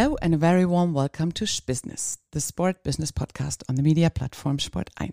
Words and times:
Hello 0.00 0.16
and 0.22 0.32
a 0.32 0.38
very 0.38 0.64
warm 0.64 0.94
welcome 0.94 1.30
to 1.32 1.46
Business, 1.66 2.16
the 2.32 2.40
sport 2.40 2.82
business 2.82 3.12
podcast 3.12 3.62
on 3.68 3.74
the 3.74 3.82
media 3.82 4.08
platform 4.08 4.58
Sport 4.58 4.88
1. 4.98 5.10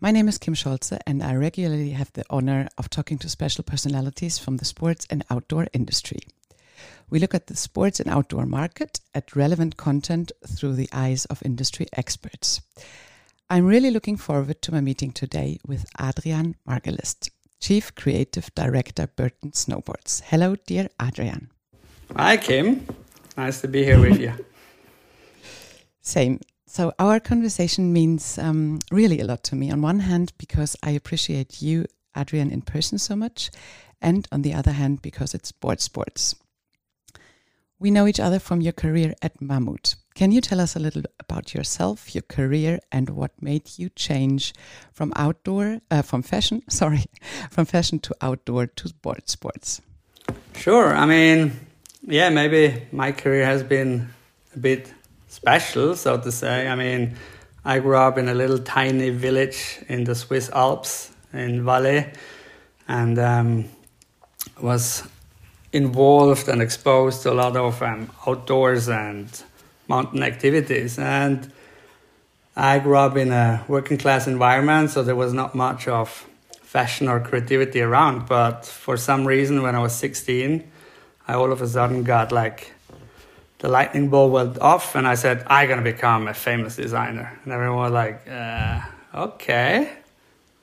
My 0.00 0.12
name 0.12 0.28
is 0.28 0.38
Kim 0.38 0.54
Scholze 0.54 0.96
and 1.08 1.20
I 1.24 1.34
regularly 1.34 1.90
have 1.90 2.12
the 2.12 2.22
honor 2.30 2.68
of 2.78 2.88
talking 2.88 3.18
to 3.18 3.28
special 3.28 3.64
personalities 3.64 4.38
from 4.38 4.58
the 4.58 4.64
sports 4.64 5.08
and 5.10 5.24
outdoor 5.28 5.66
industry. 5.72 6.20
We 7.10 7.18
look 7.18 7.34
at 7.34 7.48
the 7.48 7.56
sports 7.56 7.98
and 7.98 8.08
outdoor 8.08 8.46
market, 8.46 9.00
at 9.12 9.34
relevant 9.34 9.76
content 9.76 10.30
through 10.46 10.74
the 10.74 10.88
eyes 10.92 11.24
of 11.24 11.42
industry 11.44 11.88
experts. 11.92 12.60
I'm 13.50 13.66
really 13.66 13.90
looking 13.90 14.16
forward 14.16 14.62
to 14.62 14.72
my 14.72 14.80
meeting 14.80 15.10
today 15.10 15.58
with 15.66 15.84
Adrian 16.00 16.54
Margelist, 16.64 17.28
Chief 17.58 17.92
Creative 17.96 18.54
Director 18.54 19.08
Burton 19.08 19.50
Snowboards. 19.50 20.22
Hello, 20.26 20.54
dear 20.54 20.90
Adrian. 21.02 21.50
Hi, 22.14 22.36
Kim. 22.36 22.86
Nice 23.40 23.62
to 23.62 23.68
be 23.68 23.82
here 23.84 23.98
with 23.98 24.20
you. 24.20 24.34
Same. 26.02 26.40
So, 26.66 26.92
our 26.98 27.18
conversation 27.18 27.90
means 27.90 28.36
um, 28.36 28.80
really 28.92 29.18
a 29.20 29.24
lot 29.24 29.42
to 29.44 29.56
me. 29.56 29.70
On 29.70 29.80
one 29.80 30.00
hand, 30.00 30.34
because 30.36 30.76
I 30.82 30.90
appreciate 30.90 31.62
you, 31.62 31.86
Adrian, 32.14 32.50
in 32.50 32.60
person 32.60 32.98
so 32.98 33.16
much, 33.16 33.50
and 34.02 34.28
on 34.30 34.42
the 34.42 34.52
other 34.52 34.72
hand, 34.72 35.00
because 35.00 35.32
it's 35.32 35.52
board 35.52 35.80
sports. 35.80 36.36
We 37.78 37.90
know 37.90 38.06
each 38.06 38.20
other 38.20 38.38
from 38.38 38.60
your 38.60 38.74
career 38.74 39.14
at 39.22 39.40
Mammut. 39.40 39.94
Can 40.14 40.32
you 40.32 40.42
tell 40.42 40.60
us 40.60 40.76
a 40.76 40.80
little 40.80 41.04
about 41.18 41.54
yourself, 41.54 42.14
your 42.14 42.26
career, 42.28 42.78
and 42.92 43.08
what 43.08 43.40
made 43.40 43.78
you 43.78 43.88
change 43.88 44.52
from 44.92 45.14
outdoor, 45.16 45.80
uh, 45.90 46.02
from 46.02 46.20
fashion, 46.20 46.60
sorry, 46.68 47.06
from 47.50 47.64
fashion 47.64 48.00
to 48.00 48.14
outdoor 48.20 48.66
to 48.66 48.92
board 49.00 49.30
sports? 49.30 49.80
Sure. 50.54 50.94
I 50.94 51.06
mean, 51.06 51.52
yeah, 52.06 52.30
maybe 52.30 52.86
my 52.92 53.12
career 53.12 53.44
has 53.44 53.62
been 53.62 54.08
a 54.54 54.58
bit 54.58 54.92
special, 55.28 55.94
so 55.96 56.18
to 56.18 56.32
say. 56.32 56.68
I 56.68 56.74
mean, 56.74 57.16
I 57.64 57.78
grew 57.78 57.96
up 57.96 58.18
in 58.18 58.28
a 58.28 58.34
little 58.34 58.58
tiny 58.58 59.10
village 59.10 59.78
in 59.88 60.04
the 60.04 60.14
Swiss 60.14 60.50
Alps 60.50 61.12
in 61.32 61.62
Valais 61.64 62.12
and 62.88 63.18
um, 63.18 63.64
was 64.60 65.06
involved 65.72 66.48
and 66.48 66.60
exposed 66.60 67.22
to 67.22 67.32
a 67.32 67.34
lot 67.34 67.56
of 67.56 67.82
um, 67.82 68.10
outdoors 68.26 68.88
and 68.88 69.28
mountain 69.88 70.22
activities. 70.22 70.98
And 70.98 71.52
I 72.56 72.78
grew 72.78 72.96
up 72.96 73.16
in 73.16 73.30
a 73.30 73.64
working 73.68 73.98
class 73.98 74.26
environment, 74.26 74.90
so 74.90 75.02
there 75.02 75.14
was 75.14 75.32
not 75.32 75.54
much 75.54 75.86
of 75.86 76.26
fashion 76.62 77.08
or 77.08 77.20
creativity 77.20 77.80
around. 77.80 78.26
But 78.26 78.64
for 78.64 78.96
some 78.96 79.26
reason, 79.26 79.62
when 79.62 79.74
I 79.74 79.80
was 79.80 79.94
16, 79.94 80.64
I 81.30 81.34
all 81.34 81.52
of 81.52 81.62
a 81.62 81.68
sudden 81.68 82.02
got 82.02 82.32
like 82.32 82.72
the 83.58 83.68
lightning 83.68 84.08
bolt 84.08 84.32
went 84.32 84.58
off, 84.58 84.96
and 84.96 85.06
I 85.06 85.14
said, 85.14 85.44
I'm 85.46 85.68
gonna 85.68 85.82
become 85.82 86.26
a 86.26 86.34
famous 86.34 86.74
designer. 86.74 87.38
And 87.44 87.52
everyone 87.52 87.78
was 87.78 87.92
like, 87.92 88.28
uh, 88.28 88.80
okay, 89.14 89.92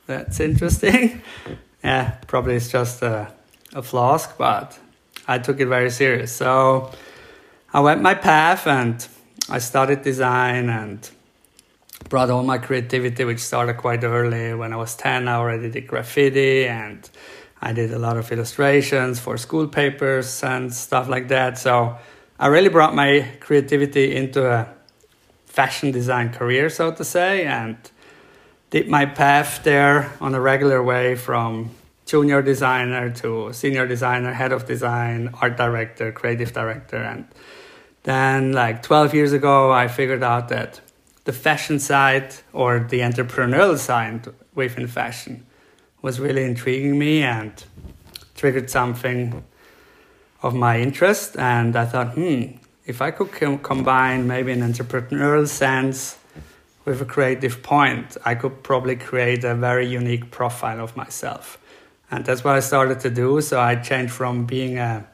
that's 0.08 0.42
interesting. 0.42 1.22
yeah, 1.84 2.18
probably 2.28 2.56
it's 2.56 2.70
just 2.70 3.02
a, 3.02 3.32
a 3.74 3.82
flask, 3.82 4.38
but 4.38 4.78
I 5.26 5.38
took 5.38 5.62
it 5.62 5.68
very 5.68 5.90
serious. 5.90 6.34
So 6.34 6.92
I 7.74 7.80
went 7.80 8.02
my 8.02 8.16
path 8.16 8.68
and 8.68 9.08
I 9.50 9.60
studied 9.60 10.02
design 10.02 10.70
and 10.70 11.10
brought 12.10 12.30
all 12.30 12.44
my 12.44 12.58
creativity, 12.58 13.24
which 13.24 13.40
started 13.40 13.78
quite 13.78 14.04
early. 14.04 14.54
When 14.54 14.74
I 14.74 14.76
was 14.76 14.96
10, 14.96 15.30
I 15.30 15.36
already 15.36 15.70
did 15.70 15.88
graffiti 15.88 16.68
and 16.68 17.10
I 17.62 17.74
did 17.74 17.92
a 17.92 18.00
lot 18.00 18.18
of 18.18 18.32
illustrations 18.32 19.20
for 19.20 19.38
school 19.38 19.68
papers 19.68 20.44
and 20.44 20.74
stuff 20.74 21.10
like 21.10 21.30
that. 21.30 21.58
So 21.58 21.98
I 22.40 22.48
really 22.48 22.70
brought 22.70 22.94
my 22.94 23.28
creativity 23.40 24.16
into 24.16 24.48
a 24.48 24.68
fashion 25.46 25.92
design 25.92 26.32
career, 26.32 26.70
so 26.70 26.92
to 26.92 27.04
say, 27.04 27.46
and 27.46 27.78
did 28.70 28.88
my 28.88 29.06
path 29.08 29.64
there 29.64 30.14
on 30.22 30.36
a 30.36 30.40
regular 30.40 30.84
way 30.84 31.16
from 31.16 31.72
junior 32.06 32.44
designer 32.44 33.10
to 33.10 33.52
senior 33.54 33.88
designer, 33.88 34.34
head 34.34 34.52
of 34.52 34.68
design, 34.68 35.32
art 35.42 35.58
director, 35.58 36.12
creative 36.12 36.54
director. 36.54 36.98
And 36.98 37.26
then, 38.04 38.54
like 38.54 38.84
12 38.84 39.16
years 39.16 39.34
ago, 39.34 39.72
I 39.72 39.88
figured 39.88 40.22
out 40.22 40.50
that 40.50 40.80
the 41.26 41.34
fashion 41.34 41.80
side 41.80 42.36
or 42.54 42.80
the 42.80 43.00
entrepreneurial 43.00 43.78
side 43.80 44.28
within 44.54 44.88
fashion 44.88 45.47
was 46.08 46.22
really 46.22 46.46
intriguing 46.46 46.98
me 46.98 47.22
and 47.22 47.52
triggered 48.34 48.70
something 48.70 49.44
of 50.42 50.56
my 50.56 50.80
interest. 50.80 51.36
And 51.36 51.76
I 51.76 51.84
thought, 51.84 52.14
hmm, 52.14 52.44
if 52.86 53.02
I 53.02 53.12
could 53.12 53.34
com- 53.34 53.60
combine 53.60 54.26
maybe 54.26 54.54
an 54.54 54.62
entrepreneurial 54.62 55.50
sense 55.50 56.18
with 56.86 57.02
a 57.02 57.06
creative 57.06 57.62
point, 57.62 58.16
I 58.24 58.36
could 58.36 58.64
probably 58.64 58.96
create 58.96 59.44
a 59.44 59.54
very 59.54 59.86
unique 59.86 60.32
profile 60.32 60.80
of 60.80 60.96
myself. 60.96 61.58
And 62.10 62.24
that's 62.24 62.42
what 62.42 62.56
I 62.56 62.62
started 62.62 63.02
to 63.02 63.10
do. 63.10 63.42
So 63.42 63.60
I 63.60 63.76
changed 63.76 64.14
from 64.14 64.46
being 64.46 64.78
a 64.78 65.06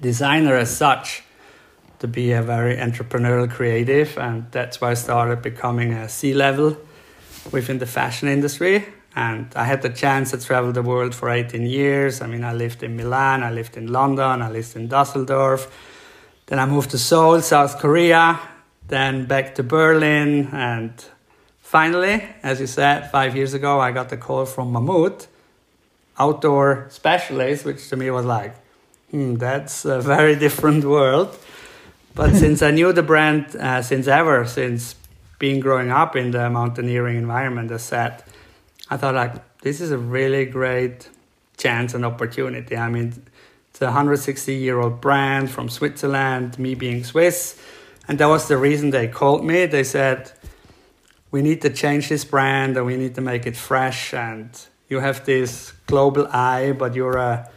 designer 0.00 0.56
as 0.56 0.76
such 0.76 1.22
to 2.00 2.08
be 2.08 2.32
a 2.32 2.42
very 2.42 2.74
entrepreneurial 2.78 3.48
creative. 3.48 4.18
And 4.18 4.50
that's 4.50 4.80
why 4.80 4.90
I 4.90 4.94
started 4.94 5.40
becoming 5.40 5.92
a 5.92 6.08
C 6.08 6.34
level 6.34 6.76
within 7.52 7.78
the 7.78 7.86
fashion 7.86 8.26
industry. 8.26 8.84
And 9.16 9.52
I 9.56 9.64
had 9.64 9.82
the 9.82 9.88
chance 9.90 10.30
to 10.30 10.38
travel 10.38 10.72
the 10.72 10.82
world 10.82 11.14
for 11.14 11.28
18 11.28 11.66
years. 11.66 12.20
I 12.20 12.26
mean, 12.26 12.44
I 12.44 12.52
lived 12.52 12.82
in 12.82 12.96
Milan, 12.96 13.42
I 13.42 13.50
lived 13.50 13.76
in 13.76 13.88
London, 13.88 14.42
I 14.42 14.50
lived 14.50 14.76
in 14.76 14.88
Dusseldorf. 14.88 15.68
Then 16.46 16.58
I 16.58 16.66
moved 16.66 16.90
to 16.90 16.98
Seoul, 16.98 17.40
South 17.40 17.78
Korea, 17.78 18.38
then 18.86 19.26
back 19.26 19.54
to 19.56 19.62
Berlin. 19.62 20.48
And 20.52 20.92
finally, 21.60 22.24
as 22.42 22.60
you 22.60 22.66
said, 22.66 23.10
five 23.10 23.36
years 23.36 23.54
ago, 23.54 23.80
I 23.80 23.92
got 23.92 24.08
the 24.08 24.16
call 24.16 24.46
from 24.46 24.72
Mammut, 24.72 25.26
outdoor 26.18 26.86
specialist, 26.90 27.64
which 27.64 27.88
to 27.88 27.96
me 27.96 28.10
was 28.10 28.26
like, 28.26 28.54
hmm, 29.10 29.34
that's 29.34 29.84
a 29.84 30.00
very 30.00 30.36
different 30.46 30.84
world. 30.84 31.36
But 32.14 32.34
since 32.34 32.62
I 32.62 32.70
knew 32.70 32.92
the 32.92 33.02
brand 33.02 33.56
uh, 33.56 33.82
since 33.82 34.08
ever, 34.08 34.44
since 34.44 34.96
being 35.38 35.60
growing 35.60 35.90
up 35.90 36.16
in 36.16 36.32
the 36.32 36.50
mountaineering 36.50 37.16
environment, 37.16 37.70
as 37.70 37.82
said, 37.82 38.22
I 38.90 38.96
thought 38.96 39.14
like 39.14 39.60
this 39.60 39.80
is 39.80 39.92
a 39.92 39.98
really 39.98 40.44
great 40.44 41.08
chance 41.56 41.94
and 41.94 42.04
opportunity. 42.04 42.76
I 42.76 42.88
mean, 42.88 43.22
it's 43.70 43.80
a 43.80 43.86
160 43.86 44.54
year 44.54 44.80
old 44.80 45.00
brand 45.00 45.50
from 45.50 45.68
Switzerland, 45.68 46.58
me 46.58 46.74
being 46.74 47.04
Swiss. 47.04 47.60
And 48.08 48.18
that 48.18 48.26
was 48.26 48.48
the 48.48 48.56
reason 48.56 48.90
they 48.90 49.06
called 49.06 49.44
me. 49.44 49.66
They 49.66 49.84
said, 49.84 50.32
we 51.30 51.42
need 51.42 51.62
to 51.62 51.70
change 51.70 52.08
this 52.08 52.24
brand 52.24 52.76
and 52.76 52.84
we 52.84 52.96
need 52.96 53.14
to 53.14 53.20
make 53.20 53.46
it 53.46 53.56
fresh. 53.56 54.12
And 54.12 54.50
you 54.88 54.98
have 54.98 55.24
this 55.24 55.72
global 55.86 56.26
eye, 56.26 56.72
but 56.72 56.96
you're 56.96 57.18
a 57.18 57.48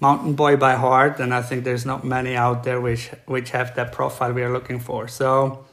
mountain 0.00 0.34
boy 0.34 0.56
by 0.56 0.74
heart. 0.74 1.20
And 1.20 1.32
I 1.32 1.42
think 1.42 1.62
there's 1.62 1.86
not 1.86 2.04
many 2.04 2.34
out 2.34 2.64
there 2.64 2.80
which, 2.80 3.10
which 3.26 3.50
have 3.50 3.76
that 3.76 3.92
profile 3.92 4.32
we 4.32 4.42
are 4.42 4.52
looking 4.52 4.80
for. 4.80 5.06
So 5.06 5.64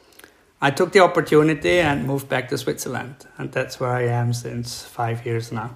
I 0.61 0.71
took 0.71 0.91
the 0.91 0.99
opportunity 0.99 1.79
and 1.79 2.05
moved 2.05 2.27
back 2.27 2.49
to 2.49 2.57
Switzerland, 2.57 3.25
and 3.37 3.51
that's 3.51 3.79
where 3.79 3.91
I 3.91 4.07
am 4.07 4.33
since 4.33 4.83
five 4.83 5.25
years 5.25 5.51
now. 5.51 5.75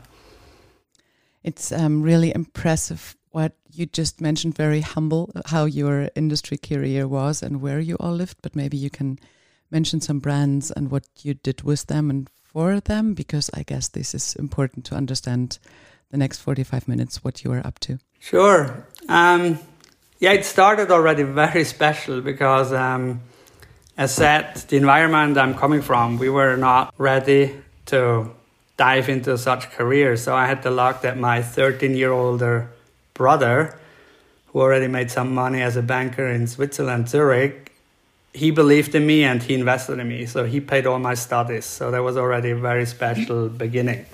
It's 1.42 1.72
um, 1.72 2.02
really 2.02 2.34
impressive 2.36 3.16
what 3.32 3.54
you 3.72 3.86
just 3.86 4.20
mentioned. 4.20 4.56
Very 4.56 4.82
humble 4.82 5.32
how 5.46 5.66
your 5.66 6.10
industry 6.16 6.58
career 6.58 7.08
was 7.08 7.42
and 7.42 7.62
where 7.62 7.80
you 7.80 7.96
all 8.00 8.14
lived, 8.14 8.38
but 8.42 8.56
maybe 8.56 8.76
you 8.76 8.90
can 8.90 9.20
mention 9.72 10.02
some 10.02 10.20
brands 10.20 10.70
and 10.70 10.92
what 10.92 11.06
you 11.22 11.34
did 11.34 11.64
with 11.64 11.88
them 11.88 12.10
and 12.10 12.30
for 12.44 12.80
them, 12.82 13.14
because 13.14 13.50
I 13.54 13.64
guess 13.64 13.88
this 13.88 14.14
is 14.14 14.36
important 14.36 14.86
to 14.86 14.96
understand 14.96 15.60
the 16.12 16.18
next 16.18 16.40
45 16.40 16.88
minutes 16.88 17.24
what 17.24 17.44
you 17.44 17.52
are 17.54 17.66
up 17.66 17.80
to. 17.80 18.00
Sure. 18.20 18.86
Um, 19.08 19.60
yeah, 20.20 20.34
it 20.34 20.46
started 20.46 20.92
already 20.92 21.24
very 21.44 21.64
special 21.64 22.20
because. 22.20 22.74
Um, 22.74 23.22
as 23.98 24.14
said, 24.14 24.56
the 24.70 24.78
environment 24.78 25.38
I'm 25.38 25.56
coming 25.56 25.82
from, 25.82 26.18
we 26.18 26.30
were 26.30 26.56
not 26.58 26.94
ready 26.98 27.62
to 27.88 28.32
dive 28.78 29.10
into 29.10 29.38
such 29.38 29.70
career. 29.72 30.18
So 30.18 30.36
I 30.36 30.48
had 30.48 30.64
the 30.64 30.72
luck 30.72 31.02
that 31.02 31.18
my 31.18 31.42
13 31.42 31.96
year 31.96 32.12
older 32.12 32.72
brother, 33.14 33.78
who 34.48 34.62
already 34.62 34.88
made 34.88 35.12
some 35.12 35.34
money 35.34 35.62
as 35.62 35.76
a 35.76 35.82
banker 35.82 36.28
in 36.28 36.48
Switzerland, 36.48 37.10
Zurich, 37.10 37.72
he 38.34 38.50
believed 38.50 38.96
in 38.96 39.06
me 39.06 39.24
and 39.24 39.44
he 39.44 39.54
invested 39.54 40.00
in 40.00 40.08
me. 40.08 40.26
So 40.26 40.46
he 40.46 40.60
paid 40.60 40.88
all 40.88 40.98
my 40.98 41.14
studies. 41.14 41.66
So 41.66 41.92
that 41.92 42.02
was 42.02 42.18
already 42.18 42.52
a 42.52 42.56
very 42.56 42.88
special 42.88 43.48
beginning 43.48 44.06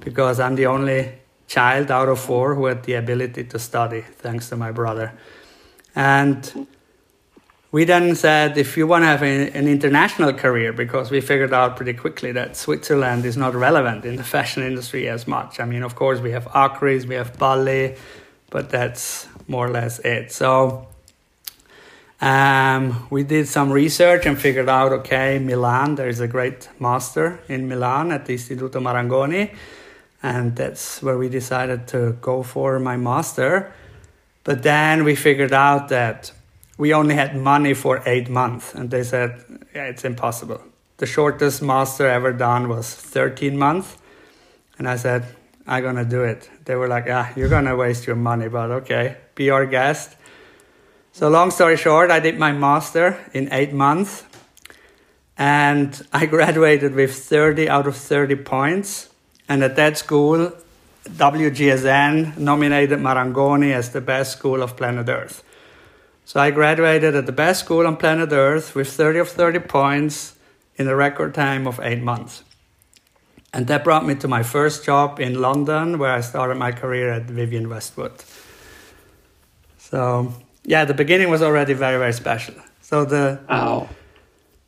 because 0.00 0.38
I'm 0.38 0.54
the 0.54 0.66
only 0.66 1.12
child 1.48 1.90
out 1.90 2.08
of 2.08 2.20
four 2.20 2.54
who 2.54 2.66
had 2.66 2.84
the 2.84 2.94
ability 2.94 3.44
to 3.44 3.58
study, 3.58 4.02
thanks 4.02 4.48
to 4.50 4.56
my 4.56 4.70
brother. 4.70 5.12
And 5.96 6.68
we 7.70 7.84
then 7.84 8.14
said 8.14 8.56
if 8.56 8.76
you 8.76 8.86
want 8.86 9.02
to 9.02 9.06
have 9.06 9.22
a, 9.22 9.50
an 9.50 9.68
international 9.68 10.32
career, 10.32 10.72
because 10.72 11.10
we 11.10 11.20
figured 11.20 11.52
out 11.52 11.76
pretty 11.76 11.94
quickly 11.94 12.32
that 12.32 12.56
Switzerland 12.56 13.24
is 13.24 13.36
not 13.36 13.54
relevant 13.54 14.04
in 14.04 14.16
the 14.16 14.24
fashion 14.24 14.62
industry 14.62 15.08
as 15.08 15.26
much. 15.26 15.60
I 15.60 15.64
mean, 15.64 15.82
of 15.82 15.94
course, 15.94 16.20
we 16.20 16.30
have 16.32 16.46
Akris, 16.46 17.04
we 17.04 17.14
have 17.14 17.38
Bally, 17.38 17.96
but 18.50 18.70
that's 18.70 19.28
more 19.46 19.66
or 19.66 19.70
less 19.70 19.98
it. 20.00 20.32
So 20.32 20.86
Um, 22.20 23.06
we 23.10 23.22
did 23.22 23.46
some 23.46 23.70
research 23.70 24.26
and 24.26 24.36
figured 24.36 24.68
out 24.68 24.92
okay, 24.92 25.38
Milan, 25.38 25.94
there 25.94 26.08
is 26.08 26.20
a 26.20 26.26
great 26.26 26.68
master 26.80 27.38
in 27.48 27.68
Milan 27.68 28.10
at 28.10 28.24
the 28.26 28.34
Istituto 28.34 28.80
Marangoni, 28.80 29.54
and 30.20 30.56
that's 30.56 31.00
where 31.00 31.16
we 31.16 31.28
decided 31.28 31.86
to 31.88 32.16
go 32.20 32.42
for 32.42 32.80
my 32.80 32.96
master. 32.96 33.72
But 34.42 34.62
then 34.62 35.04
we 35.04 35.14
figured 35.14 35.52
out 35.52 35.90
that 35.90 36.32
we 36.78 36.94
only 36.94 37.16
had 37.16 37.36
money 37.36 37.74
for 37.74 38.02
eight 38.06 38.30
months, 38.30 38.74
and 38.74 38.90
they 38.90 39.02
said, 39.02 39.44
yeah, 39.74 39.84
it's 39.84 40.04
impossible. 40.04 40.62
The 40.98 41.06
shortest 41.06 41.60
master 41.60 42.06
ever 42.06 42.32
done 42.32 42.68
was 42.68 42.94
13 42.94 43.58
months. 43.58 43.98
And 44.78 44.88
I 44.88 44.96
said, 44.96 45.26
I'm 45.66 45.82
gonna 45.82 46.04
do 46.04 46.22
it. 46.22 46.48
They 46.64 46.76
were 46.76 46.88
like, 46.88 47.06
yeah, 47.06 47.32
you're 47.36 47.48
gonna 47.48 47.76
waste 47.76 48.06
your 48.06 48.16
money, 48.16 48.48
but 48.48 48.70
okay, 48.70 49.16
be 49.34 49.50
our 49.50 49.66
guest. 49.66 50.16
So 51.12 51.28
long 51.28 51.50
story 51.50 51.76
short, 51.76 52.10
I 52.10 52.20
did 52.20 52.38
my 52.38 52.52
master 52.52 53.18
in 53.32 53.52
eight 53.52 53.72
months 53.72 54.24
and 55.36 56.00
I 56.12 56.26
graduated 56.34 56.94
with 56.94 57.14
30 57.14 57.68
out 57.68 57.86
of 57.86 57.96
30 57.96 58.36
points. 58.36 59.08
And 59.48 59.62
at 59.62 59.76
that 59.76 59.98
school, 59.98 60.52
WGSN 61.04 62.38
nominated 62.38 62.98
Marangoni 62.98 63.72
as 63.72 63.90
the 63.90 64.00
best 64.00 64.38
school 64.38 64.62
of 64.62 64.76
planet 64.76 65.08
Earth. 65.08 65.42
So 66.28 66.38
I 66.38 66.50
graduated 66.50 67.14
at 67.14 67.24
the 67.24 67.32
best 67.32 67.64
school 67.64 67.86
on 67.86 67.96
planet 67.96 68.32
Earth 68.32 68.74
with 68.74 68.92
30 68.92 69.20
of 69.20 69.30
30 69.30 69.60
points 69.60 70.34
in 70.76 70.86
a 70.86 70.94
record 70.94 71.32
time 71.32 71.66
of 71.66 71.80
eight 71.82 72.02
months. 72.02 72.44
And 73.54 73.66
that 73.68 73.82
brought 73.82 74.04
me 74.04 74.14
to 74.16 74.28
my 74.28 74.42
first 74.42 74.84
job 74.84 75.20
in 75.20 75.40
London, 75.40 75.98
where 75.98 76.12
I 76.12 76.20
started 76.20 76.56
my 76.56 76.70
career 76.70 77.10
at 77.10 77.22
Vivienne 77.22 77.70
Westwood. 77.70 78.12
So, 79.78 80.34
yeah, 80.64 80.84
the 80.84 80.92
beginning 80.92 81.30
was 81.30 81.40
already 81.40 81.72
very, 81.72 81.96
very 81.96 82.12
special. 82.12 82.56
So 82.82 83.06
the 83.06 83.40
oh. 83.48 83.88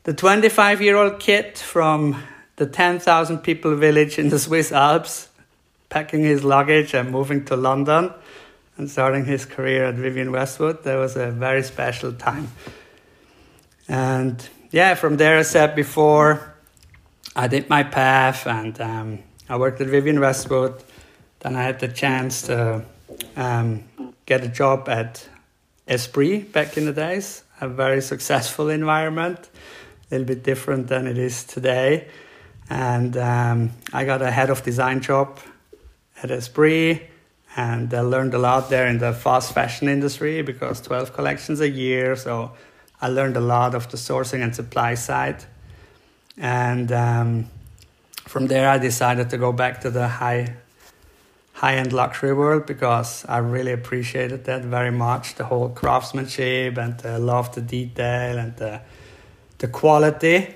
the 0.05 0.15
25 0.15 0.81
year 0.81 0.95
old 0.97 1.19
kid 1.19 1.59
from 1.59 2.23
the 2.55 2.65
10,000 2.65 3.37
people 3.37 3.75
village 3.75 4.17
in 4.17 4.29
the 4.29 4.39
Swiss 4.39 4.71
Alps, 4.71 5.29
packing 5.89 6.23
his 6.23 6.43
luggage 6.43 6.95
and 6.95 7.11
moving 7.11 7.45
to 7.45 7.55
London 7.55 8.11
and 8.81 8.89
starting 8.89 9.25
his 9.25 9.45
career 9.45 9.85
at 9.85 9.93
Vivienne 9.93 10.31
Westwood, 10.31 10.83
that 10.85 10.95
was 10.95 11.15
a 11.15 11.29
very 11.29 11.61
special 11.61 12.11
time. 12.11 12.49
And 13.87 14.49
yeah, 14.71 14.95
from 14.95 15.17
there, 15.17 15.37
I 15.37 15.43
said 15.43 15.75
before, 15.75 16.55
I 17.35 17.47
did 17.47 17.69
my 17.69 17.83
path 17.83 18.47
and 18.47 18.81
um, 18.81 19.19
I 19.47 19.57
worked 19.57 19.79
at 19.81 19.87
Vivienne 19.87 20.19
Westwood. 20.19 20.83
Then 21.41 21.55
I 21.55 21.61
had 21.61 21.79
the 21.79 21.89
chance 21.89 22.41
to 22.43 22.83
um, 23.35 23.83
get 24.25 24.43
a 24.43 24.47
job 24.47 24.89
at 24.89 25.29
Esprit 25.87 26.51
back 26.51 26.75
in 26.75 26.85
the 26.85 26.93
days, 26.93 27.43
a 27.61 27.67
very 27.67 28.01
successful 28.01 28.69
environment, 28.69 29.47
a 30.09 30.15
little 30.15 30.25
bit 30.25 30.43
different 30.43 30.87
than 30.87 31.05
it 31.05 31.19
is 31.19 31.43
today. 31.43 32.07
And 32.67 33.15
um, 33.15 33.73
I 33.93 34.05
got 34.05 34.23
a 34.23 34.31
head 34.31 34.49
of 34.49 34.63
design 34.63 35.01
job 35.01 35.39
at 36.23 36.31
Esprit 36.31 37.10
and 37.55 37.93
I 37.93 38.01
learned 38.01 38.33
a 38.33 38.37
lot 38.37 38.69
there 38.69 38.87
in 38.87 38.99
the 38.99 39.13
fast 39.13 39.53
fashion 39.53 39.89
industry 39.89 40.41
because 40.41 40.79
12 40.81 41.13
collections 41.13 41.59
a 41.59 41.69
year. 41.69 42.15
So 42.15 42.51
I 43.01 43.09
learned 43.09 43.35
a 43.35 43.41
lot 43.41 43.75
of 43.75 43.89
the 43.91 43.97
sourcing 43.97 44.41
and 44.41 44.55
supply 44.55 44.95
side. 44.95 45.43
And 46.37 46.91
um, 46.91 47.49
from 48.23 48.47
there, 48.47 48.69
I 48.69 48.77
decided 48.77 49.29
to 49.31 49.37
go 49.37 49.51
back 49.51 49.81
to 49.81 49.89
the 49.89 50.07
high 50.07 50.55
high 51.53 51.75
end 51.75 51.93
luxury 51.93 52.33
world 52.33 52.65
because 52.65 53.23
I 53.29 53.37
really 53.37 53.71
appreciated 53.71 54.45
that 54.45 54.63
very 54.63 54.89
much 54.89 55.35
the 55.35 55.43
whole 55.43 55.69
craftsmanship 55.69 56.75
and 56.77 56.97
the 56.99 57.19
love 57.19 57.53
the 57.53 57.61
detail 57.61 58.39
and 58.39 58.55
the, 58.55 58.81
the 59.59 59.67
quality. 59.67 60.55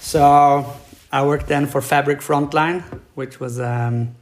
So 0.00 0.72
I 1.12 1.26
worked 1.26 1.48
then 1.48 1.66
for 1.66 1.82
Fabric 1.82 2.20
Frontline, 2.20 2.82
which 3.14 3.38
was 3.38 3.60
um, 3.60 4.14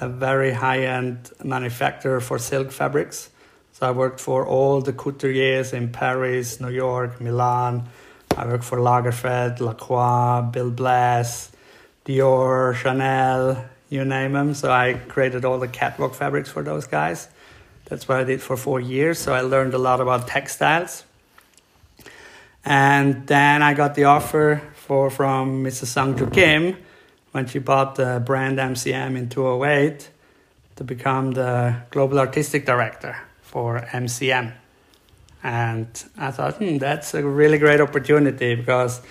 a 0.00 0.08
very 0.08 0.52
high 0.52 0.80
end 0.80 1.30
manufacturer 1.42 2.20
for 2.20 2.38
silk 2.38 2.70
fabrics. 2.72 3.30
So 3.72 3.86
I 3.86 3.90
worked 3.90 4.20
for 4.20 4.46
all 4.46 4.80
the 4.80 4.92
couturiers 4.92 5.72
in 5.72 5.92
Paris, 5.92 6.60
New 6.60 6.70
York, 6.70 7.20
Milan. 7.20 7.88
I 8.36 8.46
worked 8.46 8.64
for 8.64 8.78
Lagerfeld, 8.78 9.60
Lacroix, 9.60 10.42
Bill 10.50 10.70
Blass, 10.70 11.50
Dior, 12.04 12.74
Chanel, 12.74 13.64
you 13.88 14.04
name 14.04 14.32
them. 14.32 14.54
So 14.54 14.70
I 14.70 14.94
created 14.94 15.44
all 15.44 15.58
the 15.58 15.68
catwalk 15.68 16.14
fabrics 16.14 16.50
for 16.50 16.62
those 16.62 16.86
guys. 16.86 17.28
That's 17.86 18.08
what 18.08 18.18
I 18.18 18.24
did 18.24 18.42
for 18.42 18.56
four 18.56 18.80
years. 18.80 19.18
So 19.18 19.32
I 19.32 19.42
learned 19.42 19.74
a 19.74 19.78
lot 19.78 20.00
about 20.00 20.26
textiles. 20.26 21.04
And 22.64 23.26
then 23.26 23.62
I 23.62 23.74
got 23.74 23.94
the 23.94 24.04
offer 24.04 24.60
for 24.74 25.08
from 25.08 25.62
Mrs. 25.62 25.86
Sung 25.86 26.16
Joo 26.16 26.28
Kim 26.28 26.76
when 27.36 27.46
she 27.46 27.58
bought 27.58 27.96
the 27.96 28.22
brand 28.24 28.56
MCM 28.56 29.14
in 29.14 29.28
2008 29.28 30.08
to 30.76 30.84
become 30.84 31.32
the 31.32 31.76
global 31.90 32.18
artistic 32.18 32.64
director 32.64 33.14
for 33.42 33.80
MCM. 33.92 34.54
And 35.42 35.86
I 36.16 36.30
thought, 36.30 36.54
hmm, 36.54 36.78
that's 36.78 37.12
a 37.12 37.22
really 37.22 37.58
great 37.58 37.82
opportunity 37.82 38.54
because 38.54 39.02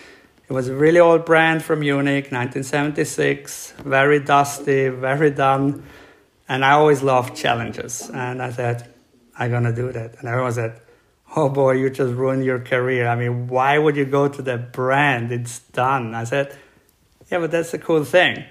it 0.49 0.53
was 0.53 0.69
a 0.69 0.75
really 0.75 0.99
old 0.99 1.23
brand 1.23 1.63
from 1.63 1.81
Munich, 1.81 2.31
1976, 2.31 3.75
very 3.83 4.19
dusty, 4.19 4.89
very 4.89 5.29
done. 5.29 5.83
And 6.49 6.65
I 6.65 6.71
always 6.71 7.03
loved 7.03 7.35
challenges. 7.35 8.09
And 8.09 8.41
I 8.41 8.49
said, 8.49 8.91
I'm 9.37 9.51
going 9.51 9.65
to 9.65 9.75
do 9.75 9.91
that. 9.91 10.15
And 10.17 10.27
everyone 10.27 10.51
said, 10.51 10.81
oh 11.35 11.49
boy, 11.49 11.73
you 11.73 11.91
just 11.91 12.15
ruined 12.15 12.43
your 12.43 12.59
career. 12.59 13.07
I 13.07 13.15
mean, 13.15 13.49
why 13.49 13.77
would 13.77 13.95
you 13.95 14.05
go 14.05 14.27
to 14.27 14.41
that 14.41 14.73
brand? 14.73 15.31
It's 15.31 15.59
done. 15.59 16.15
I 16.15 16.23
said, 16.23 16.57
yeah, 17.31 17.39
but 17.39 17.51
that's 17.51 17.71
the 17.71 17.79
cool 17.79 18.03
thing. 18.03 18.43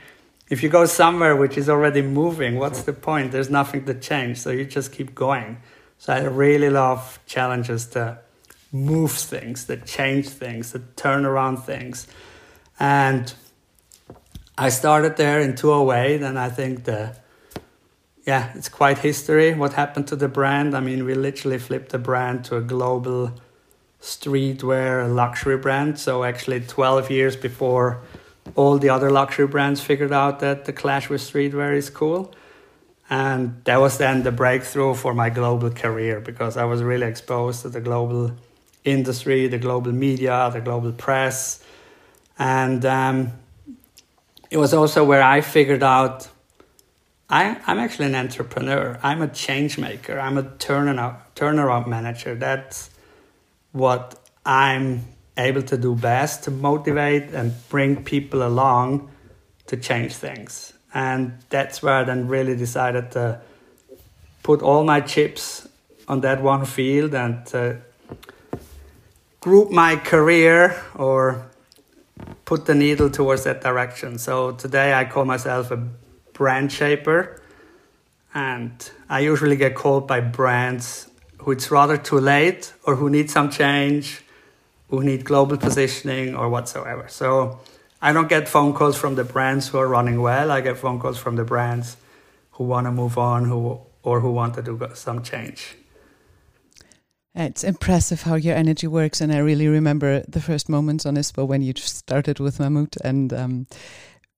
If 0.49 0.62
you 0.62 0.69
go 0.69 0.85
somewhere 0.85 1.35
which 1.37 1.56
is 1.56 1.69
already 1.69 2.03
moving, 2.03 2.59
what's 2.59 2.82
the 2.82 2.93
point? 2.93 3.32
There's 3.32 3.50
nothing 3.50 3.85
to 3.87 3.94
change. 3.94 4.38
So 4.38 4.50
you 4.50 4.65
just 4.65 4.93
keep 4.93 5.15
going. 5.15 5.59
So 5.99 6.12
I 6.12 6.25
really 6.25 6.69
love 6.69 7.19
challenges 7.26 7.87
to 7.88 8.19
move 8.73 9.12
things, 9.12 9.67
that 9.67 9.87
change 9.87 10.29
things, 10.29 10.73
that 10.73 10.97
turn 10.97 11.25
around 11.25 11.59
things. 11.59 12.06
And 12.79 13.32
I 14.59 14.69
started 14.69 15.17
there 15.17 15.41
in 15.41 15.55
208, 15.55 16.23
and 16.23 16.38
I 16.38 16.50
think 16.50 16.85
the 16.85 17.17
yeah, 18.27 18.53
it's 18.55 18.70
quite 18.70 18.98
history 18.98 19.53
what 19.55 19.75
happened 19.75 20.06
to 20.08 20.17
the 20.17 20.29
brand. 20.29 20.75
I 20.75 20.81
mean, 20.81 21.05
we 21.05 21.15
literally 21.15 21.58
flipped 21.58 21.91
the 21.91 21.98
brand 21.98 22.44
to 22.46 22.56
a 22.56 22.63
global 22.63 23.32
streetwear 24.01 25.15
luxury 25.15 25.58
brand. 25.58 25.98
So 25.98 26.25
actually 26.25 26.60
12 26.60 27.10
years 27.10 27.37
before 27.37 28.03
all 28.55 28.79
the 28.79 28.91
other 28.91 29.10
luxury 29.10 29.46
brands 29.46 29.81
figured 29.81 30.13
out 30.13 30.41
that 30.41 30.65
the 30.65 30.72
clash 30.72 31.08
with 31.08 31.20
streetwear 31.20 31.74
is 31.74 31.91
cool. 31.91 32.34
And 33.10 33.63
that 33.65 33.81
was 33.81 33.98
then 33.98 34.22
the 34.22 34.32
breakthrough 34.32 34.94
for 34.94 35.15
my 35.15 35.31
global 35.31 35.70
career 35.70 36.20
because 36.20 36.56
I 36.56 36.65
was 36.65 36.82
really 36.82 37.06
exposed 37.06 37.63
to 37.63 37.69
the 37.69 37.81
global 37.81 38.32
industry, 38.84 39.46
the 39.46 39.58
global 39.58 39.93
media, 39.93 40.51
the 40.53 40.60
global 40.60 40.93
press. 40.93 41.63
And 42.39 42.84
um, 42.84 43.32
it 44.51 44.56
was 44.56 44.72
also 44.72 45.05
where 45.05 45.22
I 45.22 45.41
figured 45.41 45.82
out 45.82 46.29
I, 47.29 47.60
I'm 47.67 47.79
actually 47.79 48.06
an 48.06 48.15
entrepreneur. 48.15 48.98
I'm 49.03 49.22
a 49.22 49.29
change 49.29 49.79
maker. 49.79 50.20
I'm 50.20 50.36
a 50.36 50.43
turnaround, 50.43 51.17
turnaround 51.34 51.86
manager. 51.86 52.34
That's 52.34 52.91
what 53.72 54.20
I'm 54.44 55.05
able 55.36 55.62
to 55.62 55.76
do 55.76 55.94
best 55.94 56.44
to 56.44 56.50
motivate 56.50 57.34
and 57.34 57.53
bring 57.69 58.05
people 58.05 58.46
along 58.46 59.10
to 59.67 59.76
change 59.76 60.14
things. 60.14 60.72
And 60.93 61.38
that's 61.50 61.82
where 61.82 61.94
I 61.94 62.05
then 62.05 62.29
really 62.29 62.56
decided 62.56 63.10
to 63.12 63.41
put 64.43 64.62
all 64.62 64.84
my 64.84 65.00
chips 65.00 65.67
on 66.06 66.20
that 66.20 66.43
one 66.43 66.64
field 66.64 67.14
and 67.14 67.81
group 69.41 69.70
my 69.70 69.96
career 69.96 70.81
or 70.94 71.50
put 72.44 72.67
the 72.67 72.74
needle 72.74 73.10
towards 73.10 73.44
that 73.44 73.60
direction. 73.60 74.19
So 74.19 74.53
today 74.53 74.94
I 74.94 75.05
call 75.05 75.24
myself 75.24 75.70
a 75.70 75.76
brand 76.32 76.70
shaper. 76.70 77.41
And 78.34 78.91
I 79.08 79.20
usually 79.20 79.56
get 79.56 79.74
called 79.74 80.08
by 80.08 80.20
brands 80.20 81.08
who 81.38 81.53
it's 81.53 81.70
rather 81.70 81.96
too 81.96 82.19
late 82.19 82.72
or 82.84 82.96
who 82.96 83.08
need 83.08 83.31
some 83.31 83.50
change, 83.50 84.23
who 84.88 85.03
need 85.03 85.24
global 85.24 85.56
positioning 85.56 86.34
or 86.34 86.48
whatsoever. 86.48 87.06
So 87.08 87.60
I 88.03 88.12
don't 88.12 88.29
get 88.29 88.48
phone 88.48 88.74
calls 88.74 88.96
from 88.96 89.14
the 89.14 89.24
brands 89.24 89.69
who 89.69 89.79
are 89.79 89.88
running 89.88 90.20
well. 90.20 90.50
I 90.50 90.60
get 90.60 90.76
phone 90.76 91.00
calls 91.00 91.19
from 91.19 91.36
the 91.36 91.44
brands 91.44 91.96
who 92.53 92.64
want 92.64 92.86
to 92.86 92.93
move 92.93 93.19
on 93.19 93.46
who 93.46 93.81
or 94.03 94.20
who 94.20 94.31
want 94.31 94.55
to 94.55 94.62
do 94.62 94.79
some 94.94 95.22
change. 95.22 95.76
It's 97.34 97.64
impressive 97.64 98.22
how 98.22 98.36
your 98.36 98.55
energy 98.55 98.86
works, 98.86 99.20
and 99.20 99.32
I 99.32 99.38
really 99.38 99.67
remember 99.67 100.22
the 100.29 100.41
first 100.41 100.69
moments 100.69 101.05
on 101.05 101.17
ISPO 101.17 101.48
when 101.48 101.62
you 101.62 101.72
started 101.76 102.38
with 102.38 102.58
Mammut, 102.58 102.96
and 103.03 103.32
um, 103.32 103.67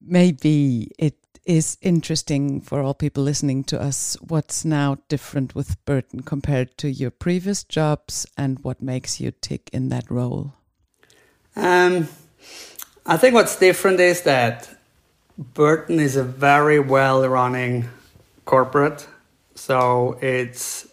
maybe 0.01 0.91
it 0.99 1.15
is 1.47 1.79
interesting 1.81 2.61
for 2.61 2.83
all 2.83 2.93
people 2.93 3.23
listening 3.23 3.65
to 3.65 3.81
us. 3.81 4.17
What's 4.21 4.65
now 4.65 4.99
different 5.09 5.55
with 5.55 5.83
Burton 5.85 6.21
compared 6.21 6.77
to 6.79 6.91
your 6.91 7.11
previous 7.11 7.65
jobs, 7.65 8.27
and 8.37 8.59
what 8.65 8.83
makes 8.83 9.21
you 9.21 9.31
tick 9.31 9.71
in 9.73 9.89
that 9.89 10.11
role? 10.11 10.55
Um, 11.55 12.09
I 13.07 13.17
think 13.17 13.35
what's 13.35 13.57
different 13.57 14.01
is 14.01 14.23
that 14.23 14.69
Burton 15.39 16.01
is 16.01 16.17
a 16.17 16.25
very 16.25 16.81
well 16.81 17.27
running 17.29 17.89
corporate. 18.45 19.07
So 19.55 20.19
it's 20.21 20.87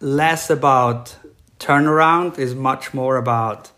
less 0.00 0.50
about 0.50 1.16
turnaround, 1.58 2.38
is 2.38 2.54
much 2.54 2.92
more 2.92 3.16
about 3.16 3.70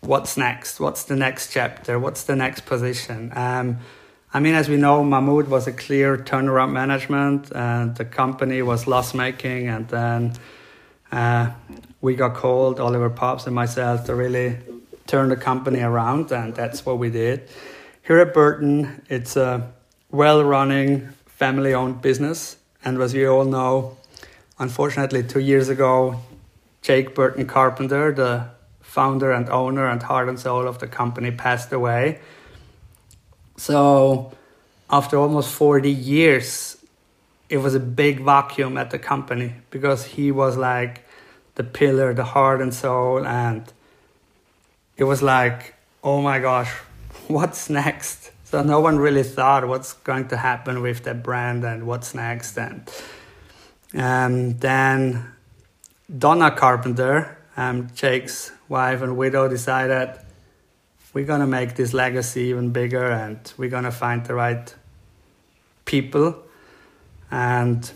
what's 0.00 0.36
next, 0.36 0.80
what's 0.80 1.04
the 1.04 1.16
next 1.16 1.52
chapter, 1.52 1.98
what's 1.98 2.24
the 2.24 2.36
next 2.36 2.66
position. 2.66 3.32
Um, 3.34 3.78
I 4.34 4.40
mean, 4.40 4.54
as 4.54 4.66
we 4.66 4.78
know, 4.78 5.04
Mammut 5.04 5.48
was 5.48 5.66
a 5.66 5.72
clear 5.72 6.16
turnaround 6.16 6.72
management, 6.72 7.52
and 7.54 7.94
the 7.94 8.06
company 8.06 8.62
was 8.62 8.86
loss 8.86 9.12
making, 9.12 9.68
and 9.68 9.86
then 9.88 10.32
uh, 11.10 11.50
we 12.00 12.16
got 12.16 12.34
called, 12.34 12.80
Oliver 12.80 13.10
Pabst 13.10 13.46
and 13.46 13.54
myself, 13.54 14.06
to 14.06 14.14
really 14.14 14.56
turn 15.06 15.28
the 15.28 15.36
company 15.36 15.80
around, 15.80 16.32
and 16.32 16.54
that's 16.54 16.86
what 16.86 16.96
we 16.96 17.10
did. 17.10 17.46
Here 18.06 18.20
at 18.20 18.32
Burton, 18.32 19.02
it's 19.10 19.36
a 19.36 19.70
well 20.10 20.42
running, 20.42 21.10
family 21.26 21.74
owned 21.74 22.00
business, 22.00 22.56
and 22.82 22.98
as 23.02 23.12
you 23.12 23.28
all 23.28 23.44
know, 23.44 23.98
unfortunately, 24.58 25.24
two 25.24 25.40
years 25.40 25.68
ago, 25.68 26.22
Jake 26.80 27.14
Burton 27.14 27.46
Carpenter, 27.46 28.14
the 28.14 28.46
founder 28.80 29.30
and 29.30 29.50
owner 29.50 29.86
and 29.86 30.02
heart 30.02 30.30
and 30.30 30.40
soul 30.40 30.66
of 30.66 30.78
the 30.78 30.86
company, 30.86 31.30
passed 31.30 31.70
away 31.70 32.20
so 33.56 34.32
after 34.90 35.16
almost 35.16 35.50
40 35.54 35.90
years, 35.90 36.76
it 37.48 37.58
was 37.58 37.74
a 37.74 37.80
big 37.80 38.20
vacuum 38.20 38.76
at 38.76 38.90
the 38.90 38.98
company 38.98 39.54
because 39.70 40.04
he 40.04 40.30
was 40.30 40.56
like 40.56 41.06
the 41.54 41.64
pillar, 41.64 42.14
the 42.14 42.24
heart 42.24 42.60
and 42.60 42.72
soul. 42.72 43.26
And 43.26 43.70
it 44.96 45.04
was 45.04 45.22
like, 45.22 45.74
oh 46.02 46.22
my 46.22 46.38
gosh, 46.38 46.70
what's 47.28 47.68
next? 47.68 48.30
So 48.44 48.62
no 48.62 48.80
one 48.80 48.98
really 48.98 49.22
thought 49.22 49.66
what's 49.66 49.94
going 49.94 50.28
to 50.28 50.36
happen 50.36 50.82
with 50.82 51.04
that 51.04 51.22
brand 51.22 51.64
and 51.64 51.86
what's 51.86 52.14
next. 52.14 52.58
And 52.58 52.90
um, 53.94 54.58
then 54.58 55.32
Donna 56.18 56.50
Carpenter, 56.50 57.38
um, 57.56 57.88
Jake's 57.94 58.52
wife 58.68 59.00
and 59.00 59.16
widow, 59.16 59.48
decided 59.48 60.18
we're 61.12 61.26
going 61.26 61.40
to 61.40 61.46
make 61.46 61.74
this 61.74 61.92
legacy 61.92 62.42
even 62.42 62.70
bigger 62.70 63.10
and 63.10 63.52
we're 63.56 63.70
going 63.70 63.84
to 63.84 63.92
find 63.92 64.24
the 64.24 64.34
right 64.34 64.74
people. 65.84 66.42
And 67.30 67.90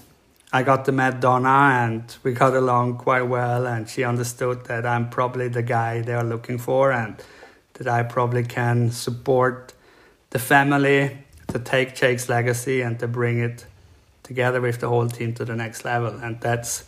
I 0.53 0.63
got 0.63 0.85
to 0.87 0.93
meet 0.93 1.21
Donna 1.21 1.85
and 1.85 2.17
we 2.23 2.33
got 2.33 2.55
along 2.55 2.99
quite 2.99 3.23
well. 3.23 3.67
And 3.67 3.89
she 3.89 4.05
understood 4.05 4.67
that 4.67 4.85
I'm 4.85 5.09
probably 5.09 5.49
the 5.49 5.63
guy 5.63 6.03
they 6.03 6.15
are 6.15 6.25
looking 6.25 6.59
for 6.59 6.93
and 6.93 7.17
that 7.75 7.89
I 7.89 8.03
probably 8.03 8.45
can 8.45 8.91
support 8.91 9.73
the 10.31 10.39
family 10.39 11.19
to 11.49 11.59
take 11.59 11.95
Jake's 11.95 12.29
legacy 12.29 12.83
and 12.83 12.99
to 12.99 13.09
bring 13.09 13.39
it 13.39 13.65
together 14.23 14.61
with 14.61 14.81
the 14.81 14.89
whole 14.89 15.09
team 15.09 15.33
to 15.35 15.45
the 15.45 15.55
next 15.55 15.85
level. 15.85 16.19
And 16.19 16.41
that's 16.41 16.85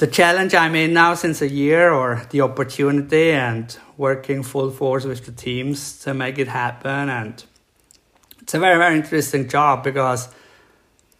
the 0.00 0.06
challenge 0.06 0.54
I'm 0.54 0.74
in 0.76 0.94
now 0.94 1.12
since 1.12 1.42
a 1.42 1.48
year, 1.48 1.92
or 1.92 2.22
the 2.30 2.40
opportunity, 2.40 3.32
and 3.32 3.76
working 3.98 4.42
full 4.42 4.70
force 4.70 5.04
with 5.04 5.26
the 5.26 5.32
teams 5.32 5.98
to 6.04 6.14
make 6.14 6.38
it 6.38 6.48
happen. 6.48 7.10
And 7.10 7.44
it's 8.40 8.54
a 8.54 8.58
very, 8.58 8.78
very 8.78 8.96
interesting 8.96 9.46
job 9.46 9.84
because 9.84 10.30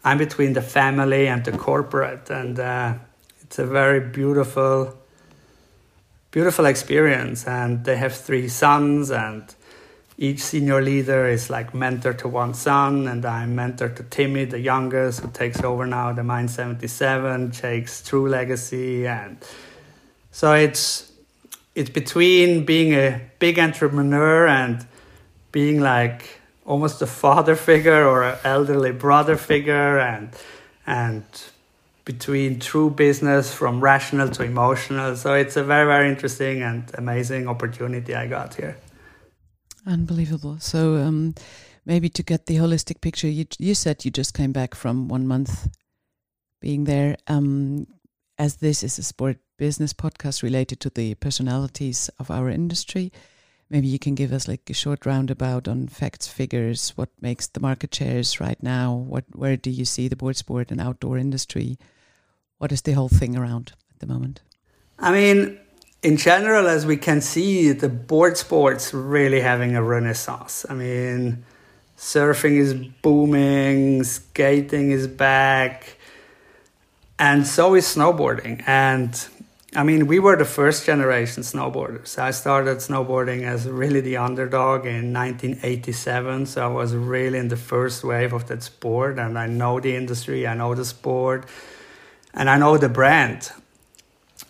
I'm 0.03 0.17
between 0.17 0.55
the 0.55 0.63
family 0.63 1.29
and 1.29 1.45
the 1.45 1.53
corporate, 1.53 2.31
and 2.31 2.59
uh, 2.59 2.95
it's 3.43 3.59
a 3.59 3.67
very 3.67 4.01
beautiful, 4.01 4.99
beautiful 6.31 6.65
experience. 6.65 7.47
And 7.47 7.85
they 7.85 7.99
have 7.99 8.17
three 8.17 8.49
sons, 8.49 9.11
and 9.11 9.55
each 10.21 10.41
senior 10.41 10.83
leader 10.83 11.27
is 11.27 11.49
like 11.49 11.73
mentor 11.75 12.13
to 12.13 12.29
one 12.29 12.53
son, 12.53 13.09
and 13.09 13.25
I'm 13.25 13.55
mentor 13.55 13.89
to 13.89 14.03
Timmy, 14.03 14.45
the 14.45 14.61
youngest, 14.61 15.21
who 15.21 15.31
takes 15.31 15.63
over 15.63 15.87
now 15.87 16.13
the 16.13 16.23
Mine 16.23 16.47
77, 16.47 17.53
Jake's 17.53 18.03
true 18.03 18.29
legacy, 18.29 19.07
and 19.07 19.39
so 20.31 20.53
it's 20.53 21.11
it's 21.75 21.89
between 21.89 22.67
being 22.67 22.93
a 22.93 23.23
big 23.39 23.59
entrepreneur 23.59 24.47
and 24.47 24.87
being 25.53 25.81
like 25.81 26.41
almost 26.67 27.01
a 27.01 27.07
father 27.07 27.57
figure 27.69 28.07
or 28.07 28.23
an 28.23 28.39
elderly 28.45 28.93
brother 28.93 29.37
figure, 29.39 29.99
and 29.99 30.37
and 30.87 31.25
between 32.05 32.61
true 32.61 32.91
business 32.91 33.55
from 33.55 33.81
rational 33.81 34.29
to 34.29 34.43
emotional. 34.43 35.17
So 35.17 35.33
it's 35.33 35.57
a 35.57 35.65
very 35.65 35.87
very 35.87 36.11
interesting 36.11 36.61
and 36.61 36.91
amazing 36.93 37.49
opportunity 37.49 38.15
I 38.15 38.27
got 38.27 38.57
here. 38.57 38.77
Unbelievable. 39.87 40.59
So 40.61 40.97
um, 40.97 41.35
maybe 41.85 42.09
to 42.11 42.23
get 42.23 42.47
the 42.47 42.57
holistic 42.57 43.01
picture, 43.01 43.29
you 43.29 43.47
you 43.59 43.75
said 43.75 44.05
you 44.05 44.11
just 44.11 44.35
came 44.35 44.53
back 44.53 44.75
from 44.75 45.09
one 45.09 45.27
month 45.27 45.69
being 46.61 46.85
there. 46.85 47.17
Um, 47.27 47.87
as 48.39 48.57
this 48.57 48.83
is 48.83 48.99
a 48.99 49.03
sport 49.03 49.39
business 49.59 49.93
podcast 49.93 50.43
related 50.43 50.81
to 50.81 50.91
the 50.91 51.15
personalities 51.17 52.09
of 52.19 52.31
our 52.31 52.49
industry, 52.49 53.13
maybe 53.69 53.87
you 53.87 53.99
can 53.99 54.15
give 54.15 54.33
us 54.33 54.49
like 54.49 54.69
a 54.71 54.75
short 54.75 55.05
roundabout 55.05 55.69
on 55.69 55.89
facts, 55.89 56.27
figures, 56.27 56.91
what 56.97 57.11
makes 57.21 57.47
the 57.47 57.61
market 57.61 57.95
shares 57.95 58.41
right 58.41 58.63
now, 58.63 58.95
what 58.95 59.25
where 59.33 59.57
do 59.57 59.71
you 59.71 59.85
see 59.85 60.09
the 60.09 60.17
board 60.17 60.37
sport 60.37 60.71
and 60.71 60.81
outdoor 60.81 61.19
industry? 61.19 61.79
What 62.59 62.73
is 62.73 62.83
the 62.83 62.93
whole 62.93 63.09
thing 63.09 63.37
around 63.37 63.73
at 63.93 64.01
the 64.01 64.07
moment? 64.07 64.43
I 64.99 65.13
mean, 65.13 65.59
in 66.03 66.17
general, 66.17 66.67
as 66.67 66.87
we 66.87 66.97
can 66.97 67.21
see, 67.21 67.73
the 67.73 67.89
board 67.89 68.37
sports 68.37 68.95
really 68.95 69.41
having 69.41 69.77
a 69.77 69.83
renaissance. 69.83 70.65
I 70.69 70.75
mean, 70.75 71.45
surfing 71.99 72.57
is 72.59 72.73
booming, 72.75 74.05
skating 74.05 74.93
is 74.93 75.07
back, 75.07 75.97
and 77.19 77.47
so 77.47 77.75
is 77.75 77.85
snowboarding. 77.85 78.65
And 78.67 79.27
I 79.77 79.85
mean, 79.85 80.07
we 80.07 80.19
were 80.19 80.37
the 80.37 80.47
first 80.47 80.87
generation 80.87 81.43
snowboarders. 81.43 82.19
I 82.19 82.31
started 82.31 82.79
snowboarding 82.79 83.43
as 83.43 83.69
really 83.69 84.01
the 84.01 84.17
underdog 84.17 84.87
in 84.87 85.13
1987, 85.13 86.47
so 86.47 86.65
I 86.65 86.73
was 86.73 86.95
really 86.95 87.39
in 87.39 87.49
the 87.49 87.57
first 87.57 88.03
wave 88.03 88.33
of 88.33 88.49
that 88.49 88.63
sport, 88.63 89.19
and 89.19 89.39
I 89.39 89.47
know 89.47 89.79
the 89.79 89.95
industry, 89.95 90.47
I 90.47 90.55
know 90.55 90.75
the 90.75 90.85
sport, 90.87 91.45
and 92.33 92.49
I 92.49 92.57
know 92.57 92.79
the 92.79 92.89
brand. 92.89 93.53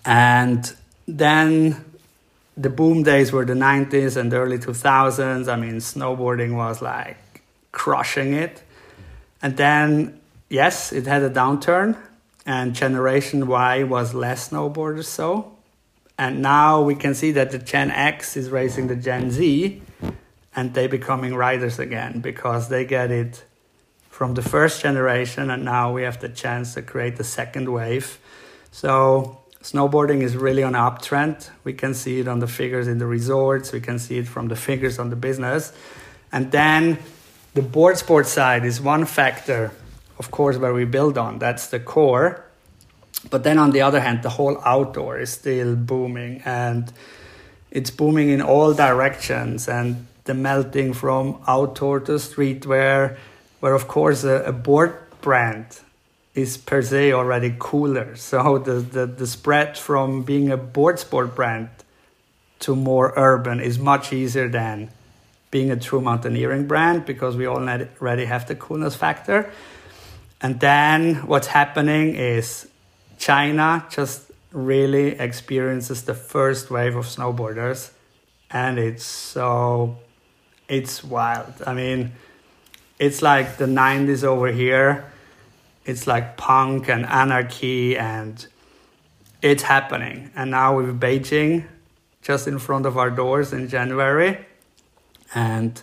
And 0.07 0.73
then 1.19 1.85
the 2.57 2.71
boom 2.71 3.03
days 3.03 3.33
were 3.33 3.45
the 3.45 3.55
90s 3.55 4.17
and 4.17 4.31
the 4.31 4.37
early 4.37 4.59
2000s. 4.59 5.49
I 5.51 5.57
mean, 5.57 5.77
snowboarding 5.77 6.55
was 6.57 6.83
like 6.83 7.43
crushing 7.73 8.35
it. 8.35 8.63
And 9.43 9.57
then, 9.57 10.21
yes, 10.49 10.93
it 10.93 11.07
had 11.07 11.23
a 11.23 11.31
downturn, 11.31 11.97
and 12.45 12.75
Generation 12.75 13.47
Y 13.47 13.83
was 13.85 14.13
less 14.13 14.51
snowboarders 14.51 15.07
so. 15.07 15.57
And 16.19 16.43
now 16.43 16.83
we 16.83 16.95
can 16.95 17.15
see 17.15 17.33
that 17.33 17.51
the 17.51 17.59
Gen 17.59 17.91
X 17.91 18.37
is 18.37 18.51
racing 18.51 18.89
the 18.89 18.97
Gen 18.97 19.31
Z, 19.31 19.81
and 20.55 20.75
they 20.75 20.87
becoming 20.87 21.35
riders 21.35 21.79
again 21.79 22.21
because 22.21 22.69
they 22.69 22.85
get 22.85 23.11
it 23.11 23.45
from 24.11 24.35
the 24.35 24.43
first 24.43 24.83
generation, 24.83 25.51
and 25.51 25.65
now 25.65 25.95
we 25.95 26.03
have 26.03 26.21
the 26.21 26.29
chance 26.29 26.75
to 26.75 26.83
create 26.83 27.17
the 27.17 27.25
second 27.25 27.73
wave. 27.73 28.19
So 28.71 29.40
snowboarding 29.63 30.23
is 30.23 30.37
really 30.37 30.63
on 30.63 30.73
uptrend. 30.73 31.51
We 31.65 31.73
can 31.73 31.95
see 31.95 32.21
it 32.21 32.29
on 32.29 32.39
the 32.39 32.47
figures 32.47 32.89
in 32.89 32.99
the 32.99 33.07
resorts. 33.07 33.73
We 33.73 33.81
can 33.81 33.99
see 33.99 34.19
it 34.19 34.27
from 34.27 34.49
the 34.49 34.57
figures 34.57 34.99
on 34.99 35.11
the 35.11 35.17
business. 35.17 35.73
And 36.33 36.51
then 36.51 36.99
the 37.55 37.63
board 37.63 37.99
sports 37.99 38.31
side 38.31 38.65
is 38.65 38.81
one 38.81 39.05
factor, 39.05 39.73
of 40.19 40.31
course, 40.31 40.57
where 40.57 40.73
we 40.73 40.85
build 40.85 41.19
on. 41.19 41.39
That's 41.39 41.67
the 41.67 41.81
core. 41.81 42.45
But 43.29 43.45
then 43.45 43.59
on 43.59 43.73
the 43.73 43.83
other 43.83 44.01
hand, 44.01 44.23
the 44.23 44.31
whole 44.31 44.61
outdoor 44.65 45.19
is 45.19 45.31
still 45.31 45.77
booming 45.77 46.41
and 46.45 46.91
it's 47.71 47.91
booming 47.91 48.31
in 48.31 48.41
all 48.41 48.73
directions. 48.73 49.69
And 49.69 50.07
the 50.25 50.35
melting 50.35 50.95
from 50.95 51.43
outdoor 51.47 52.01
to 52.01 52.13
streetwear, 52.13 53.19
where 53.61 53.75
of 53.75 53.89
course 53.89 54.25
a, 54.25 54.45
a 54.45 54.53
board 54.53 54.97
brand 55.21 55.81
is 56.35 56.57
per 56.57 56.83
se 56.83 57.13
already 57.13 57.55
cooler. 57.59 58.17
So 58.17 58.59
the, 58.59 58.75
the, 58.75 59.07
the 59.07 59.27
spread 59.27 59.77
from 59.77 60.23
being 60.23 60.51
a 60.51 60.57
board 60.57 60.99
sport 60.99 61.35
brand 61.35 61.69
to 62.61 62.77
more 62.77 63.13
urban 63.17 63.61
is 63.61 63.79
much 63.79 64.13
easier 64.13 64.49
than 64.49 64.91
being 65.51 65.71
a 65.71 65.77
true 65.77 66.01
mountaineering 66.01 66.67
brand 66.67 67.05
because 67.05 67.37
we 67.37 67.47
already 67.47 68.25
have 68.25 68.47
the 68.47 68.55
coolness 68.55 68.95
factor. 68.95 69.51
And 70.41 70.61
then 70.61 71.17
what's 71.27 71.49
happening 71.49 72.15
is 72.15 72.69
China 73.19 73.85
just 73.91 74.31
really 74.53 75.19
experiences 75.19 76.05
the 76.05 76.15
first 76.15 76.71
wave 76.71 76.97
of 76.97 77.07
snowboarders 77.07 77.91
and 78.51 78.79
it's 78.79 79.05
so 79.05 79.99
it's 80.69 81.05
wild. 81.05 81.53
I 81.67 81.75
mean, 81.75 82.13
it's 82.99 83.23
like 83.23 83.57
the 83.57 83.67
90s 83.67 84.25
over 84.25 84.49
here. 84.49 85.11
It's 85.85 86.07
like 86.07 86.37
punk 86.37 86.89
and 86.89 87.07
anarchy, 87.07 87.97
and 87.97 88.47
it's 89.43 89.63
happening. 89.63 90.31
And 90.37 90.51
now 90.51 90.77
with 90.77 91.01
Beijing 91.01 91.67
just 92.23 92.47
in 92.47 92.59
front 92.59 92.87
of 92.87 92.99
our 92.99 93.11
doors 93.11 93.53
in 93.53 93.69
January, 93.69 94.39
and 95.35 95.83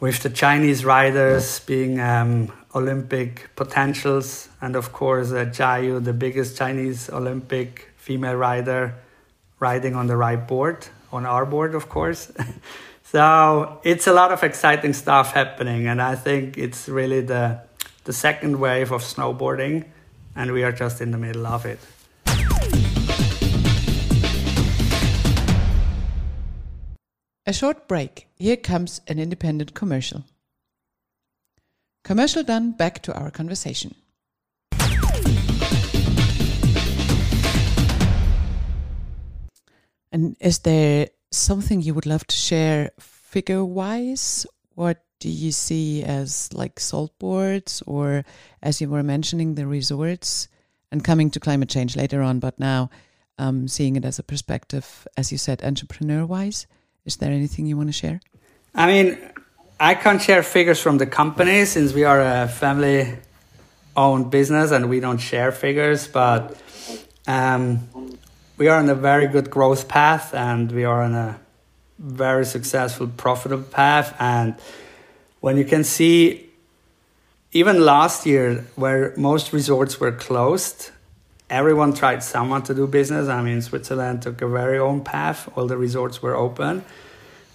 with 0.00 0.20
the 0.20 0.30
Chinese 0.30 0.84
riders 0.84 1.60
being 1.60 2.00
um, 2.00 2.52
Olympic 2.74 3.50
potentials, 3.54 4.48
and 4.60 4.74
of 4.74 4.92
course, 4.92 5.30
uh, 5.30 5.44
Jia 5.44 5.84
Yu, 5.84 6.00
the 6.00 6.12
biggest 6.12 6.56
Chinese 6.56 7.08
Olympic 7.08 7.88
female 7.96 8.34
rider, 8.34 8.96
riding 9.60 9.94
on 9.94 10.08
the 10.08 10.16
right 10.16 10.48
board, 10.48 10.88
on 11.12 11.24
our 11.24 11.46
board, 11.46 11.76
of 11.76 11.88
course. 11.88 12.32
so 13.04 13.80
it's 13.84 14.08
a 14.08 14.12
lot 14.12 14.32
of 14.32 14.42
exciting 14.42 14.92
stuff 14.92 15.34
happening, 15.34 15.86
and 15.86 16.02
I 16.02 16.16
think 16.16 16.58
it's 16.58 16.88
really 16.88 17.20
the 17.20 17.60
the 18.04 18.12
second 18.12 18.58
wave 18.58 18.90
of 18.90 19.02
snowboarding, 19.02 19.84
and 20.34 20.52
we 20.52 20.62
are 20.64 20.72
just 20.72 21.00
in 21.00 21.10
the 21.10 21.18
middle 21.18 21.46
of 21.46 21.64
it. 21.66 21.78
A 27.44 27.52
short 27.52 27.88
break. 27.88 28.28
Here 28.36 28.56
comes 28.56 29.00
an 29.08 29.18
independent 29.18 29.74
commercial. 29.74 30.24
Commercial 32.04 32.42
done, 32.42 32.72
back 32.72 33.02
to 33.02 33.14
our 33.14 33.30
conversation. 33.30 33.94
And 40.12 40.36
is 40.40 40.58
there 40.60 41.08
something 41.30 41.80
you 41.80 41.94
would 41.94 42.06
love 42.06 42.26
to 42.26 42.36
share 42.36 42.90
figure 42.98 43.64
wise? 43.64 44.46
What 44.74 45.04
do 45.22 45.30
you 45.30 45.52
see 45.52 46.02
as 46.02 46.52
like 46.52 46.80
salt 46.80 47.16
boards 47.20 47.80
or 47.86 48.24
as 48.60 48.80
you 48.80 48.88
were 48.88 49.04
mentioning 49.04 49.54
the 49.54 49.68
resorts 49.68 50.48
and 50.90 51.04
coming 51.04 51.30
to 51.30 51.38
climate 51.38 51.68
change 51.68 51.94
later 51.94 52.22
on, 52.22 52.40
but 52.40 52.58
now 52.58 52.90
um, 53.38 53.68
seeing 53.68 53.94
it 53.94 54.04
as 54.04 54.18
a 54.18 54.24
perspective, 54.24 55.06
as 55.16 55.30
you 55.30 55.38
said, 55.38 55.62
entrepreneur 55.62 56.26
wise? 56.26 56.66
Is 57.04 57.18
there 57.18 57.30
anything 57.30 57.66
you 57.66 57.76
want 57.76 57.88
to 57.88 57.92
share? 57.92 58.20
I 58.74 58.88
mean, 58.88 59.16
I 59.78 59.94
can't 59.94 60.20
share 60.20 60.42
figures 60.42 60.80
from 60.80 60.98
the 60.98 61.06
company 61.06 61.66
since 61.66 61.92
we 61.92 62.02
are 62.02 62.20
a 62.20 62.48
family 62.48 63.16
owned 63.94 64.28
business 64.32 64.72
and 64.72 64.90
we 64.90 64.98
don't 64.98 65.18
share 65.18 65.52
figures, 65.52 66.08
but 66.08 66.60
um, 67.28 67.88
we 68.58 68.66
are 68.66 68.78
on 68.80 68.88
a 68.88 68.96
very 68.96 69.28
good 69.28 69.50
growth 69.50 69.86
path 69.86 70.34
and 70.34 70.72
we 70.72 70.82
are 70.82 71.04
on 71.04 71.14
a 71.14 71.38
very 72.00 72.44
successful, 72.44 73.06
profitable 73.06 73.62
path. 73.62 74.16
And 74.18 74.56
when 75.42 75.56
you 75.56 75.64
can 75.64 75.82
see, 75.82 76.48
even 77.50 77.84
last 77.84 78.26
year, 78.26 78.64
where 78.76 79.12
most 79.16 79.52
resorts 79.52 79.98
were 79.98 80.12
closed, 80.12 80.92
everyone 81.50 81.92
tried 81.92 82.22
someone 82.22 82.62
to 82.62 82.72
do 82.72 82.86
business. 82.86 83.28
I 83.28 83.42
mean, 83.42 83.60
Switzerland 83.60 84.22
took 84.22 84.40
a 84.40 84.46
very 84.46 84.78
own 84.78 85.02
path. 85.02 85.48
All 85.56 85.66
the 85.66 85.76
resorts 85.76 86.22
were 86.22 86.36
open. 86.36 86.84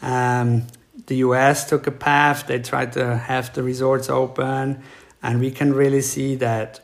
Um, 0.01 0.67
the 1.08 1.15
US 1.27 1.70
took 1.70 1.88
a 1.88 1.91
path. 1.91 2.48
They 2.48 2.60
tried 2.60 2.91
to 2.94 3.15
have 3.15 3.53
the 3.53 3.63
resorts 3.63 4.10
open. 4.10 4.84
And 5.24 5.39
we 5.39 5.50
can 5.50 5.74
really 5.74 6.01
see 6.01 6.36
that 6.36 6.82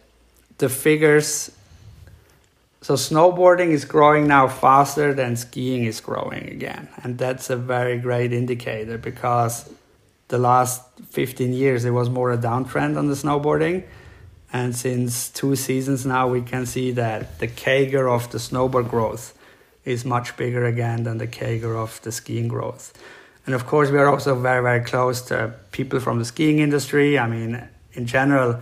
the 0.57 0.69
figures. 0.69 1.51
So, 2.81 2.93
snowboarding 2.93 3.71
is 3.71 3.83
growing 3.83 4.25
now 4.25 4.47
faster 4.47 5.13
than 5.13 5.35
skiing 5.35 5.83
is 5.83 5.99
growing 5.99 6.47
again. 6.47 6.87
And 7.03 7.17
that's 7.17 7.49
a 7.49 7.57
very 7.57 7.97
great 7.97 8.31
indicator 8.31 8.97
because 8.97 9.69
the 10.29 10.37
last 10.37 10.81
15 11.11 11.53
years 11.53 11.85
it 11.85 11.91
was 11.91 12.09
more 12.09 12.31
a 12.31 12.37
downtrend 12.37 12.97
on 12.97 13.07
the 13.07 13.13
snowboarding 13.13 13.83
and 14.53 14.75
since 14.75 15.29
two 15.29 15.55
seasons 15.55 16.05
now, 16.05 16.27
we 16.27 16.43
can 16.43 16.67
see 16.67 16.91
that 16.91 17.39
the 17.39 17.47
CAGR 17.47 18.07
of 18.07 18.29
the 18.31 18.37
snowboard 18.37 18.87
growth 18.87 19.35
is 19.83 20.05
much 20.05 20.37
bigger 20.37 20.63
again 20.63 21.03
than 21.03 21.17
the 21.17 21.25
CAGR 21.25 21.75
of 21.75 21.99
the 22.03 22.11
skiing 22.11 22.47
growth. 22.47 22.93
And 23.47 23.55
of 23.55 23.65
course, 23.65 23.89
we 23.89 23.97
are 23.97 24.07
also 24.07 24.35
very, 24.35 24.61
very 24.61 24.85
close 24.85 25.23
to 25.23 25.55
people 25.71 25.99
from 25.99 26.19
the 26.19 26.25
skiing 26.25 26.59
industry. 26.59 27.17
I 27.17 27.27
mean, 27.27 27.67
in 27.93 28.05
general, 28.05 28.61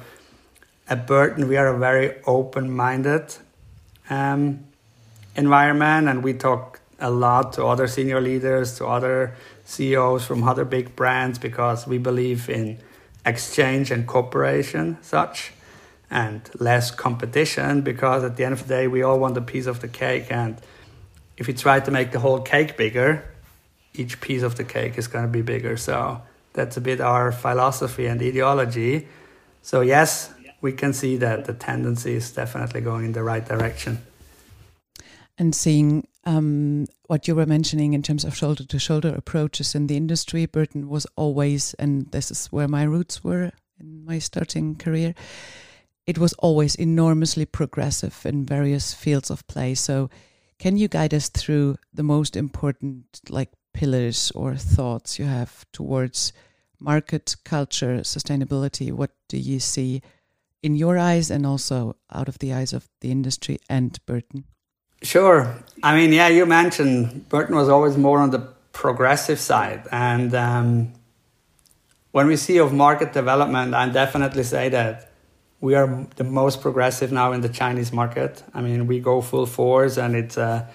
at 0.88 1.06
Burton, 1.06 1.50
we 1.50 1.58
are 1.58 1.68
a 1.68 1.78
very 1.78 2.16
open 2.26 2.72
minded 2.72 3.36
um, 4.10 4.64
environment, 5.36 6.08
and 6.08 6.24
we 6.24 6.34
talk 6.34 6.80
a 7.02 7.12
lot 7.12 7.54
to 7.54 7.66
other 7.66 7.88
senior 7.88 8.22
leaders, 8.22 8.78
to 8.78 8.86
other 8.86 9.36
CEOs 9.66 10.26
from 10.26 10.44
other 10.44 10.64
big 10.64 10.96
brands, 10.96 11.40
because 11.40 11.88
we 11.88 11.98
believe 11.98 12.50
in 12.50 12.78
exchange 13.26 13.92
and 13.92 14.08
cooperation, 14.08 14.98
such 15.02 15.52
and 16.12 16.50
less 16.60 16.92
competition 16.92 17.82
because 17.82 18.24
at 18.24 18.36
the 18.36 18.44
end 18.44 18.52
of 18.54 18.68
the 18.68 18.68
day 18.68 18.88
we 18.88 19.02
all 19.02 19.18
want 19.18 19.38
a 19.38 19.42
piece 19.42 19.66
of 19.66 19.80
the 19.80 19.88
cake. 19.88 20.28
And 20.30 20.58
if 21.38 21.48
you 21.48 21.54
try 21.54 21.80
to 21.80 21.90
make 21.90 22.12
the 22.12 22.20
whole 22.20 22.42
cake 22.42 22.76
bigger 22.78 23.24
each 23.94 24.22
piece 24.22 24.42
of 24.42 24.56
the 24.56 24.64
cake 24.64 24.98
is 24.98 25.08
going 25.08 25.26
to 25.26 25.32
be 25.32 25.42
bigger. 25.42 25.76
So 25.76 26.22
that's 26.54 26.78
a 26.78 26.82
bit 26.82 27.02
our 27.02 27.32
philosophy 27.32 28.06
and 28.06 28.22
ideology. 28.22 29.08
So 29.62 29.82
yes 29.82 30.34
we 30.60 30.74
can 30.74 30.94
see 30.94 31.18
that 31.18 31.46
the 31.46 31.54
tendency 31.54 32.14
is 32.14 32.32
definitely 32.32 32.82
going 32.82 33.06
in 33.06 33.14
the 33.14 33.24
right 33.24 33.46
direction. 33.46 34.00
And 35.38 35.56
seeing 35.56 36.08
um, 36.24 36.86
what 37.08 37.28
you 37.28 37.36
were 37.36 37.46
mentioning 37.46 37.94
in 37.94 38.04
terms 38.04 38.24
of 38.24 38.36
shoulder 38.36 38.64
to 38.64 38.80
shoulder 38.80 39.14
approaches 39.16 39.74
in 39.76 39.88
the 39.88 39.98
industry 39.98 40.46
burton 40.46 40.88
was 40.88 41.08
always 41.16 41.74
and 41.76 42.12
this 42.12 42.30
is 42.32 42.48
where 42.48 42.68
my 42.68 42.84
roots 42.84 43.24
were 43.24 43.52
in 43.80 44.06
my 44.06 44.20
starting 44.20 44.76
career 44.76 45.16
it 46.08 46.18
was 46.18 46.34
always 46.34 46.76
enormously 46.76 47.46
progressive 47.46 48.26
in 48.26 48.46
various 48.46 48.94
fields 48.94 49.30
of 49.30 49.48
play. 49.48 49.76
So, 49.76 50.10
can 50.60 50.78
you 50.78 50.88
guide 50.88 51.14
us 51.14 51.30
through 51.30 51.78
the 51.94 52.04
most 52.04 52.36
important 52.36 53.22
like 53.30 53.50
pillars 53.74 54.32
or 54.36 54.56
thoughts 54.56 55.18
you 55.18 55.26
have 55.26 55.66
towards 55.72 56.34
market 56.80 57.36
culture 57.46 58.00
sustainability? 58.00 58.92
What 58.92 59.12
do 59.28 59.38
you 59.38 59.60
see 59.60 60.02
in 60.62 60.76
your 60.76 60.98
eyes 60.98 61.32
and 61.32 61.46
also 61.46 61.96
out 62.12 62.28
of 62.28 62.40
the 62.40 62.54
eyes 62.54 62.74
of 62.74 62.90
the 63.00 63.10
industry 63.10 63.60
and 63.70 63.98
Burton? 64.06 64.44
Sure. 65.02 65.56
I 65.82 65.96
mean, 65.96 66.14
yeah, 66.14 66.28
you 66.28 66.46
mentioned 66.46 67.28
Burton 67.30 67.56
was 67.56 67.70
always 67.70 67.98
more 67.98 68.20
on 68.20 68.30
the 68.30 68.40
progressive 68.72 69.40
side, 69.40 69.88
and 69.92 70.34
um, 70.36 70.94
when 72.12 72.28
we 72.28 72.36
see 72.36 72.58
of 72.58 72.72
market 72.72 73.12
development, 73.14 73.74
I 73.74 73.90
definitely 73.90 74.44
say 74.44 74.70
that 74.70 75.12
we 75.60 75.76
are 75.76 76.06
the 76.18 76.24
most 76.24 76.62
progressive 76.62 77.12
now 77.12 77.32
in 77.32 77.42
the 77.42 77.50
Chinese 77.50 77.92
market. 77.92 78.44
I 78.54 78.62
mean, 78.62 78.86
we 78.86 79.00
go 79.00 79.22
full 79.22 79.46
force, 79.48 79.98
and 79.98 80.16
it's 80.16 80.38
a 80.38 80.70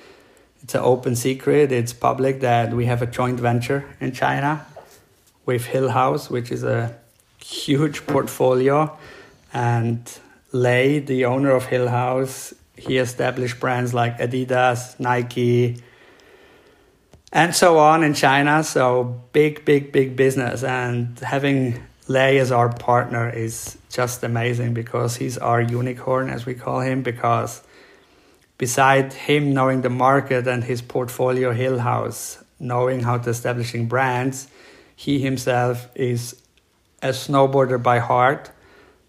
it's 0.63 0.75
an 0.75 0.81
open 0.81 1.15
secret. 1.15 1.71
It's 1.71 1.93
public 1.93 2.41
that 2.41 2.73
we 2.73 2.87
have 2.87 3.03
a 3.03 3.07
joint 3.07 3.39
venture 3.39 3.85
in 4.01 4.11
China 4.13 4.67
with 5.45 5.67
Hillhouse, 5.67 6.29
which 6.29 6.51
is 6.51 6.65
a 6.65 6.97
huge 7.41 8.07
portfolio, 8.07 8.97
and 9.53 10.19
Lei, 10.51 10.99
the 10.99 11.25
owner 11.27 11.53
of 11.53 11.67
Hillhouse, 11.67 12.55
he 12.77 12.99
established 12.99 13.59
brands 13.59 13.95
like 13.95 14.19
Adidas, 14.19 14.99
Nike, 15.01 15.83
and 17.33 17.55
so 17.55 17.79
on 17.79 18.05
in 18.05 18.15
China. 18.15 18.63
So 18.63 19.23
big, 19.33 19.65
big, 19.65 19.93
big 19.93 20.17
business, 20.17 20.63
and 20.63 21.19
having 21.21 21.83
Lei 22.09 22.39
as 22.39 22.53
our 22.53 22.69
partner 22.69 23.29
is 23.29 23.77
just 23.91 24.23
amazing 24.23 24.75
because 24.75 25.17
he's 25.17 25.39
our 25.39 25.61
unicorn, 25.61 26.31
as 26.31 26.47
we 26.47 26.55
call 26.55 26.81
him, 26.81 27.03
because 27.03 27.63
beside 28.59 29.13
him 29.13 29.53
knowing 29.53 29.83
the 29.83 29.91
market 29.91 30.47
and 30.47 30.63
his 30.65 30.83
portfolio 30.83 31.53
Hillhouse, 31.53 32.43
knowing 32.61 33.01
how 33.01 33.19
to 33.19 33.31
establishing 33.31 33.87
brands, 33.87 34.49
he 34.95 35.19
himself 35.19 35.89
is 35.95 36.41
a 37.03 37.09
snowboarder 37.09 37.83
by 37.83 37.99
heart. 37.99 38.51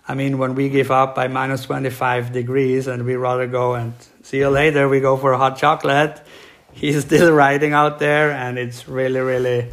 I 0.10 0.16
mean, 0.16 0.38
when 0.38 0.56
we 0.56 0.70
give 0.70 0.90
up 0.90 1.16
by 1.16 1.28
minus 1.28 1.64
25 1.64 2.32
degrees 2.32 2.88
and 2.88 3.06
we 3.06 3.16
rather 3.16 3.46
go 3.46 3.76
and 3.76 3.94
see 4.24 4.38
you 4.38 4.50
later, 4.50 4.88
we 4.88 5.02
go 5.02 5.18
for 5.18 5.34
a 5.34 5.38
hot 5.38 5.58
chocolate. 5.58 6.22
He's 6.72 7.02
still 7.06 7.34
riding 7.34 7.74
out 7.74 8.00
there, 8.00 8.32
and 8.32 8.58
it's 8.58 8.88
really, 8.88 9.20
really 9.20 9.70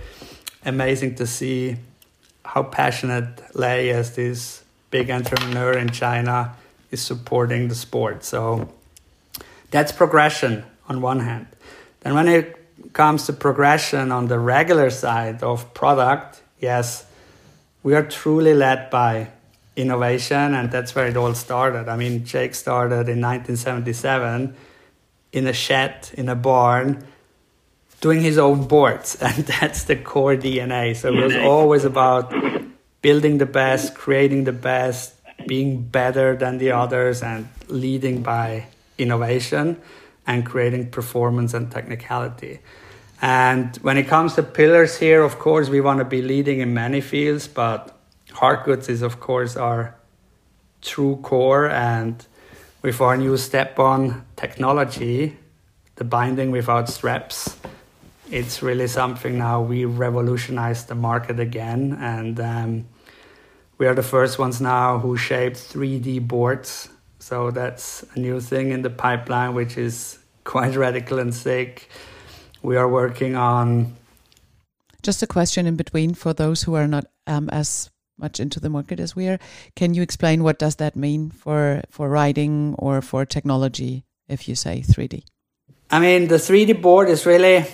amazing 0.64 1.14
to 1.16 1.27
see 1.27 1.77
how 2.44 2.64
passionate 2.64 3.55
Lei, 3.55 3.90
as 3.90 4.16
this 4.16 4.64
big 4.90 5.09
entrepreneur 5.11 5.79
in 5.79 5.90
China, 5.90 6.57
is 6.90 7.01
supporting 7.01 7.68
the 7.68 7.75
sport. 7.75 8.25
So 8.25 8.68
that's 9.70 9.92
progression 9.92 10.64
on 10.88 11.01
one 11.01 11.20
hand. 11.20 11.47
Then 12.01 12.14
when 12.14 12.29
it 12.29 12.92
comes 12.92 13.27
to 13.27 13.33
progression 13.33 14.11
on 14.11 14.27
the 14.27 14.38
regular 14.38 14.90
side 14.90 15.42
of 15.42 15.73
product, 15.75 16.42
yes, 16.59 17.07
we 17.83 17.94
are 17.94 18.03
truly 18.03 18.55
led 18.55 18.90
by 18.90 19.29
innovation, 19.76 20.54
and 20.54 20.70
that's 20.70 20.94
where 20.94 21.06
it 21.06 21.16
all 21.16 21.34
started. 21.34 21.88
I 21.88 21.96
mean, 21.96 22.24
Jake 22.24 22.54
started 22.54 23.08
in 23.08 23.20
1977 23.20 24.54
in 25.32 25.46
a 25.46 25.52
shed 25.52 26.10
in 26.14 26.28
a 26.28 26.37
barn 26.37 27.04
doing 28.00 28.20
his 28.20 28.38
own 28.38 28.66
boards, 28.68 29.16
and 29.20 29.44
that's 29.46 29.84
the 29.84 29.96
core 29.96 30.37
DNA. 30.37 30.94
So 30.96 31.08
it 31.08 31.24
was 31.24 31.37
always 31.37 31.84
about 31.84 32.32
building 33.02 33.38
the 33.38 33.46
best, 33.46 33.94
creating 33.94 34.44
the 34.44 34.52
best, 34.52 35.14
being 35.46 35.82
better 35.82 36.37
than 36.37 36.58
the 36.58 36.72
others, 36.72 37.22
and 37.22 37.48
leading 37.68 38.22
by 38.22 38.66
innovation 38.98 39.80
and 40.26 40.46
creating 40.46 40.90
performance 40.90 41.52
and 41.52 41.70
technicality. 41.70 42.60
And 43.20 43.76
when 43.78 43.96
it 43.96 44.08
comes 44.08 44.34
to 44.34 44.42
pillars 44.42 44.98
here, 44.98 45.22
of 45.22 45.38
course, 45.38 45.68
we 45.68 45.80
want 45.80 45.98
to 45.98 46.04
be 46.04 46.22
leading 46.22 46.60
in 46.60 46.74
many 46.74 47.00
fields, 47.00 47.48
but 47.48 47.93
hard 48.35 48.64
goods 48.64 48.88
is, 48.88 49.03
of 49.03 49.20
course, 49.20 49.57
our 49.57 49.97
true 50.83 51.16
core. 51.23 51.68
And 51.70 52.25
with 52.83 53.01
our 53.01 53.16
new 53.16 53.37
step 53.37 53.79
on 53.79 54.27
technology, 54.37 55.37
the 55.97 56.05
binding 56.05 56.51
without 56.51 56.88
straps, 56.88 57.57
it's 58.31 58.62
really 58.62 58.88
something 58.88 59.38
now 59.38 59.62
we 59.62 59.85
revolutionize 59.85 60.87
the 60.87 60.94
market 60.94 61.38
again. 61.38 61.97
And 62.01 62.40
um, 62.40 62.85
we 63.79 63.87
are 63.87 63.94
the 63.94 64.03
first 64.03 64.38
ones 64.38 64.61
now 64.61 64.99
who 64.99 65.16
shape 65.16 65.55
3D 65.55 66.27
boards. 66.27 66.88
So 67.18 67.51
that's 67.51 68.05
a 68.14 68.18
new 68.18 68.40
thing 68.40 68.70
in 68.70 68.83
the 68.83 68.90
pipeline, 68.90 69.55
which 69.55 69.79
is 69.79 70.18
quite 70.44 70.77
radical 70.85 71.18
and 71.18 71.35
sick. 71.35 71.88
We 72.62 72.77
are 72.77 72.88
working 72.88 73.37
on. 73.37 73.97
Just 75.03 75.23
a 75.23 75.27
question 75.27 75.66
in 75.66 75.77
between 75.77 76.14
for 76.14 76.33
those 76.33 76.62
who 76.62 76.75
are 76.75 76.88
not 76.88 77.07
um, 77.27 77.51
as 77.51 77.90
much 78.18 78.40
into 78.40 78.61
the 78.61 78.70
market 78.70 79.00
as 79.00 79.16
we 79.16 79.29
are. 79.29 79.38
Can 79.77 79.94
you 79.94 80.03
explain 80.03 80.42
what 80.42 80.59
does 80.59 80.77
that 80.77 80.96
mean 80.96 81.31
for 81.31 81.83
for 81.90 82.09
riding 82.09 82.74
or 82.79 83.03
for 83.03 83.24
technology 83.24 84.05
if 84.29 84.48
you 84.48 84.55
say 84.55 84.81
3D? 84.81 85.24
I 85.90 86.00
mean, 86.00 86.29
the 86.29 86.37
3D 86.37 86.81
board 86.81 87.09
is 87.09 87.27
really 87.27 87.66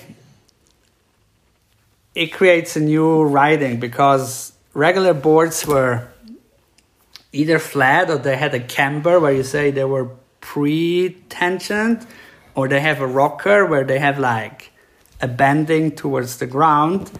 it 2.14 2.32
creates 2.32 2.76
a 2.76 2.80
new 2.80 3.22
riding 3.22 3.78
because 3.78 4.52
regular 4.74 5.14
boards 5.14 5.66
were 5.66 6.08
either 7.32 7.58
flat 7.58 8.10
or 8.10 8.18
they 8.18 8.36
had 8.36 8.54
a 8.54 8.60
camber 8.60 9.20
where 9.20 9.32
you 9.32 9.44
say 9.44 9.70
they 9.70 9.84
were 9.84 10.10
pre-tensioned 10.40 12.06
or 12.54 12.66
they 12.66 12.80
have 12.80 13.00
a 13.00 13.06
rocker 13.06 13.64
where 13.64 13.84
they 13.84 13.98
have 13.98 14.18
like 14.18 14.72
a 15.20 15.28
bending 15.28 15.92
towards 15.92 16.38
the 16.38 16.46
ground 16.46 17.10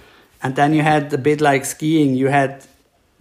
and 0.42 0.56
then 0.56 0.74
you 0.74 0.82
had 0.82 1.12
a 1.12 1.18
bit 1.18 1.40
like 1.40 1.64
skiing 1.64 2.14
you 2.14 2.28
had 2.28 2.66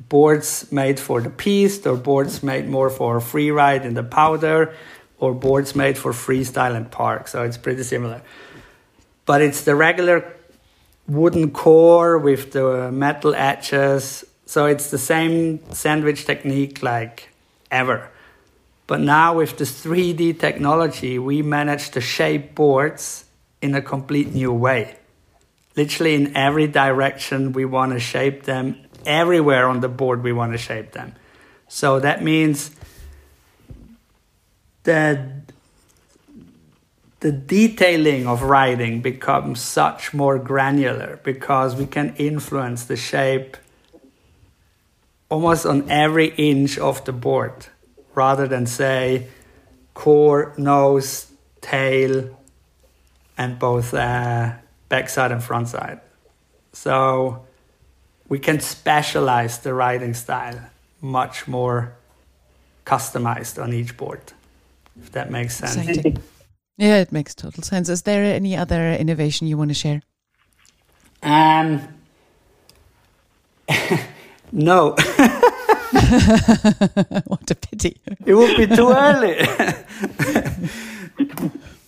boards 0.07 0.71
made 0.71 0.99
for 0.99 1.21
the 1.21 1.29
piste 1.29 1.85
or 1.85 1.95
boards 1.95 2.41
made 2.41 2.67
more 2.67 2.89
for 2.89 3.19
free 3.19 3.51
ride 3.51 3.85
in 3.85 3.93
the 3.93 4.03
powder 4.03 4.73
or 5.19 5.33
boards 5.33 5.75
made 5.75 5.97
for 5.97 6.13
freestyle 6.13 6.75
and 6.75 6.89
park 6.89 7.27
so 7.27 7.43
it's 7.43 7.57
pretty 7.57 7.83
similar 7.83 8.21
but 9.25 9.41
it's 9.41 9.63
the 9.63 9.75
regular 9.75 10.33
wooden 11.07 11.51
core 11.51 12.17
with 12.17 12.53
the 12.53 12.91
metal 12.91 13.35
edges 13.35 14.23
so 14.45 14.65
it's 14.65 14.89
the 14.89 14.97
same 14.97 15.59
sandwich 15.71 16.25
technique 16.25 16.81
like 16.81 17.29
ever 17.69 18.09
but 18.89 19.01
now 19.01 19.35
with 19.35 19.55
the 19.55 19.65
3D 19.65 20.39
technology, 20.39 21.19
we 21.19 21.43
manage 21.43 21.91
to 21.91 22.01
shape 22.01 22.55
boards 22.55 23.25
in 23.61 23.75
a 23.75 23.83
complete 23.83 24.33
new 24.33 24.51
way. 24.51 24.97
Literally 25.75 26.15
in 26.15 26.35
every 26.35 26.65
direction, 26.65 27.53
we 27.53 27.65
want 27.65 27.91
to 27.91 27.99
shape 27.99 28.45
them. 28.45 28.77
Everywhere 29.05 29.67
on 29.67 29.79
the 29.79 29.89
board, 29.89 30.23
we 30.23 30.33
want 30.33 30.51
to 30.51 30.57
shape 30.57 30.91
them. 30.91 31.15
So 31.67 31.99
that 31.99 32.23
means 32.23 32.71
that 34.83 35.19
the 37.19 37.31
detailing 37.31 38.27
of 38.27 38.43
riding 38.43 39.01
becomes 39.01 39.61
such 39.61 40.13
more 40.13 40.39
granular 40.39 41.19
because 41.23 41.75
we 41.75 41.85
can 41.85 42.15
influence 42.15 42.85
the 42.85 42.95
shape 42.95 43.57
almost 45.27 45.65
on 45.65 45.89
every 45.91 46.29
inch 46.37 46.77
of 46.79 47.03
the 47.05 47.11
board 47.11 47.67
rather 48.15 48.47
than 48.47 48.65
say 48.65 49.27
core, 49.93 50.53
nose, 50.57 51.31
tail, 51.61 52.37
and 53.37 53.59
both 53.59 53.93
uh, 53.93 54.53
backside 54.87 55.31
and 55.31 55.43
front 55.43 55.67
side. 55.67 55.99
So 56.73 57.45
we 58.29 58.39
can 58.39 58.59
specialize 58.59 59.57
the 59.59 59.73
riding 59.73 60.13
style 60.13 60.59
much 61.01 61.47
more 61.47 61.93
customized 62.85 63.61
on 63.61 63.73
each 63.73 63.97
board, 63.97 64.21
if 65.01 65.11
that 65.11 65.29
makes 65.31 65.55
sense. 65.55 65.75
Exciting. 65.75 66.21
Yeah, 66.77 66.97
it 66.97 67.11
makes 67.11 67.35
total 67.35 67.63
sense. 67.63 67.89
Is 67.89 68.03
there 68.03 68.23
any 68.23 68.55
other 68.55 68.93
innovation 68.93 69.47
you 69.47 69.57
want 69.57 69.71
to 69.71 69.73
share? 69.73 70.01
Um, 71.21 71.81
no. 74.51 74.91
what 77.25 77.51
a 77.51 77.55
pity. 77.55 77.99
It 78.25 78.33
would 78.33 78.55
be 78.55 78.67
too 78.67 78.91
early. 78.91 79.35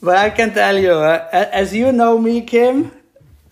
but 0.01 0.17
I 0.17 0.29
can 0.31 0.53
tell 0.53 0.77
you, 0.77 0.91
uh, 0.91 1.29
as 1.31 1.73
you 1.73 1.91
know 1.91 2.17
me, 2.17 2.41
Kim, 2.41 2.91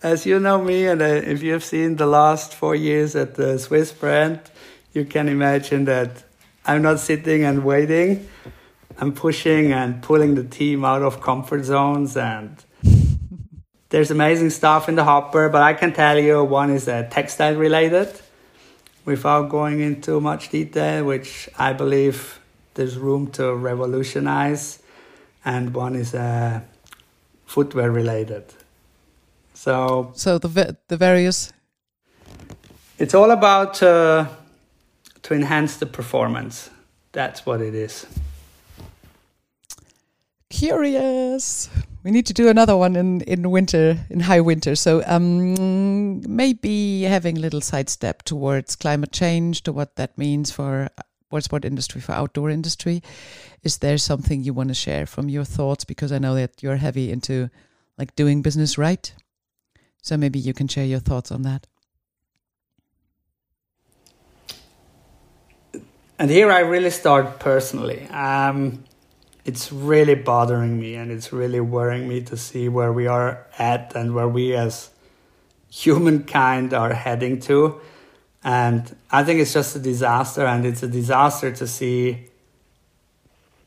as 0.02 0.24
you 0.24 0.40
know 0.40 0.62
me, 0.62 0.86
and 0.86 1.02
uh, 1.02 1.04
if 1.04 1.42
you've 1.42 1.64
seen 1.64 1.96
the 1.96 2.06
last 2.06 2.54
four 2.54 2.74
years 2.74 3.14
at 3.14 3.34
the 3.34 3.58
Swiss 3.58 3.92
brand, 3.92 4.40
you 4.92 5.04
can 5.04 5.28
imagine 5.28 5.84
that 5.84 6.24
I'm 6.64 6.82
not 6.82 7.00
sitting 7.00 7.44
and 7.44 7.64
waiting. 7.64 8.28
I'm 8.98 9.12
pushing 9.12 9.72
and 9.72 10.02
pulling 10.02 10.34
the 10.34 10.44
team 10.44 10.84
out 10.84 11.02
of 11.02 11.20
comfort 11.20 11.64
zones 11.64 12.16
and 12.16 12.62
there's 13.90 14.10
amazing 14.10 14.50
stuff 14.50 14.88
in 14.88 14.94
the 14.94 15.04
hopper, 15.04 15.48
but 15.48 15.62
I 15.62 15.74
can 15.74 15.92
tell 15.92 16.18
you 16.18 16.44
one 16.44 16.70
is 16.70 16.86
uh, 16.88 17.08
textile 17.10 17.56
related 17.56 18.08
without 19.04 19.48
going 19.48 19.80
into 19.80 20.20
much 20.20 20.50
detail, 20.50 21.04
which 21.04 21.48
I 21.58 21.72
believe 21.72 22.40
there's 22.74 22.96
room 22.96 23.32
to 23.32 23.54
revolutionize, 23.54 24.80
and 25.44 25.74
one 25.74 25.96
is 25.96 26.14
uh, 26.14 26.60
footwear 27.46 27.90
related. 27.90 28.44
So, 29.60 30.12
so 30.14 30.38
the 30.38 30.78
the 30.88 30.96
various. 30.96 31.52
It's 32.98 33.12
all 33.14 33.30
about 33.30 33.82
uh, 33.82 34.26
to 35.20 35.34
enhance 35.34 35.76
the 35.76 35.84
performance. 35.84 36.70
That's 37.12 37.44
what 37.44 37.60
it 37.60 37.74
is. 37.74 38.06
Curious 40.48 41.68
we 42.02 42.10
need 42.10 42.24
to 42.24 42.32
do 42.32 42.48
another 42.48 42.74
one 42.74 42.96
in 42.96 43.20
in 43.20 43.50
winter 43.50 43.98
in 44.08 44.20
high 44.20 44.40
winter 44.40 44.74
so 44.74 45.02
um 45.06 46.22
maybe 46.22 47.02
having 47.02 47.36
a 47.36 47.40
little 47.40 47.60
sidestep 47.60 48.22
towards 48.22 48.76
climate 48.76 49.12
change 49.12 49.62
to 49.62 49.72
what 49.72 49.96
that 49.96 50.16
means 50.16 50.50
for 50.50 50.88
what 51.28 51.44
sport 51.44 51.64
industry 51.66 52.00
for 52.00 52.12
outdoor 52.12 52.48
industry 52.48 53.02
is 53.62 53.78
there 53.78 53.98
something 53.98 54.42
you 54.42 54.54
want 54.54 54.68
to 54.68 54.74
share 54.74 55.04
from 55.04 55.28
your 55.28 55.44
thoughts 55.44 55.84
because 55.84 56.10
i 56.10 56.18
know 56.18 56.34
that 56.34 56.62
you're 56.62 56.76
heavy 56.76 57.10
into 57.12 57.50
like 57.98 58.16
doing 58.16 58.40
business 58.40 58.78
right 58.78 59.12
so 60.02 60.16
maybe 60.16 60.38
you 60.38 60.52
can 60.52 60.68
share 60.68 60.84
your 60.84 61.00
thoughts 61.00 61.30
on 61.30 61.42
that 61.42 61.66
and 66.18 66.30
here 66.30 66.50
i 66.50 66.60
really 66.60 66.90
start 66.90 67.38
personally 67.38 68.06
um 68.08 68.84
it's 69.44 69.72
really 69.72 70.14
bothering 70.14 70.78
me 70.78 70.94
and 70.94 71.10
it's 71.10 71.32
really 71.32 71.60
worrying 71.60 72.06
me 72.08 72.20
to 72.22 72.36
see 72.36 72.68
where 72.68 72.92
we 72.92 73.06
are 73.06 73.46
at 73.58 73.92
and 73.96 74.14
where 74.14 74.28
we 74.28 74.54
as 74.54 74.90
humankind 75.70 76.74
are 76.74 76.92
heading 76.92 77.40
to. 77.40 77.80
And 78.42 78.94
I 79.10 79.24
think 79.24 79.40
it's 79.40 79.52
just 79.52 79.76
a 79.76 79.78
disaster, 79.78 80.46
and 80.46 80.64
it's 80.64 80.82
a 80.82 80.88
disaster 80.88 81.52
to 81.52 81.66
see 81.66 82.28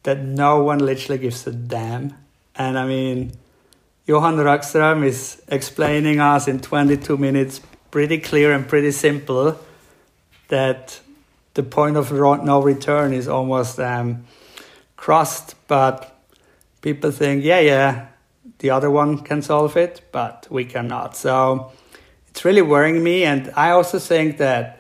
that 0.04 0.20
no 0.20 0.64
one 0.64 0.80
literally 0.80 1.20
gives 1.20 1.46
a 1.48 1.52
damn. 1.52 2.16
And 2.56 2.78
I 2.78 2.86
mean, 2.86 3.34
Johan 4.06 4.36
Rockström 4.36 5.06
is 5.06 5.42
explaining 5.48 6.20
us 6.20 6.50
in 6.50 6.60
22 6.60 7.16
minutes, 7.16 7.62
pretty 7.90 8.18
clear 8.18 8.52
and 8.52 8.68
pretty 8.68 8.92
simple, 8.92 9.58
that 10.50 11.00
the 11.54 11.64
point 11.64 11.96
of 11.96 12.12
no 12.12 12.62
return 12.62 13.14
is 13.14 13.30
almost 13.30 13.80
um, 13.80 14.26
crossed, 14.98 15.56
but 15.70 16.20
people 16.82 17.12
think, 17.12 17.46
yeah, 17.46 17.62
yeah, 17.62 18.08
the 18.60 18.72
other 18.72 18.92
one 18.92 19.20
can 19.20 19.42
solve 19.42 19.78
it, 19.78 20.02
but 20.12 20.48
we 20.50 20.66
cannot. 20.66 21.16
So 21.16 21.72
it's 22.28 22.44
really 22.44 22.62
worrying 22.62 23.02
me. 23.02 23.24
And 23.24 23.54
I 23.56 23.70
also 23.70 24.00
think 24.00 24.38
that 24.38 24.80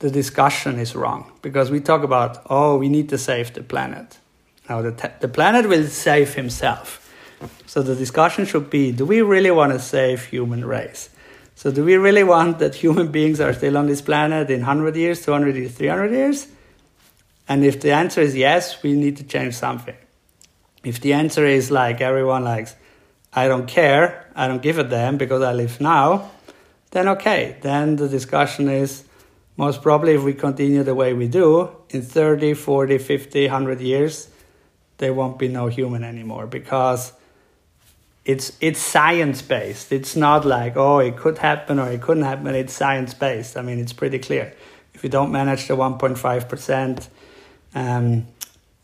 the 0.00 0.10
discussion 0.10 0.78
is 0.78 0.94
wrong 0.94 1.32
because 1.40 1.70
we 1.70 1.80
talk 1.80 2.02
about, 2.02 2.42
oh, 2.50 2.76
we 2.76 2.90
need 2.90 3.08
to 3.08 3.16
save 3.16 3.54
the 3.54 3.62
planet. 3.62 4.18
Now, 4.68 4.82
the, 4.82 5.12
the 5.20 5.28
planet 5.28 5.68
will 5.68 5.86
save 5.86 6.34
himself. 6.34 7.01
So 7.66 7.82
the 7.82 7.94
discussion 7.94 8.44
should 8.44 8.70
be 8.70 8.92
do 8.92 9.06
we 9.06 9.22
really 9.22 9.50
want 9.50 9.72
to 9.72 9.78
save 9.78 10.24
human 10.24 10.64
race? 10.64 11.10
So 11.54 11.70
do 11.70 11.84
we 11.84 11.96
really 11.96 12.24
want 12.24 12.58
that 12.58 12.74
human 12.74 13.10
beings 13.16 13.40
are 13.40 13.52
still 13.52 13.76
on 13.76 13.86
this 13.86 14.02
planet 14.02 14.50
in 14.50 14.60
100 14.60 14.96
years, 14.96 15.24
200 15.24 15.56
years, 15.56 15.72
300 15.72 16.12
years? 16.12 16.48
And 17.48 17.64
if 17.64 17.80
the 17.80 17.92
answer 17.92 18.20
is 18.20 18.34
yes, 18.34 18.82
we 18.82 18.94
need 18.94 19.16
to 19.18 19.24
change 19.24 19.54
something. 19.54 19.96
If 20.84 21.00
the 21.00 21.12
answer 21.12 21.46
is 21.46 21.70
like 21.70 22.00
everyone 22.00 22.44
likes, 22.44 22.74
I 23.32 23.48
don't 23.48 23.66
care, 23.66 24.26
I 24.34 24.48
don't 24.48 24.62
give 24.62 24.78
a 24.78 24.84
damn 24.84 25.16
because 25.16 25.42
I 25.42 25.52
live 25.52 25.80
now, 25.80 26.30
then 26.90 27.08
okay, 27.08 27.56
then 27.62 27.96
the 27.96 28.08
discussion 28.08 28.68
is 28.68 29.04
most 29.56 29.82
probably 29.82 30.14
if 30.14 30.22
we 30.22 30.34
continue 30.34 30.82
the 30.82 30.94
way 30.94 31.14
we 31.14 31.28
do, 31.28 31.70
in 31.90 32.02
30, 32.02 32.54
40, 32.54 32.98
50, 32.98 33.46
100 33.46 33.80
years, 33.80 34.28
there 34.98 35.12
won't 35.12 35.38
be 35.38 35.48
no 35.48 35.66
human 35.66 36.04
anymore 36.04 36.46
because 36.46 37.12
it's 38.24 38.56
it's 38.60 38.80
science 38.80 39.42
based. 39.42 39.92
It's 39.92 40.14
not 40.14 40.44
like 40.44 40.76
oh 40.76 41.00
it 41.00 41.16
could 41.16 41.38
happen 41.38 41.78
or 41.78 41.90
it 41.90 42.00
couldn't 42.00 42.22
happen. 42.22 42.54
It's 42.54 42.72
science 42.72 43.14
based. 43.14 43.56
I 43.56 43.62
mean 43.62 43.78
it's 43.78 43.92
pretty 43.92 44.18
clear. 44.18 44.54
If 44.94 45.02
you 45.02 45.10
don't 45.10 45.32
manage 45.32 45.66
the 45.68 45.76
1.5 45.76 46.48
percent 46.48 47.08
um, 47.74 48.26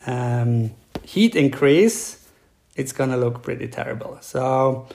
um, 0.07 0.71
heat 1.05 1.37
increase, 1.37 2.29
it's 2.75 2.93
gonna 2.93 3.17
look 3.17 3.43
pretty 3.43 3.69
terrible. 3.69 4.19
So 4.23 4.89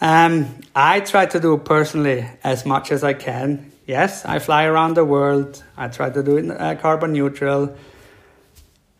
um, 0.00 0.60
I 0.74 1.00
try 1.00 1.26
to 1.26 1.40
do 1.40 1.56
personally 1.56 2.28
as 2.42 2.66
much 2.66 2.92
as 2.92 3.02
I 3.02 3.14
can. 3.14 3.72
Yes, 3.86 4.24
I 4.24 4.38
fly 4.38 4.64
around 4.64 4.94
the 4.94 5.04
world. 5.04 5.62
I 5.76 5.88
try 5.88 6.10
to 6.10 6.22
do 6.22 6.36
it 6.36 6.50
uh, 6.50 6.74
carbon 6.76 7.12
neutral. 7.12 7.74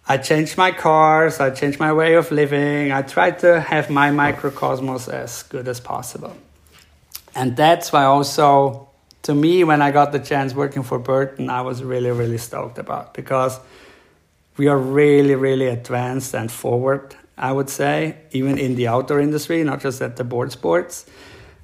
I 0.07 0.19
changed 0.19 0.59
my 0.59 0.71
cars, 0.71 1.41
I 1.41 1.51
changed 1.51 1.81
my 1.81 1.93
way 1.93 2.15
of 2.15 2.31
living. 2.31 2.93
I 2.93 3.01
try 3.03 3.31
to 3.31 3.61
have 3.61 3.89
my 3.89 4.11
microcosmos 4.11 5.11
as 5.11 5.45
good 5.45 5.67
as 5.67 5.81
possible. 5.81 6.37
And 7.35 7.57
that's 7.57 7.91
why 7.91 8.05
also 8.05 8.89
to 9.23 9.35
me 9.35 9.65
when 9.65 9.81
I 9.81 9.91
got 9.91 10.13
the 10.13 10.19
chance 10.19 10.55
working 10.55 10.83
for 10.83 10.99
Burton, 10.99 11.49
I 11.49 11.63
was 11.63 11.83
really 11.83 12.11
really 12.11 12.37
stoked 12.37 12.79
about 12.79 13.15
because 13.15 13.59
we 14.59 14.69
are 14.69 14.79
really 14.79 15.35
really 15.35 15.69
advanced 15.69 16.35
and 16.35 16.53
forward, 16.53 17.17
I 17.39 17.53
would 17.53 17.71
say, 17.71 18.19
even 18.31 18.59
in 18.59 18.75
the 18.75 18.89
outdoor 18.89 19.21
industry, 19.21 19.65
not 19.65 19.81
just 19.81 20.03
at 20.03 20.17
the 20.17 20.25
board 20.25 20.53
sports. 20.53 21.07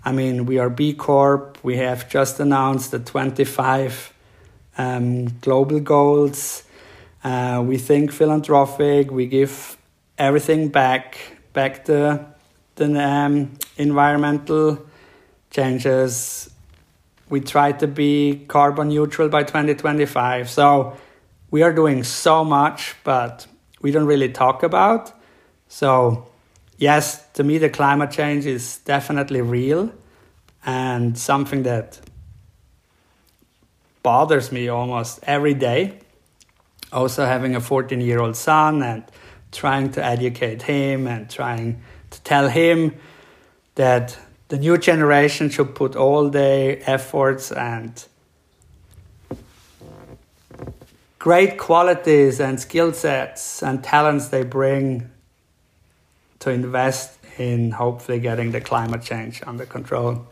I 0.03 0.13
mean, 0.13 0.47
we 0.47 0.59
are 0.59 0.71
B 0.71 0.95
Corp. 0.95 1.59
We 1.63 1.77
have 1.77 2.09
just 2.09 2.41
announced 2.41 2.91
the 2.91 2.99
25 2.99 4.15
um, 4.79 5.27
global 5.41 5.79
goals 5.81 6.65
uh, 7.23 7.63
we 7.67 7.79
think 7.79 8.13
philanthropic. 8.13 9.11
We 9.11 9.27
give 9.27 9.77
everything 10.19 10.69
back, 10.69 11.19
back 11.53 11.85
the 11.85 12.27
the 12.77 12.87
um, 12.99 13.53
environmental 13.77 14.87
changes. 15.51 16.51
We 17.29 17.41
try 17.41 17.73
to 17.73 17.87
be 17.87 18.45
carbon 18.49 18.89
neutral 18.89 19.29
by 19.29 19.45
2025. 19.45 20.49
So 20.49 20.97
we 21.51 21.63
are 21.63 21.73
doing 21.73 22.03
so 22.05 22.45
much, 22.45 22.97
but 23.05 23.47
we 23.83 23.91
don't 23.91 24.07
really 24.07 24.31
talk 24.31 24.63
about. 24.63 25.13
So 25.69 26.27
yes, 26.79 27.25
to 27.35 27.45
me 27.45 27.59
the 27.59 27.69
climate 27.69 28.11
change 28.11 28.47
is 28.47 28.79
definitely 28.79 29.43
real 29.43 29.93
and 30.65 31.17
something 31.19 31.63
that 31.65 32.01
bothers 34.03 34.51
me 34.51 34.69
almost 34.69 35.21
every 35.25 35.55
day 35.55 36.00
also 36.93 37.25
having 37.25 37.55
a 37.55 37.61
14 37.61 38.01
year 38.01 38.21
old 38.21 38.37
son 38.37 38.83
and 38.83 39.05
trying 39.53 39.91
to 39.93 40.05
educate 40.05 40.63
him 40.63 41.07
and 41.07 41.29
trying 41.29 41.83
to 42.11 42.21
tell 42.23 42.49
him 42.49 42.95
that 43.75 44.19
the 44.49 44.59
new 44.59 44.77
generation 44.77 45.49
should 45.49 45.75
put 45.75 45.97
all 45.97 46.29
their 46.29 46.79
efforts 46.87 47.53
and 47.53 48.05
great 51.19 51.59
qualities 51.59 52.41
and 52.41 52.59
skill 52.59 52.93
sets 52.93 53.63
and 53.63 53.85
talents 53.85 54.29
they 54.29 54.43
bring 54.43 55.11
to 56.41 56.51
invest 56.51 57.19
in 57.39 57.71
hopefully 57.71 58.19
getting 58.19 58.51
the 58.51 58.61
climate 58.61 59.03
change 59.03 59.43
under 59.47 59.67
control. 59.67 60.27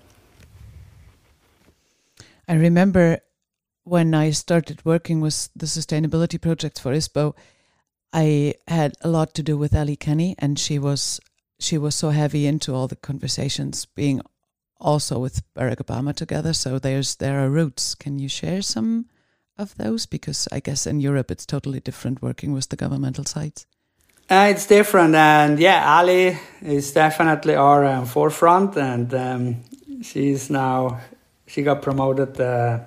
I 2.49 2.55
remember 2.55 3.21
when 3.89 4.15
I 4.15 4.31
started 4.31 4.85
working 4.85 5.21
with 5.21 5.49
the 5.57 5.67
sustainability 5.67 6.41
projects 6.41 6.81
for 6.81 6.93
ISPO, 6.93 7.35
I 8.13 8.55
had 8.67 8.95
a 9.03 9.09
lot 9.09 9.35
to 9.35 9.43
do 9.43 9.57
with 9.57 9.75
Ali 9.75 9.97
Kenney, 9.97 10.35
and 10.39 10.59
she 10.59 10.79
was 10.79 11.21
she 11.59 11.77
was 11.79 11.95
so 11.95 12.11
heavy 12.11 12.47
into 12.47 12.75
all 12.75 12.87
the 12.87 12.97
conversations, 12.97 13.87
being 13.87 14.21
also 14.81 15.19
with 15.19 15.43
Barack 15.55 15.77
Obama 15.77 16.15
together. 16.15 16.53
So 16.53 16.79
there's 16.79 17.17
there 17.17 17.45
are 17.45 17.51
roots. 17.51 17.95
Can 17.95 18.19
you 18.19 18.29
share 18.29 18.63
some 18.63 19.07
of 19.57 19.75
those? 19.77 20.07
Because 20.07 20.49
I 20.53 20.61
guess 20.61 20.87
in 20.87 21.01
Europe 21.01 21.31
it's 21.31 21.47
totally 21.47 21.81
different 21.81 22.23
working 22.23 22.53
with 22.53 22.69
the 22.69 22.77
governmental 22.77 23.25
sides. 23.25 23.67
Uh, 24.31 24.49
it's 24.51 24.67
different, 24.67 25.15
and 25.15 25.59
yeah, 25.59 25.99
Ali 25.99 26.39
is 26.61 26.93
definitely 26.93 27.55
our 27.55 27.85
um, 27.85 28.05
forefront, 28.05 28.77
and 28.77 29.13
um, 29.15 29.57
she's 30.03 30.51
now 30.51 31.01
she 31.47 31.63
got 31.63 31.81
promoted. 31.83 32.39
Uh, 32.41 32.81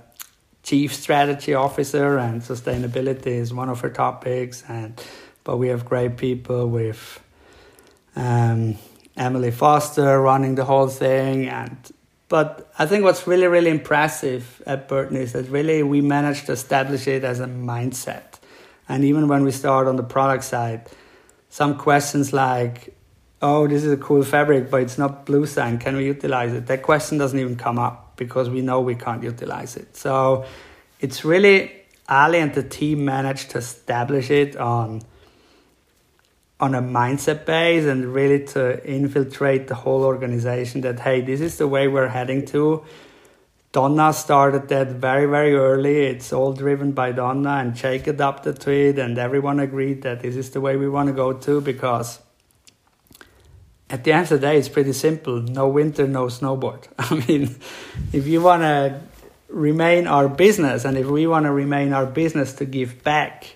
chief 0.64 0.94
strategy 0.94 1.54
officer, 1.54 2.18
and 2.18 2.42
sustainability 2.42 3.28
is 3.28 3.54
one 3.54 3.70
of 3.70 3.82
her 3.82 3.90
topics. 3.90 4.64
And 4.68 5.02
but 5.44 5.58
we 5.58 5.70
have 5.70 5.86
great 5.86 6.18
people 6.18 6.68
with 6.68 7.20
um, 8.16 8.76
Emily 9.18 9.52
Foster 9.52 10.22
running 10.22 10.56
the 10.56 10.66
whole 10.66 10.88
thing, 10.88 11.48
and 11.48 11.78
but 12.30 12.72
I 12.78 12.86
think 12.86 13.04
what's 13.04 13.28
really 13.28 13.48
really 13.48 13.72
impressive 13.72 14.62
at 14.66 14.88
Burton 14.88 15.18
is 15.18 15.34
that 15.34 15.50
really 15.50 15.84
we 15.84 16.02
managed 16.02 16.46
to 16.46 16.52
establish 16.54 17.08
it 17.08 17.24
as 17.24 17.40
a 17.40 17.48
mindset. 17.48 18.40
And 18.88 19.04
even 19.06 19.28
when 19.28 19.44
we 19.44 19.52
start 19.52 19.88
on 19.88 19.96
the 19.96 20.04
product 20.04 20.44
side, 20.44 20.90
some 21.50 21.78
questions 21.78 22.34
like, 22.34 22.96
"Oh, 23.42 23.68
this 23.68 23.84
is 23.84 23.92
a 23.92 23.98
cool 23.98 24.24
fabric, 24.24 24.70
but 24.70 24.82
it's 24.82 24.98
not 24.98 25.26
bluesign. 25.26 25.80
Can 25.80 25.96
we 25.96 26.06
utilize 26.06 26.54
it?" 26.54 26.68
That 26.68 26.84
question 26.84 27.18
doesn't 27.18 27.40
even 27.40 27.56
come 27.56 27.80
up 27.80 28.11
because 28.22 28.52
we 28.52 28.62
know 28.62 28.80
we 28.82 28.94
can't 28.94 29.24
utilize 29.24 29.76
it. 29.76 29.98
So 29.98 30.46
it's 31.00 31.26
really 31.26 31.72
Ali 32.08 32.38
and 32.38 32.54
the 32.54 32.62
team 32.62 33.04
managed 33.04 33.50
to 33.52 33.58
establish 33.58 34.30
it 34.30 34.56
on 34.56 35.02
on 36.60 36.76
a 36.76 36.82
mindset 36.82 37.44
base 37.48 37.86
and 37.86 38.14
really 38.14 38.46
to 38.46 38.64
infiltrate 38.86 39.68
the 39.68 39.74
whole 39.74 40.04
organization 40.04 40.82
that 40.82 41.00
hey 41.00 41.20
this 41.22 41.42
is 41.42 41.58
the 41.58 41.68
way 41.68 41.88
we're 41.88 42.10
heading 42.10 42.46
to 42.46 42.86
donna 43.72 44.14
started 44.14 44.68
that 44.68 44.90
very 45.08 45.26
very 45.26 45.56
early 45.56 45.98
it's 46.06 46.32
all 46.32 46.54
driven 46.54 46.92
by 46.92 47.12
donna 47.12 47.54
and 47.62 47.74
jake 47.74 48.06
adapted 48.06 48.60
to 48.60 48.70
it 48.72 49.00
and 49.00 49.18
everyone 49.18 49.60
agreed 49.60 50.04
that 50.04 50.20
this 50.20 50.36
is 50.36 50.52
the 50.52 50.62
way 50.62 50.76
we 50.78 50.88
want 50.88 51.08
to 51.08 51.16
go 51.24 51.34
to 51.34 51.60
because 51.62 52.20
at 53.92 54.06
the 54.06 54.14
end 54.14 54.24
of 54.24 54.30
the 54.30 54.40
day, 54.40 54.58
it's 54.58 54.70
pretty 54.70 54.94
simple. 54.94 55.42
No 55.42 55.68
winter, 55.68 56.08
no 56.08 56.28
snowboard. 56.28 56.88
I 56.98 57.26
mean, 57.28 57.56
if 58.14 58.26
you 58.26 58.42
want 58.42 58.64
to 58.64 59.02
remain 59.50 60.08
our 60.08 60.30
business 60.30 60.86
and 60.86 60.98
if 60.98 61.08
we 61.08 61.28
want 61.28 61.46
to 61.46 61.52
remain 61.52 61.92
our 61.92 62.06
business 62.06 62.54
to 62.54 62.66
give 62.66 63.04
back, 63.04 63.56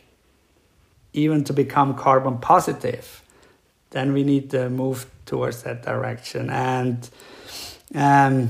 even 1.13 1.45
to 1.45 1.53
become 1.53 1.95
carbon 1.95 2.39
positive, 2.39 3.23
then 3.91 4.11
we 4.11 4.23
need 4.23 4.51
to 4.51 4.69
move 4.69 5.05
towards 5.25 5.63
that 5.63 5.83
direction. 5.83 6.49
And 6.49 7.09
um, 7.95 8.49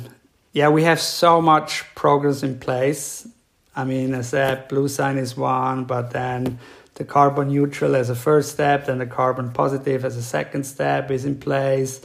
yeah, 0.53 0.69
we 0.69 0.83
have 0.83 0.99
so 0.99 1.39
much 1.39 1.83
progress 1.93 2.41
in 2.41 2.59
place. 2.59 3.27
I 3.75 3.83
mean, 3.83 4.15
as 4.15 4.33
I 4.33 4.37
said, 4.37 4.69
bluesign 4.69 5.17
is 5.17 5.37
one, 5.37 5.83
but 5.83 6.09
then 6.11 6.57
the 6.95 7.03
carbon 7.03 7.49
neutral 7.49 7.95
as 7.95 8.09
a 8.09 8.15
first 8.15 8.51
step, 8.53 8.87
then 8.87 8.97
the 8.97 9.05
carbon 9.05 9.51
positive 9.51 10.03
as 10.03 10.15
a 10.15 10.23
second 10.23 10.63
step 10.63 11.11
is 11.11 11.25
in 11.25 11.37
place. 11.37 12.01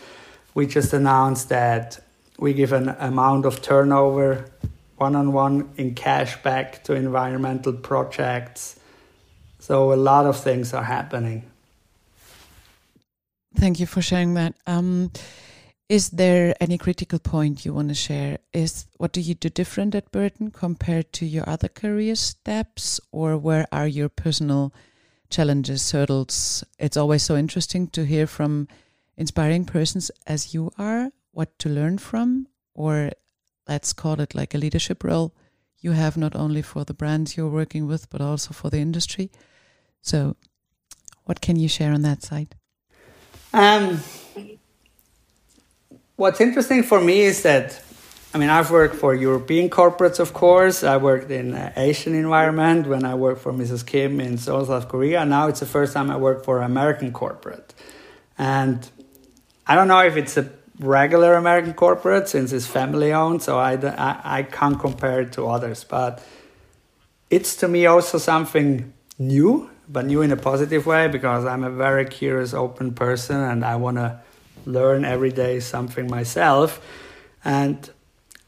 We 0.55 0.67
just 0.67 0.93
announced 0.93 1.49
that 1.49 2.05
we 2.39 2.53
give 2.55 2.73
an 2.73 2.89
amount 2.89 3.47
of 3.47 3.63
turnover 3.63 4.47
one 4.97 5.17
on 5.17 5.33
one 5.33 5.71
in 5.77 5.95
cash 5.95 6.43
back 6.43 6.85
to 6.85 6.95
environmental 6.95 7.73
projects. 7.73 8.79
So 9.59 9.93
a 9.93 9.95
lot 9.95 10.27
of 10.27 10.39
things 10.39 10.75
are 10.75 10.85
happening. 10.85 11.51
Thank 13.55 13.81
you 13.81 13.87
for 13.87 14.03
sharing 14.03 14.35
that. 14.35 14.55
Um, 14.67 15.11
is 15.91 16.11
there 16.11 16.55
any 16.61 16.79
critical 16.79 17.19
point 17.19 17.65
you 17.65 17.75
want 17.75 17.89
to 17.89 17.95
share? 17.95 18.39
Is 18.53 18.87
what 18.97 19.11
do 19.11 19.21
you 19.21 19.35
do 19.35 19.49
different 19.49 19.97
at 19.97 20.13
Burton 20.13 20.53
compared 20.53 21.13
to 21.15 21.27
your 21.27 21.43
other 21.51 21.67
career 21.67 22.15
steps, 22.15 23.01
or 23.11 23.37
where 23.37 23.67
are 23.73 23.89
your 23.89 24.09
personal 24.09 24.73
challenges, 25.31 25.91
hurdles? 25.91 26.63
It's 26.79 26.97
always 26.97 27.25
so 27.25 27.37
interesting 27.37 27.89
to 27.89 28.07
hear 28.07 28.29
from 28.29 28.69
inspiring 29.17 29.65
persons 29.65 30.13
as 30.29 30.55
you 30.55 30.71
are 30.79 31.11
what 31.33 31.59
to 31.59 31.69
learn 31.69 31.99
from, 31.99 32.47
or 32.73 33.11
let's 33.67 33.93
call 33.93 34.21
it 34.21 34.33
like 34.33 34.55
a 34.55 34.59
leadership 34.59 35.03
role 35.03 35.35
you 35.81 35.91
have 35.91 36.17
not 36.17 36.37
only 36.37 36.63
for 36.63 36.85
the 36.85 36.95
brands 36.95 37.37
you're 37.37 37.49
working 37.49 37.89
with, 37.89 38.09
but 38.11 38.21
also 38.21 38.55
for 38.55 38.71
the 38.71 38.79
industry. 38.79 39.33
So, 40.03 40.37
what 41.25 41.41
can 41.41 41.57
you 41.57 41.69
share 41.69 41.93
on 41.93 42.03
that 42.03 42.23
side? 42.23 42.55
Um, 43.53 44.01
What's 46.21 46.39
interesting 46.43 46.83
for 46.83 47.01
me 47.01 47.21
is 47.21 47.45
that, 47.45 47.81
I 48.35 48.37
mean, 48.37 48.51
I've 48.51 48.71
worked 48.71 48.95
for 48.97 49.15
European 49.15 49.71
corporates, 49.71 50.21
of 50.21 50.35
course. 50.35 50.85
I 50.85 50.99
worked 50.99 51.31
in 51.31 51.55
uh, 51.55 51.73
Asian 51.77 52.15
environment 52.15 52.87
when 52.87 53.07
I 53.07 53.15
worked 53.15 53.41
for 53.41 53.55
Mrs. 53.55 53.87
Kim 53.87 54.21
in 54.21 54.37
Seoul, 54.37 54.67
South 54.67 54.87
Korea. 54.87 55.25
Now 55.25 55.49
it's 55.49 55.61
the 55.61 55.73
first 55.79 55.95
time 55.95 56.11
I 56.11 56.19
work 56.19 56.45
for 56.45 56.61
American 56.61 57.11
corporate. 57.11 57.73
And 58.37 58.87
I 59.67 59.75
don't 59.75 59.89
know 59.89 60.01
if 60.01 60.19
it's 60.19 60.37
a 60.37 60.51
regular 60.79 61.37
American 61.37 61.73
corporate 61.73 62.29
since 62.29 62.53
it's 62.53 62.67
family 62.67 63.15
owned, 63.15 63.41
so 63.41 63.59
I, 63.59 63.77
I, 63.77 64.41
I 64.41 64.43
can't 64.43 64.79
compare 64.79 65.23
it 65.23 65.33
to 65.33 65.49
others. 65.49 65.85
But 65.85 66.23
it's 67.31 67.57
to 67.57 67.67
me 67.67 67.87
also 67.87 68.19
something 68.19 68.93
new, 69.19 69.71
but 69.89 70.05
new 70.05 70.21
in 70.21 70.33
a 70.33 70.37
positive 70.37 70.85
way 70.85 71.09
because 71.09 71.47
I'm 71.47 71.65
a 71.65 71.71
very 71.71 72.05
curious, 72.05 72.53
open 72.53 72.93
person 72.93 73.37
and 73.37 73.65
I 73.65 73.77
want 73.77 73.97
to 73.97 74.21
learn 74.67 75.05
every 75.05 75.31
day 75.31 75.61
something 75.61 76.09
myself. 76.09 76.81
And 77.45 77.89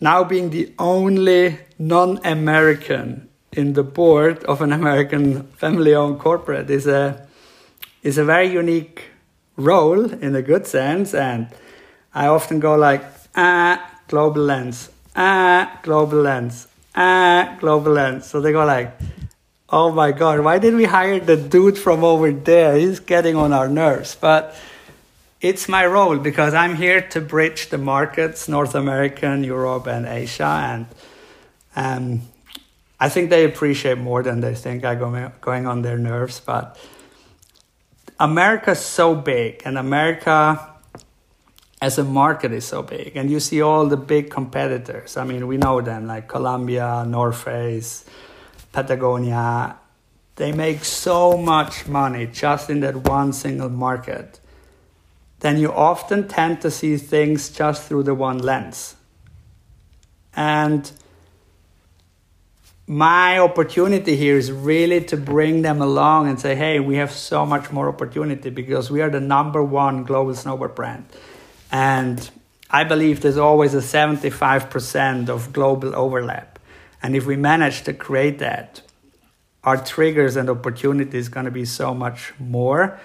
now 0.01 0.25
being 0.25 0.51
the 0.51 0.72
only 0.79 1.59
non 1.79 2.20
American 2.25 3.29
in 3.53 3.75
the 3.75 3.83
board 3.83 4.42
of 4.44 4.62
an 4.62 4.72
American 4.72 5.44
family 5.48 5.94
owned 5.94 6.18
corporate 6.18 6.70
is 6.70 6.87
a, 6.87 7.27
is 8.03 8.18
a 8.18 8.25
very 8.25 8.46
unique 8.46 9.05
role 9.57 10.11
in 10.12 10.35
a 10.35 10.42
good 10.42 10.66
sense. 10.66 11.14
And 11.14 11.48
I 12.14 12.27
often 12.27 12.61
go 12.61 12.77
like, 12.77 13.05
ah, 13.37 14.01
global 14.09 14.42
lens, 14.42 14.90
ah, 15.16 15.81
global 15.83 16.18
lens, 16.18 16.68
ah, 16.94 17.57
global 17.61 17.92
lens. 17.92 18.27
So 18.27 18.40
they 18.40 18.53
go 18.53 18.64
like, 18.64 18.92
oh 19.68 19.90
my 19.90 20.12
God, 20.12 20.40
why 20.40 20.59
did 20.59 20.75
we 20.75 20.85
hire 20.85 21.18
the 21.18 21.37
dude 21.37 21.79
from 21.79 22.05
over 22.05 22.31
there? 22.31 22.77
He's 22.77 23.01
getting 23.01 23.37
on 23.37 23.53
our 23.53 23.68
nerves. 23.68 24.14
But 24.14 24.55
it's 25.42 25.68
my 25.68 25.85
role 25.85 26.18
because 26.18 26.55
I'm 26.55 26.76
here 26.76 27.02
to 27.09 27.20
bridge 27.20 27.68
the 27.68 27.76
markets, 27.76 28.48
North 28.48 28.76
American, 28.76 29.42
Europe, 29.42 29.88
and 29.88 30.07
Asia. 30.07 30.44
And 30.44 30.87
um, 31.74 32.22
I 33.00 33.09
think 33.09 33.28
they 33.28 33.44
appreciate 33.44 33.98
more 33.98 34.22
than 34.22 34.40
they 34.40 34.55
think 34.55 34.85
I'm 34.85 35.00
going, 35.00 35.33
going 35.40 35.66
on 35.66 35.83
their 35.83 35.98
nerves. 35.98 36.38
But 36.38 36.78
America's 38.20 38.78
so 38.78 39.16
big, 39.16 39.62
and 39.64 39.76
America 39.76 40.68
as 41.81 41.98
a 41.98 42.05
market 42.05 42.52
is 42.52 42.64
so 42.64 42.81
big 42.81 43.16
and 43.16 43.28
you 43.28 43.40
see 43.40 43.61
all 43.61 43.87
the 43.87 43.96
big 43.96 44.31
competitors 44.31 45.16
i 45.16 45.24
mean 45.24 45.48
we 45.48 45.57
know 45.57 45.81
them 45.81 46.07
like 46.07 46.28
columbia 46.28 47.05
north 47.09 47.42
face 47.42 48.05
patagonia 48.70 49.76
they 50.37 50.52
make 50.52 50.85
so 50.85 51.37
much 51.37 51.88
money 51.88 52.24
just 52.26 52.70
in 52.70 52.78
that 52.78 52.94
one 53.09 53.33
single 53.33 53.68
market 53.68 54.38
then 55.42 55.59
you 55.59 55.72
often 55.72 56.26
tend 56.26 56.61
to 56.61 56.70
see 56.70 56.96
things 56.96 57.50
just 57.50 57.85
through 57.85 58.02
the 58.02 58.14
one 58.14 58.38
lens 58.38 58.96
and 60.35 60.90
my 62.87 63.38
opportunity 63.38 64.16
here 64.16 64.37
is 64.37 64.50
really 64.50 65.00
to 65.00 65.16
bring 65.16 65.62
them 65.62 65.81
along 65.81 66.28
and 66.28 66.40
say 66.40 66.55
hey 66.55 66.81
we 66.81 66.96
have 66.96 67.12
so 67.12 67.46
much 67.46 67.70
more 67.70 67.88
opportunity 67.88 68.50
because 68.50 68.90
we 68.90 69.00
are 69.00 69.11
the 69.11 69.20
number 69.20 69.62
one 69.62 70.02
global 70.02 70.33
snowboard 70.33 70.74
brand 70.74 71.05
and 71.70 72.31
I 72.72 72.85
believe 72.85 73.20
there's 73.20 73.37
always 73.37 73.74
a 73.74 73.78
75% 73.78 75.28
of 75.28 75.52
global 75.52 75.94
overlap. 75.94 76.59
And 77.02 77.14
if 77.14 77.26
we 77.26 77.37
manage 77.37 77.83
to 77.83 77.92
create 77.92 78.38
that, 78.38 78.81
our 79.62 79.76
triggers 79.76 80.37
and 80.37 80.48
opportunities 80.48 81.28
going 81.28 81.44
to 81.44 81.52
be 81.52 81.66
so 81.66 81.92
much 81.92 82.33
more. 82.38 82.98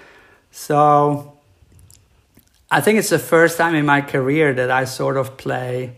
So 0.50 1.37
I 2.70 2.82
think 2.82 2.98
it's 2.98 3.08
the 3.08 3.18
first 3.18 3.56
time 3.56 3.74
in 3.74 3.86
my 3.86 4.02
career 4.02 4.52
that 4.52 4.70
I 4.70 4.84
sort 4.84 5.16
of 5.16 5.38
play 5.38 5.94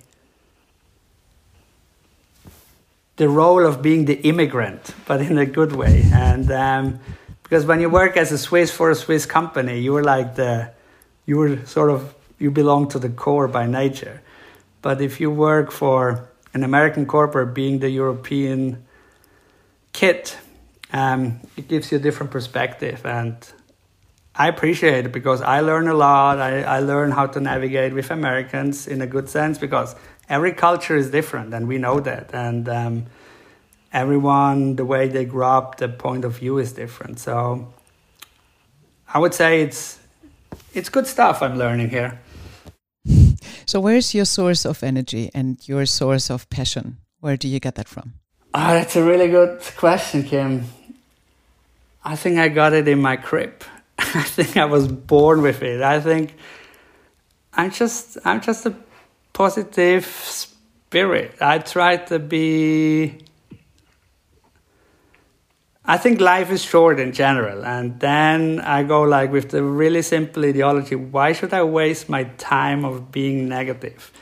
the 3.17 3.29
role 3.29 3.67
of 3.67 3.83
being 3.83 4.05
the 4.05 4.21
immigrant, 4.23 4.95
but 5.07 5.21
in 5.21 5.37
a 5.37 5.47
good 5.47 5.73
way. 5.73 6.05
And 6.13 6.51
um, 6.53 7.01
because 7.43 7.67
when 7.67 7.81
you 7.81 7.91
work 7.91 8.17
as 8.17 8.31
a 8.31 8.39
Swiss 8.39 8.71
for 8.71 8.91
a 8.91 8.95
Swiss 8.95 9.27
company, 9.27 9.81
you 9.81 9.93
were 9.93 10.05
like 10.05 10.37
the, 10.37 10.71
you 11.27 11.37
were 11.39 11.67
sort 11.67 11.91
of 11.91 12.15
you 12.39 12.51
belong 12.51 12.89
to 12.91 12.99
the 12.99 13.09
core 13.09 13.49
by 13.49 13.67
nature. 13.67 14.23
But 14.81 15.01
if 15.01 15.21
you 15.21 15.31
work 15.31 15.73
for 15.73 16.29
an 16.55 16.63
American 16.63 17.05
corporate 17.05 17.53
being 17.53 17.81
the 17.81 17.91
European 17.91 18.85
kid, 19.93 20.33
um, 20.93 21.41
it 21.57 21.69
gives 21.69 21.91
you 21.91 21.99
a 21.99 22.01
different 22.01 22.31
perspective. 22.33 23.05
And 23.05 23.37
I 24.35 24.49
appreciate 24.49 25.07
it 25.07 25.13
because 25.13 25.43
I 25.43 25.61
learn 25.61 25.89
a 25.89 25.95
lot. 25.95 26.39
I, 26.39 26.63
I 26.63 26.81
learn 26.81 27.11
how 27.11 27.27
to 27.27 27.41
navigate 27.41 27.93
with 27.93 28.11
Americans 28.11 28.87
in 28.87 29.03
a 29.03 29.07
good 29.07 29.29
sense 29.29 29.59
because 29.59 29.97
every 30.29 30.53
culture 30.53 30.97
is 30.97 31.11
different 31.11 31.53
and 31.53 31.67
we 31.67 31.79
know 31.79 32.01
that. 32.01 32.33
And 32.33 32.69
um, 32.69 33.07
everyone, 33.93 34.77
the 34.77 34.85
way 34.85 35.09
they 35.09 35.25
grow 35.25 35.49
up, 35.49 35.77
the 35.79 35.89
point 35.89 36.25
of 36.25 36.39
view 36.39 36.59
is 36.59 36.73
different. 36.73 37.19
So 37.19 37.73
I 39.13 39.19
would 39.19 39.35
say 39.35 39.63
it's 39.63 39.99
it's 40.75 40.89
good 40.89 41.07
stuff 41.07 41.43
I'm 41.43 41.59
learning 41.59 41.91
here. 41.91 42.21
So, 43.67 43.81
where's 43.81 44.15
your 44.15 44.25
source 44.25 44.65
of 44.65 44.83
energy 44.83 45.31
and 45.33 45.57
your 45.69 45.87
source 45.87 46.31
of 46.31 46.49
passion? 46.51 46.99
Where 47.21 47.37
do 47.37 47.47
you 47.47 47.61
get 47.61 47.77
that 47.77 47.89
from? 47.89 48.15
Oh, 48.53 48.75
that's 48.75 48.97
a 48.97 49.05
really 49.05 49.29
good 49.29 49.61
question, 49.77 50.25
Kim. 50.25 50.65
I 52.05 52.17
think 52.17 52.39
I 52.39 52.49
got 52.49 52.73
it 52.73 52.89
in 52.89 53.01
my 53.01 53.17
crib. 53.17 53.63
I 54.15 54.23
think 54.23 54.57
I 54.57 54.65
was 54.65 54.89
born 54.89 55.43
with 55.43 55.63
it. 55.63 55.83
I 55.83 56.01
think 56.01 56.35
I'm 57.53 57.71
just 57.71 58.17
I'm 58.25 58.41
just 58.41 58.65
a 58.65 58.75
positive 59.33 60.07
spirit. 60.07 61.35
I 61.41 61.59
try 61.59 61.97
to 61.97 62.19
be 62.19 63.19
I 65.85 65.99
think 65.99 66.21
life 66.21 66.51
is 66.51 66.63
short 66.63 66.99
in 66.99 67.13
general. 67.13 67.65
And 67.65 68.01
then 68.01 68.61
I 68.61 68.85
go 68.85 69.03
like 69.03 69.33
with 69.33 69.51
the 69.51 69.63
really 69.63 70.03
simple 70.03 70.45
ideology, 70.45 70.95
why 70.95 71.33
should 71.33 71.53
I 71.53 71.63
waste 71.63 72.09
my 72.09 72.25
time 72.39 72.85
of 72.85 73.11
being 73.13 73.49
negative? 73.49 74.13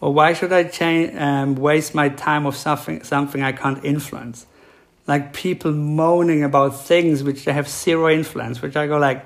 Or 0.00 0.12
why 0.12 0.34
should 0.34 0.52
I 0.52 0.64
change, 0.64 1.16
um, 1.16 1.54
waste 1.56 1.94
my 1.94 2.08
time 2.10 2.46
of 2.46 2.56
something, 2.56 3.02
something 3.02 3.42
I 3.42 3.52
can't 3.52 3.84
influence? 3.84 4.46
Like 5.06 5.32
people 5.32 5.72
moaning 5.72 6.42
about 6.44 6.80
things 6.80 7.22
which 7.22 7.44
they 7.44 7.52
have 7.52 7.68
zero 7.68 8.08
influence, 8.08 8.62
which 8.62 8.76
I 8.76 8.86
go 8.86 8.96
like, 8.96 9.24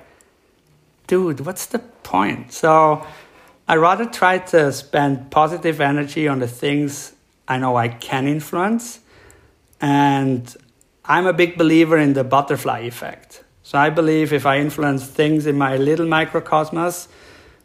dude, 1.07 1.39
what's 1.41 1.67
the 1.67 1.79
point? 1.79 2.51
So 2.51 3.05
I 3.67 3.75
rather 3.75 4.05
try 4.05 4.39
to 4.39 4.71
spend 4.73 5.31
positive 5.31 5.79
energy 5.79 6.27
on 6.27 6.39
the 6.39 6.47
things 6.47 7.13
I 7.47 7.57
know 7.57 7.75
I 7.75 7.87
can 7.87 8.27
influence 8.27 8.99
and 9.81 10.55
I'm 11.05 11.25
a 11.25 11.33
big 11.33 11.57
believer 11.57 11.97
in 11.97 12.13
the 12.13 12.23
butterfly 12.23 12.79
effect. 12.79 13.43
So 13.63 13.77
I 13.77 13.89
believe 13.89 14.33
if 14.33 14.45
I 14.45 14.59
influence 14.59 15.05
things 15.07 15.45
in 15.45 15.57
my 15.57 15.77
little 15.77 16.05
microcosmos, 16.05 17.07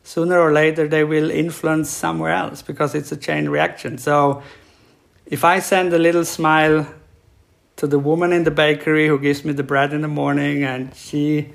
sooner 0.03 0.38
or 0.38 0.53
later 0.53 0.87
they 0.87 1.03
will 1.03 1.31
influence 1.31 1.90
somewhere 1.90 2.33
else 2.33 2.62
because 2.62 2.94
it's 2.94 3.11
a 3.11 3.16
chain 3.16 3.48
reaction. 3.48 3.98
So 3.98 4.42
if 5.27 5.44
I 5.44 5.59
send 5.59 5.92
a 5.92 5.98
little 5.98 6.24
smile 6.24 6.87
to 7.76 7.87
the 7.87 7.98
woman 7.98 8.32
in 8.32 8.44
the 8.44 8.50
bakery 8.50 9.08
who 9.08 9.18
gives 9.18 9.44
me 9.44 9.52
the 9.52 9.62
bread 9.62 9.92
in 9.92 10.02
the 10.02 10.08
morning 10.08 10.64
and 10.64 10.94
she 10.94 11.50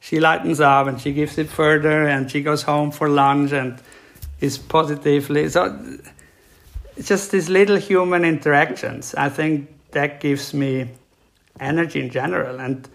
she 0.00 0.18
lightens 0.18 0.60
up 0.60 0.86
and 0.86 1.00
she 1.00 1.12
gives 1.12 1.36
it 1.36 1.48
further 1.48 2.06
and 2.06 2.30
she 2.30 2.40
goes 2.40 2.62
home 2.62 2.90
for 2.90 3.08
lunch 3.08 3.52
and 3.52 3.80
is 4.40 4.56
positively 4.56 5.48
so 5.48 5.78
just 7.02 7.30
these 7.30 7.48
little 7.48 7.76
human 7.76 8.24
interactions. 8.24 9.14
I 9.14 9.28
think 9.28 9.68
that 9.92 10.20
gives 10.20 10.52
me 10.52 10.90
energy 11.58 12.00
in 12.00 12.10
general. 12.10 12.60
And 12.60 12.88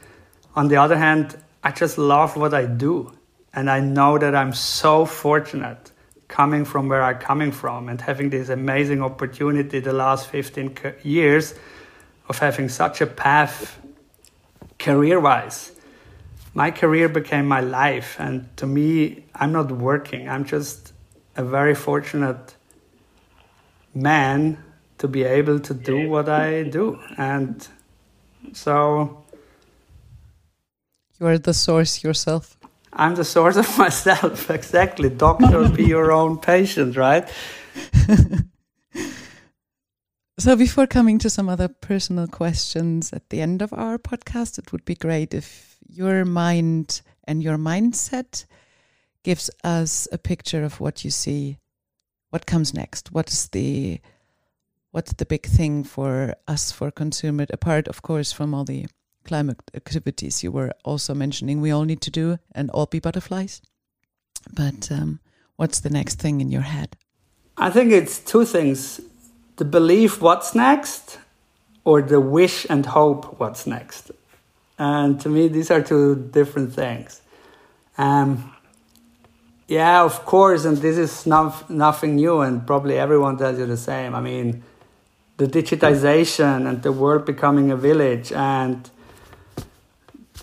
on 0.56 0.68
the 0.68 0.78
other 0.78 0.98
hand, 0.98 1.38
I 1.64 1.72
just 1.72 1.98
love 1.98 2.38
what 2.38 2.54
I 2.54 2.66
do. 2.66 3.12
And 3.54 3.70
I 3.70 3.80
know 3.80 4.18
that 4.18 4.36
I'm 4.36 4.54
so 4.54 5.06
fortunate 5.06 5.92
coming 6.28 6.66
from 6.66 6.90
where 6.90 7.04
I'm 7.04 7.20
coming 7.20 7.52
from 7.52 7.90
and 7.90 8.02
having 8.02 8.30
this 8.30 8.50
amazing 8.50 9.02
opportunity 9.02 9.80
the 9.80 9.94
last 9.94 10.28
15 10.28 10.78
years 11.04 11.54
of 12.28 12.40
having 12.40 12.70
such 12.70 13.02
a 13.02 13.08
path 13.08 13.80
career 14.80 15.20
wise. 15.20 15.72
My 16.54 16.72
career 16.72 17.10
became 17.10 17.48
my 17.48 17.62
life. 17.62 18.16
And 18.20 18.56
to 18.58 18.66
me, 18.66 19.26
I'm 19.36 19.52
not 19.52 19.72
working. 19.72 20.30
I'm 20.30 20.46
just 20.46 20.94
a 21.36 21.44
very 21.44 21.76
fortunate 21.76 22.56
man 23.94 24.64
to 24.98 25.08
be 25.08 25.24
able 25.24 25.60
to 25.60 25.74
do 25.74 26.10
what 26.10 26.30
I 26.30 26.64
do. 26.64 27.00
And 27.18 27.68
so 28.54 29.24
you 31.20 31.28
are 31.28 31.38
the 31.38 31.54
source 31.54 32.04
yourself. 32.04 32.58
I'm 32.94 33.16
the 33.16 33.26
source 33.26 33.58
of 33.58 33.78
myself, 33.86 34.50
exactly. 34.50 35.10
Doctor, 35.10 35.68
be 35.70 35.86
your 35.86 36.12
own 36.12 36.38
patient, 36.38 36.96
right? 36.96 37.30
so, 40.38 40.56
before 40.56 40.88
coming 40.88 41.18
to 41.20 41.30
some 41.30 41.48
other 41.48 41.68
personal 41.68 42.28
questions 42.28 43.14
at 43.14 43.30
the 43.30 43.42
end 43.42 43.62
of 43.62 43.72
our 43.74 43.98
podcast, 43.98 44.58
it 44.58 44.72
would 44.72 44.84
be 44.84 44.96
great 44.96 45.34
if 45.34 45.78
your 45.88 46.26
mind 46.26 47.02
and 47.24 47.42
your 47.42 47.58
mindset 47.58 48.46
gives 49.24 49.50
us 49.64 50.08
a 50.12 50.18
picture 50.18 50.64
of 50.64 50.80
what 50.80 51.06
you 51.06 51.12
see, 51.12 51.58
what 52.30 52.46
comes 52.46 52.74
next, 52.74 53.12
what 53.12 53.30
is 53.30 53.48
the 53.50 54.00
what's 54.92 55.14
the 55.14 55.26
big 55.26 55.46
thing 55.46 55.84
for 55.84 56.34
us 56.48 56.72
for 56.72 56.90
consumer 56.90 57.46
apart 57.50 57.86
of 57.90 58.02
course 58.02 58.32
from 58.32 58.54
all 58.54 58.64
the 58.64 58.86
climate 59.26 59.60
activities 59.74 60.42
you 60.42 60.50
were 60.50 60.72
also 60.86 61.14
mentioning 61.14 61.60
we 61.60 61.72
all 61.72 61.84
need 61.84 62.00
to 62.00 62.10
do 62.10 62.38
and 62.54 62.70
all 62.72 62.86
be 62.86 63.00
butterflies. 63.00 63.62
But 64.54 64.90
um, 64.92 65.20
what's 65.58 65.82
the 65.82 65.90
next 65.90 66.20
thing 66.20 66.40
in 66.40 66.50
your 66.50 66.62
head? 66.62 66.96
I 67.58 67.70
think 67.72 67.92
it's 67.92 68.20
two 68.20 68.46
things 68.46 69.02
to 69.58 69.66
belief 69.66 70.22
what's 70.22 70.54
next 70.56 71.20
or 71.84 72.02
the 72.02 72.20
wish 72.20 72.66
and 72.70 72.86
hope 72.86 73.40
what's 73.40 73.66
next. 73.66 74.12
And 74.78 75.20
to 75.22 75.30
me, 75.30 75.48
these 75.48 75.72
are 75.72 75.82
two 75.82 76.16
different 76.16 76.74
things. 76.74 77.22
Um, 77.98 78.54
yeah, 79.68 80.04
of 80.04 80.26
course, 80.26 80.66
and 80.66 80.78
this 80.78 80.98
is 80.98 81.26
not, 81.26 81.70
nothing 81.70 82.18
new, 82.18 82.42
and 82.42 82.68
probably 82.68 83.00
everyone 83.00 83.38
tells 83.38 83.58
you 83.58 83.66
the 83.66 83.78
same. 83.78 84.14
I 84.14 84.22
mean, 84.22 84.64
the 85.38 85.48
digitization 85.48 86.68
and 86.68 86.84
the 86.84 86.92
world 86.92 87.26
becoming 87.26 87.72
a 87.72 87.76
village, 87.76 88.32
and 88.32 88.90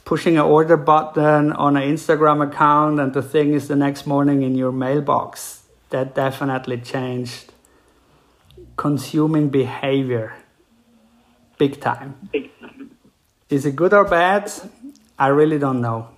pushing 0.04 0.36
an 0.36 0.42
order 0.42 0.76
button 0.76 1.52
on 1.52 1.76
an 1.76 1.82
Instagram 1.82 2.46
account, 2.46 2.98
and 2.98 3.12
the 3.12 3.22
thing 3.22 3.52
is 3.52 3.68
the 3.68 3.76
next 3.76 4.06
morning 4.06 4.42
in 4.42 4.54
your 4.56 4.72
mailbox. 4.72 5.62
That 5.90 6.14
definitely 6.14 6.78
changed 6.78 7.51
consuming 8.76 9.48
behavior 9.48 10.34
big 11.62 11.80
time. 11.80 12.28
Big 12.32 12.50
time. 12.58 12.90
Is 13.48 13.64
it 13.66 13.76
good 13.76 13.94
or 13.94 14.04
bad? 14.04 14.50
I 15.16 15.28
really 15.28 15.58
don't 15.58 15.80
know. 15.80 16.08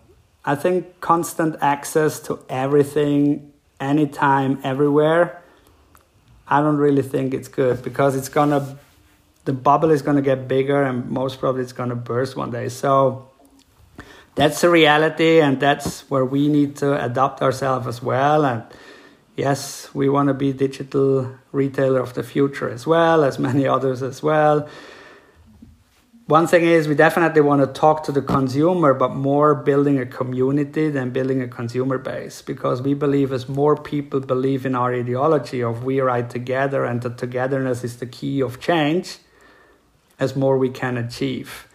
I 0.45 0.55
think 0.55 1.01
constant 1.01 1.57
access 1.61 2.21
to 2.21 2.39
everything, 2.49 3.53
anytime, 3.79 4.59
everywhere, 4.65 5.43
I 6.49 6.61
don't 6.61 6.77
really 6.77 7.03
think 7.03 7.35
it's 7.35 7.49
good 7.49 7.83
because 7.83 8.15
it's 8.17 8.29
gonna, 8.29 8.79
the 9.45 9.53
bubble 9.53 9.91
is 9.91 10.03
gonna 10.03 10.23
get 10.23 10.49
bigger 10.49 10.83
and 10.83 11.11
most 11.11 11.41
probably 11.41 11.63
it's 11.63 11.73
gonna 11.73 11.95
burst 11.95 12.37
one 12.37 12.51
day. 12.51 12.69
So 12.69 13.29
that's 14.35 14.61
the 14.61 14.71
reality 14.71 15.41
and 15.41 15.61
that's 15.61 16.09
where 16.11 16.25
we 16.25 16.49
need 16.49 16.77
to 16.77 17.05
adapt 17.05 17.43
ourselves 17.43 17.87
as 17.87 18.03
well. 18.03 18.45
And 18.45 18.63
yes, 19.37 19.93
we 19.95 20.09
want 20.09 20.29
to 20.29 20.35
be 20.35 20.53
digital 20.53 21.37
retailer 21.53 22.01
of 22.01 22.15
the 22.15 22.23
future 22.23 22.69
as 22.69 22.87
well 22.87 23.25
as 23.25 23.39
many 23.39 23.67
others 23.77 24.03
as 24.03 24.23
well. 24.23 24.69
One 26.27 26.47
thing 26.47 26.65
is 26.65 26.89
we 26.89 26.95
definitely 26.95 27.43
want 27.43 27.61
to 27.61 27.67
talk 27.67 28.05
to 28.05 28.13
the 28.13 28.23
consumer 28.23 28.95
but 28.95 29.15
more 29.15 29.55
building 29.55 29.99
a 29.99 30.07
community 30.07 30.89
than 30.89 31.11
building 31.11 31.43
a 31.43 31.49
consumer 31.49 31.99
base 31.99 32.41
because 32.41 32.81
we 32.81 32.95
believe 32.95 33.31
as 33.31 33.47
more 33.47 33.77
people 33.77 34.21
believe 34.21 34.65
in 34.65 34.75
our 34.75 34.95
ideology 34.95 35.63
of 35.63 35.85
we 35.85 36.01
ride 36.01 36.31
together 36.31 36.87
and 36.87 37.03
the 37.03 37.11
togetherness 37.11 37.85
is 37.85 37.99
the 37.99 38.07
key 38.07 38.41
of 38.41 38.59
change 38.59 39.19
as 40.19 40.35
more 40.35 40.57
we 40.57 40.71
can 40.71 40.97
achieve. 40.97 41.69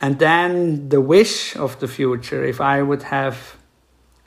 And 0.00 0.18
then 0.18 0.88
the 0.88 1.02
wish 1.02 1.54
of 1.54 1.78
the 1.80 1.88
future. 1.88 2.42
If 2.42 2.62
i 2.62 2.80
would 2.80 3.02
have 3.04 3.56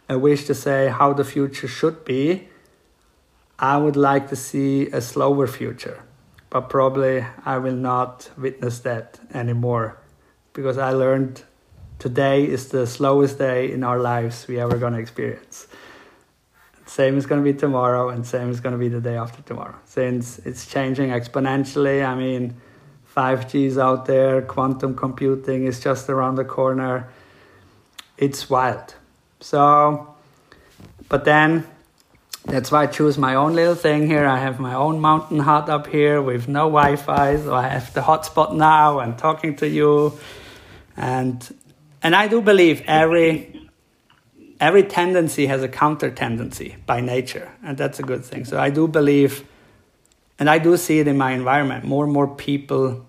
a 0.07 0.20
wish 0.20 0.45
to 0.45 0.53
say 0.53 0.89
how 0.89 1.13
the 1.13 1.24
future 1.24 1.68
should 1.68 2.05
be 2.05 2.47
i 3.60 3.78
would 3.78 3.95
like 3.95 4.30
to 4.30 4.36
see 4.36 4.88
a 4.88 5.01
slower 5.01 5.47
future 5.47 6.03
but 6.49 6.70
probably 6.70 7.26
I 7.45 7.58
will 7.58 7.76
not 7.76 8.30
witness 8.38 8.80
that 8.80 9.20
anymore 9.34 9.97
because 10.53 10.78
I 10.78 10.91
learned 10.91 11.43
today 11.99 12.45
is 12.45 12.70
the 12.70 12.88
slowest 12.88 13.38
day 13.38 13.72
in 13.72 13.84
our 13.84 13.99
lives 13.99 14.47
we 14.47 14.60
ever 14.60 14.78
gonna 14.78 14.99
experience. 14.99 15.68
Same 16.86 17.18
is 17.18 17.26
gonna 17.26 17.41
be 17.41 17.53
tomorrow, 17.53 18.10
and 18.10 18.26
same 18.26 18.49
is 18.49 18.62
gonna 18.62 18.78
be 18.78 18.88
the 18.88 19.01
day 19.01 19.18
after 19.18 19.41
tomorrow. 19.41 19.76
Since 19.86 20.39
it's 20.39 20.66
changing 20.66 21.10
exponentially, 21.10 22.05
I 22.05 22.16
mean, 22.16 22.55
5G 23.14 23.66
is 23.66 23.78
out 23.78 24.05
there, 24.05 24.41
quantum 24.41 24.95
computing 24.95 25.66
is 25.66 25.82
just 25.82 26.10
around 26.10 26.36
the 26.36 26.45
corner. 26.45 27.10
It's 28.18 28.49
wild. 28.49 28.95
So, 29.41 30.16
but 31.10 31.26
then 31.26 31.68
that's 32.47 32.71
why 32.71 32.83
I 32.83 32.87
choose 32.87 33.17
my 33.17 33.35
own 33.35 33.53
little 33.53 33.75
thing 33.75 34.07
here. 34.07 34.25
I 34.25 34.39
have 34.39 34.57
my 34.59 34.73
own 34.73 35.01
mountain 35.01 35.39
hut 35.39 35.69
up 35.69 35.87
here 35.87 36.21
with 36.21 36.47
no 36.47 36.69
Wi-Fi, 36.69 37.37
so 37.37 37.53
I 37.53 37.67
have 37.67 37.93
the 37.93 38.01
hotspot 38.01 38.55
now 38.55 38.99
and 38.99 39.17
talking 39.17 39.57
to 39.57 39.67
you, 39.67 40.17
and 40.95 41.55
and 42.01 42.15
I 42.15 42.27
do 42.27 42.41
believe 42.41 42.81
every 42.87 43.69
every 44.61 44.83
tendency 44.83 45.47
has 45.47 45.61
a 45.61 45.67
counter 45.67 46.09
tendency 46.09 46.77
by 46.85 47.01
nature, 47.01 47.51
and 47.63 47.77
that's 47.77 47.99
a 47.99 48.03
good 48.03 48.23
thing. 48.23 48.45
So 48.45 48.57
I 48.57 48.69
do 48.69 48.87
believe, 48.87 49.43
and 50.39 50.49
I 50.49 50.57
do 50.57 50.77
see 50.77 50.99
it 50.99 51.07
in 51.07 51.17
my 51.17 51.31
environment. 51.31 51.83
More 51.83 52.05
and 52.05 52.13
more 52.13 52.27
people, 52.27 53.05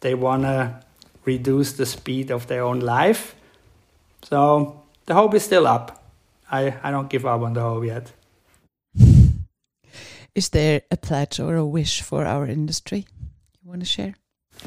they 0.00 0.14
wanna 0.14 0.82
reduce 1.24 1.72
the 1.72 1.86
speed 1.86 2.30
of 2.30 2.48
their 2.48 2.62
own 2.62 2.80
life. 2.80 3.34
So 4.22 4.82
the 5.06 5.14
hope 5.14 5.34
is 5.34 5.42
still 5.42 5.66
up. 5.66 6.04
I, 6.50 6.74
I 6.82 6.90
don't 6.90 7.08
give 7.08 7.24
up 7.24 7.40
on 7.40 7.54
the 7.54 7.62
hope 7.62 7.84
yet. 7.84 8.12
Is 10.34 10.48
there 10.48 10.82
a 10.90 10.96
pledge 10.96 11.40
or 11.40 11.56
a 11.56 11.66
wish 11.66 12.00
for 12.00 12.24
our 12.24 12.46
industry 12.46 13.06
you 13.62 13.68
want 13.68 13.80
to 13.80 13.86
share? 13.86 14.14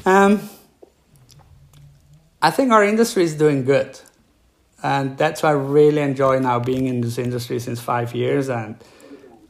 Um, 0.04 0.48
I 2.40 2.50
think 2.50 2.70
our 2.70 2.84
industry 2.84 3.24
is 3.24 3.34
doing 3.34 3.64
good. 3.64 3.98
And 4.82 5.18
that's 5.18 5.42
why 5.42 5.50
I 5.50 5.52
really 5.54 6.02
enjoy 6.02 6.38
now 6.38 6.60
being 6.60 6.86
in 6.86 7.00
this 7.00 7.18
industry 7.18 7.58
since 7.58 7.80
five 7.80 8.14
years. 8.14 8.48
And 8.48 8.76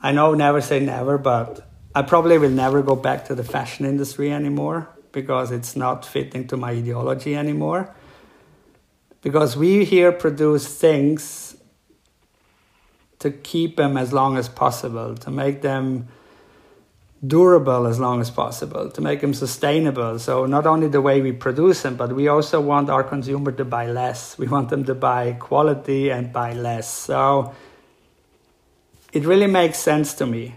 I 0.01 0.13
know 0.13 0.33
never 0.35 0.63
say 0.63 0.81
never, 0.81 1.19
but 1.19 1.69
I 1.95 2.03
probably 2.03 2.39
will 2.39 2.51
never 2.51 2.83
go 2.83 2.97
back 2.97 3.27
to 3.27 3.35
the 3.35 3.45
fashion 3.45 3.85
industry 3.85 4.33
anymore 4.33 4.89
because 5.13 5.51
it's 5.51 5.77
not 5.77 6.07
fitting 6.07 6.47
to 6.49 6.57
my 6.57 6.71
ideology 6.71 7.37
anymore. 7.37 7.95
Because 9.21 9.57
we 9.57 9.85
here 9.85 10.13
produce 10.13 10.67
things 10.67 11.46
to 13.27 13.33
keep 13.33 13.77
them 13.77 13.97
as 13.97 14.13
long 14.13 14.39
as 14.39 14.49
possible, 14.49 15.17
to 15.17 15.31
make 15.31 15.61
them 15.61 16.07
durable 17.27 17.87
as 17.87 17.99
long 17.99 18.21
as 18.21 18.31
possible, 18.31 18.89
to 18.89 19.01
make 19.01 19.21
them 19.21 19.35
sustainable. 19.35 20.19
So 20.21 20.47
not 20.47 20.65
only 20.65 20.87
the 20.87 21.01
way 21.01 21.21
we 21.21 21.33
produce 21.33 21.83
them, 21.83 21.97
but 21.97 22.15
we 22.15 22.29
also 22.29 22.61
want 22.61 22.89
our 22.89 23.03
consumer 23.03 23.51
to 23.53 23.65
buy 23.65 23.87
less. 23.87 24.39
We 24.43 24.47
want 24.47 24.69
them 24.69 24.85
to 24.85 24.95
buy 24.95 25.33
quality 25.33 26.11
and 26.11 26.33
buy 26.33 26.53
less. 26.53 26.89
So 26.89 27.53
it 29.13 29.25
really 29.25 29.49
makes 29.49 29.79
sense 29.79 30.15
to 30.15 30.27
me. 30.27 30.55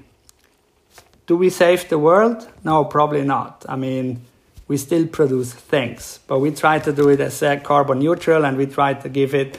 Do 1.26 1.38
we 1.38 1.50
save 1.50 1.90
the 1.90 1.98
world? 1.98 2.48
No, 2.64 2.86
probably 2.86 3.24
not. 3.24 3.66
I 3.68 3.76
mean, 3.76 4.22
we 4.68 4.78
still 4.78 5.08
produce 5.08 5.54
things, 5.54 6.20
but 6.28 6.38
we 6.40 6.52
try 6.52 6.78
to 6.80 6.94
do 6.94 7.10
it 7.10 7.20
as 7.20 7.44
carbon 7.64 8.00
neutral 8.00 8.46
and 8.46 8.58
we 8.58 8.68
try 8.68 8.94
to 8.94 9.10
give 9.10 9.34
it 9.34 9.58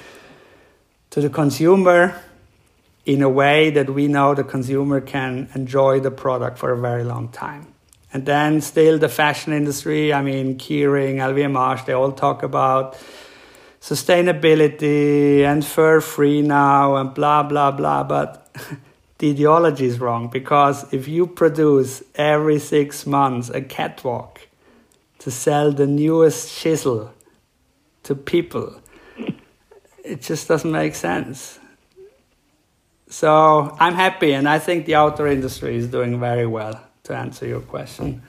to 1.11 1.21
the 1.21 1.31
consumer 1.31 2.15
in 3.07 3.23
a 3.23 3.29
way 3.29 3.71
that 3.71 3.91
we 3.91 4.09
know 4.09 4.35
the 4.35 4.45
consumer 4.45 5.01
can 5.01 5.49
enjoy 5.55 6.01
the 6.01 6.11
product 6.11 6.59
for 6.59 6.73
a 6.73 6.79
very 6.79 7.05
long 7.05 7.29
time. 7.29 7.67
And 8.13 8.27
then 8.27 8.61
still 8.61 8.99
the 8.99 9.09
fashion 9.09 9.53
industry, 9.53 10.13
I 10.13 10.23
mean, 10.23 10.59
Kering, 10.59 11.17
LVMH, 11.17 11.87
they 11.87 11.93
all 11.93 12.13
talk 12.13 12.43
about 12.43 12.99
sustainability 13.81 15.43
and 15.45 15.65
fur 15.65 16.01
free 16.01 16.43
now 16.43 16.97
and 16.97 17.15
blah, 17.15 17.45
blah, 17.45 17.71
blah. 17.71 18.03
But 18.03 18.49
the 19.19 19.31
ideology 19.31 19.87
is 19.87 20.01
wrong 20.01 20.29
because 20.29 20.93
if 20.93 21.07
you 21.07 21.27
produce 21.27 22.03
every 22.17 22.59
six 22.59 23.07
months 23.07 23.49
a 23.49 23.61
catwalk 23.61 24.49
to 25.21 25.31
sell 25.31 25.71
the 25.71 25.87
newest 25.87 26.59
chisel 26.59 27.15
to 28.03 28.15
people, 28.17 28.75
it 30.05 30.21
just 30.21 30.49
doesn't 30.49 30.73
make 30.73 30.97
sense. 30.97 31.60
So 33.11 33.77
I'm 33.81 33.95
happy, 33.95 34.33
and 34.33 34.49
I 34.49 34.61
think 34.61 34.87
the 34.87 34.95
outdoor 34.95 35.27
industry 35.27 35.77
is 35.77 35.89
doing 35.89 36.21
very 36.21 36.47
well 36.47 36.81
to 37.03 37.17
answer 37.17 37.45
your 37.45 37.61
question. 37.61 38.23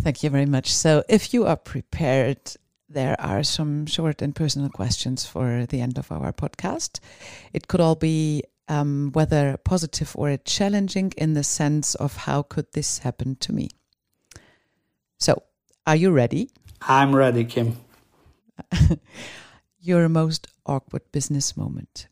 Thank 0.00 0.22
you 0.22 0.30
very 0.30 0.46
much. 0.46 0.72
So, 0.72 1.04
if 1.06 1.34
you 1.34 1.44
are 1.46 1.56
prepared, 1.56 2.40
there 2.88 3.14
are 3.20 3.42
some 3.42 3.84
short 3.84 4.22
and 4.22 4.34
personal 4.34 4.70
questions 4.70 5.26
for 5.26 5.66
the 5.66 5.82
end 5.82 5.98
of 5.98 6.10
our 6.10 6.32
podcast. 6.32 6.98
It 7.52 7.68
could 7.68 7.80
all 7.80 7.94
be 7.94 8.42
um, 8.68 9.10
whether 9.12 9.58
positive 9.58 10.16
or 10.16 10.34
challenging 10.38 11.12
in 11.18 11.34
the 11.34 11.44
sense 11.44 11.94
of 11.94 12.16
how 12.16 12.40
could 12.40 12.72
this 12.72 12.98
happen 12.98 13.36
to 13.36 13.52
me. 13.52 13.68
So, 15.20 15.42
are 15.86 15.96
you 15.96 16.10
ready? 16.10 16.50
I'm 16.80 17.14
ready, 17.14 17.44
Kim. 17.44 17.76
Your 19.78 20.08
most 20.08 20.48
awkward 20.64 21.02
business 21.12 21.54
moment. 21.54 22.08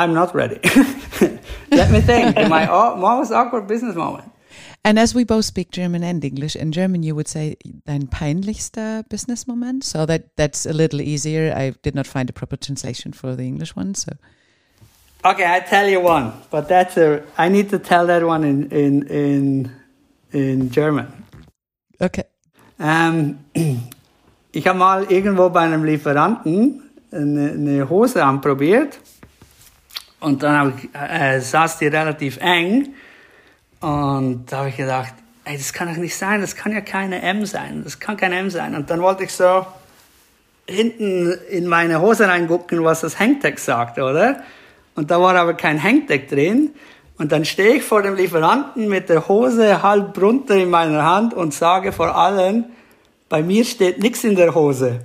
I'm 0.00 0.14
not 0.14 0.34
ready. 0.34 0.58
Let 1.70 1.90
me 1.90 2.00
think. 2.00 2.34
My 2.48 2.64
most 2.96 3.30
awkward 3.32 3.66
business 3.66 3.94
moment. 3.94 4.24
And 4.82 4.98
as 4.98 5.14
we 5.14 5.24
both 5.24 5.44
speak 5.44 5.72
German 5.72 6.02
and 6.02 6.24
English, 6.24 6.56
in 6.56 6.72
German 6.72 7.02
you 7.02 7.14
would 7.14 7.28
say 7.28 7.56
dein 7.86 8.06
peinlichster 8.06 9.06
business 9.10 9.46
moment. 9.46 9.84
So 9.84 10.06
that 10.06 10.34
that's 10.36 10.64
a 10.64 10.72
little 10.72 11.02
easier. 11.02 11.52
I 11.54 11.74
did 11.82 11.94
not 11.94 12.06
find 12.06 12.30
a 12.30 12.32
proper 12.32 12.56
translation 12.56 13.12
for 13.12 13.36
the 13.36 13.42
English 13.42 13.76
one. 13.76 13.94
So 13.94 14.12
okay, 15.22 15.44
I 15.44 15.60
tell 15.60 15.86
you 15.86 16.00
one, 16.00 16.32
but 16.50 16.66
that's 16.66 16.96
a. 16.96 17.22
I 17.36 17.50
need 17.50 17.68
to 17.68 17.78
tell 17.78 18.06
that 18.06 18.24
one 18.24 18.42
in 18.42 18.70
in 18.70 19.06
in 19.08 19.70
in 20.32 20.70
German. 20.70 21.08
Okay. 22.00 22.24
Ähm, 22.78 23.38
ich 24.52 24.66
habe 24.66 24.78
mal 24.78 25.04
irgendwo 25.12 25.50
bei 25.50 25.60
einem 25.60 25.84
Lieferanten 25.84 26.90
eine, 27.12 27.50
eine 27.50 27.90
Hose 27.90 28.24
anprobiert. 28.24 28.98
Und 30.20 30.42
dann 30.42 30.74
ich, 30.78 30.88
äh, 30.94 31.40
saß 31.40 31.78
die 31.78 31.86
relativ 31.86 32.38
eng. 32.40 32.94
Und 33.80 34.46
da 34.52 34.58
habe 34.58 34.68
ich 34.68 34.76
gedacht, 34.76 35.14
ey, 35.44 35.56
das 35.56 35.72
kann 35.72 35.88
doch 35.88 35.96
nicht 35.96 36.16
sein, 36.16 36.40
das 36.40 36.54
kann 36.54 36.72
ja 36.72 36.80
keine 36.80 37.22
M 37.22 37.46
sein, 37.46 37.82
das 37.82 37.98
kann 37.98 38.16
kein 38.16 38.32
M 38.32 38.50
sein. 38.50 38.74
Und 38.74 38.90
dann 38.90 39.00
wollte 39.00 39.24
ich 39.24 39.32
so 39.32 39.66
hinten 40.68 41.32
in 41.50 41.66
meine 41.66 42.00
Hose 42.00 42.28
reingucken, 42.28 42.84
was 42.84 43.00
das 43.00 43.18
Hangtag 43.18 43.58
sagt, 43.58 43.98
oder? 43.98 44.42
Und 44.94 45.10
da 45.10 45.20
war 45.20 45.34
aber 45.34 45.54
kein 45.54 45.82
Hangtag 45.82 46.28
drin. 46.28 46.70
Und 47.18 47.32
dann 47.32 47.44
stehe 47.44 47.76
ich 47.76 47.82
vor 47.82 48.02
dem 48.02 48.16
Lieferanten 48.16 48.88
mit 48.88 49.08
der 49.08 49.28
Hose 49.28 49.82
halb 49.82 50.20
runter 50.20 50.56
in 50.56 50.70
meiner 50.70 51.04
Hand 51.04 51.34
und 51.34 51.52
sage 51.52 51.92
vor 51.92 52.16
allen, 52.16 52.66
bei 53.28 53.42
mir 53.42 53.64
steht 53.64 53.98
nichts 54.00 54.24
in 54.24 54.36
der 54.36 54.54
Hose. 54.54 55.00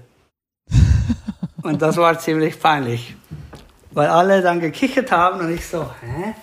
Und 1.61 1.81
das 1.81 1.97
war 1.97 2.17
ziemlich 2.17 2.59
peinlich, 2.59 3.15
weil 3.95 4.07
alle 4.09 4.41
dann 4.41 4.59
gekichert 4.59 5.11
haben 5.11 5.39
und 5.39 5.49
ich 5.49 5.65
so, 5.65 5.89
hä? 6.01 6.35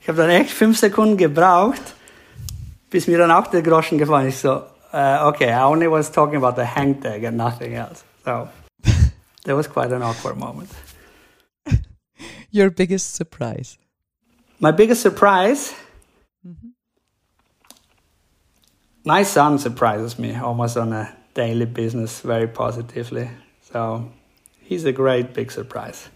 Ich 0.00 0.08
habe 0.08 0.16
dann 0.16 0.30
echt 0.30 0.50
fünf 0.50 0.78
Sekunden 0.78 1.16
gebraucht, 1.16 1.94
bis 2.88 3.06
mir 3.06 3.18
dann 3.18 3.30
auch 3.30 3.48
der 3.48 3.62
Groschen 3.62 3.98
gefallen 3.98 4.28
ist. 4.28 4.40
So, 4.40 4.62
uh, 4.92 5.26
okay, 5.26 5.50
I 5.50 5.62
only 5.64 5.90
was 5.90 6.10
talking 6.10 6.42
about 6.42 6.58
the 6.58 6.66
hang 6.66 7.00
tag 7.00 7.24
and 7.24 7.36
nothing 7.36 7.74
else. 7.74 8.04
So 8.24 8.48
that 9.44 9.56
was 9.56 9.68
quite 9.68 9.92
an 9.92 10.02
awkward 10.02 10.38
moment. 10.38 10.70
Your 12.52 12.70
biggest 12.70 13.14
surprise? 13.14 13.76
My 14.58 14.72
biggest 14.72 15.02
surprise? 15.02 15.72
Mm 16.44 16.56
-hmm. 16.56 16.70
My 19.04 19.24
son 19.24 19.58
surprises 19.58 20.18
me 20.18 20.40
almost 20.42 20.76
on 20.76 20.92
a 20.92 21.08
daily 21.34 21.66
business 21.66 22.22
very 22.24 22.46
positively. 22.46 23.28
So 23.72 24.04
he's 24.68 24.84
a 24.84 24.92
great 24.92 25.32
big 25.32 25.50
surprise. 25.50 26.10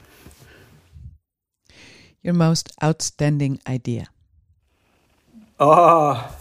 Your 2.25 2.33
most 2.33 2.73
outstanding 2.83 3.61
idea? 3.69 4.07
Oh, 5.61 6.35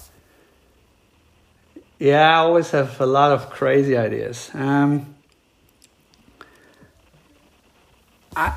yeah, 2.00 2.32
I 2.32 2.36
always 2.36 2.72
have 2.72 3.02
a 3.02 3.06
lot 3.06 3.34
of 3.34 3.50
crazy 3.50 3.98
ideas. 3.98 4.50
Um, 4.54 5.14
I, 8.34 8.54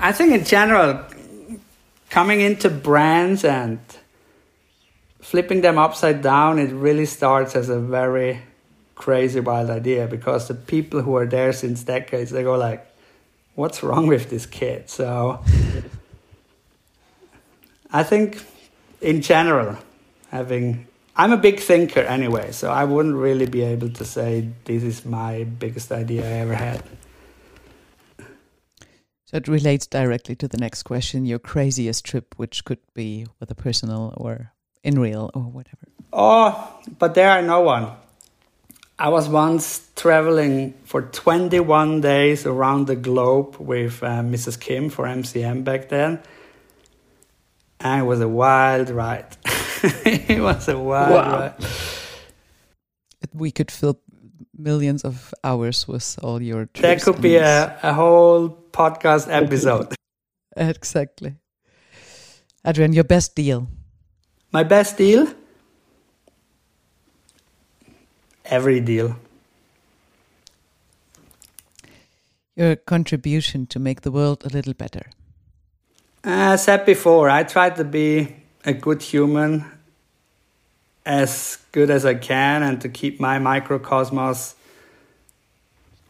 I 0.00 0.10
think 0.10 0.32
in 0.32 0.44
general, 0.44 1.04
coming 2.10 2.40
into 2.40 2.68
brands 2.68 3.44
and 3.44 3.78
flipping 5.20 5.60
them 5.60 5.78
upside 5.78 6.20
down, 6.20 6.58
it 6.58 6.72
really 6.72 7.06
starts 7.06 7.54
as 7.54 7.68
a 7.68 7.78
very 7.78 8.42
crazy 8.96 9.38
wild 9.38 9.70
idea 9.70 10.08
because 10.08 10.48
the 10.48 10.54
people 10.54 11.00
who 11.02 11.14
are 11.14 11.26
there 11.26 11.52
since 11.52 11.84
decades 11.84 12.30
they 12.30 12.42
go 12.42 12.56
like 12.56 12.84
what's 13.54 13.82
wrong 13.82 14.06
with 14.06 14.30
this 14.30 14.46
kid 14.46 14.88
so 14.88 15.38
i 17.96 18.02
think 18.02 18.44
in 19.00 19.22
general 19.22 19.76
having 20.30 20.86
i'm 21.16 21.32
a 21.32 21.36
big 21.36 21.58
thinker 21.58 22.00
anyway 22.00 22.52
so 22.52 22.70
i 22.70 22.84
wouldn't 22.84 23.16
really 23.16 23.46
be 23.46 23.62
able 23.62 23.88
to 23.88 24.04
say 24.04 24.48
this 24.64 24.82
is 24.82 25.04
my 25.04 25.44
biggest 25.44 25.90
idea 25.90 26.22
i 26.22 26.34
ever 26.44 26.54
had 26.54 26.82
so 29.24 29.36
it 29.38 29.48
relates 29.48 29.86
directly 29.86 30.36
to 30.36 30.46
the 30.46 30.58
next 30.58 30.82
question 30.82 31.24
your 31.24 31.38
craziest 31.38 32.04
trip 32.04 32.34
which 32.36 32.64
could 32.64 32.82
be 32.94 33.26
whether 33.38 33.54
personal 33.54 34.12
or 34.16 34.52
in 34.84 35.00
real 35.00 35.30
or 35.34 35.42
whatever 35.42 35.86
oh 36.12 36.50
but 36.98 37.14
there 37.14 37.30
are 37.30 37.42
no 37.42 37.60
one 37.60 37.90
I 38.98 39.10
was 39.10 39.28
once 39.28 39.90
traveling 39.94 40.72
for 40.84 41.02
21 41.02 42.00
days 42.00 42.46
around 42.46 42.86
the 42.86 42.96
globe 42.96 43.56
with 43.58 44.02
uh, 44.02 44.22
Mrs. 44.22 44.58
Kim 44.58 44.88
for 44.88 45.04
MCM 45.04 45.64
back 45.64 45.90
then. 45.90 46.18
And 47.80 48.02
it 48.02 48.04
was 48.04 48.20
a 48.20 48.28
wild 48.28 48.90
ride. 48.90 49.36
it 50.04 50.40
was 50.40 50.68
a 50.68 50.78
wild 50.78 51.10
wow. 51.10 51.38
ride. 51.40 51.54
We 53.32 53.50
could 53.50 53.70
fill 53.70 54.00
millions 54.56 55.04
of 55.04 55.34
hours 55.44 55.86
with 55.86 56.18
all 56.22 56.40
your 56.40 56.66
trips. 56.66 56.80
That 56.80 57.02
could 57.02 57.22
be 57.22 57.36
a, 57.36 57.78
a 57.82 57.92
whole 57.92 58.48
podcast 58.48 59.28
episode. 59.30 59.94
exactly. 60.56 61.34
Adrian, 62.66 62.92
your 62.92 63.04
best 63.04 63.34
deal? 63.34 63.68
My 64.52 64.64
best 64.64 64.96
deal? 64.96 65.28
every 68.50 68.80
deal. 68.80 69.16
Your 72.54 72.76
contribution 72.76 73.66
to 73.66 73.78
make 73.78 74.00
the 74.00 74.10
world 74.10 74.44
a 74.44 74.48
little 74.48 74.74
better. 74.74 75.10
As 76.28 76.60
I 76.60 76.64
said 76.64 76.86
before, 76.86 77.30
I 77.30 77.44
try 77.44 77.70
to 77.70 77.84
be 77.84 78.34
a 78.64 78.72
good 78.72 79.00
human 79.00 79.64
as 81.04 81.58
good 81.70 81.88
as 81.88 82.04
I 82.04 82.14
can 82.14 82.64
and 82.64 82.80
to 82.80 82.88
keep 82.88 83.20
my 83.20 83.38
microcosmos 83.38 84.54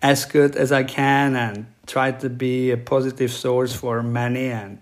as 0.01 0.25
good 0.25 0.57
as 0.57 0.73
I 0.73 0.85
can 0.85 1.37
and 1.37 1.67
try 1.87 2.13
to 2.13 2.31
be 2.31 2.71
a 2.71 2.79
positive 2.79 3.31
source 3.31 3.75
for 3.75 4.03
many 4.03 4.47
and 4.47 4.79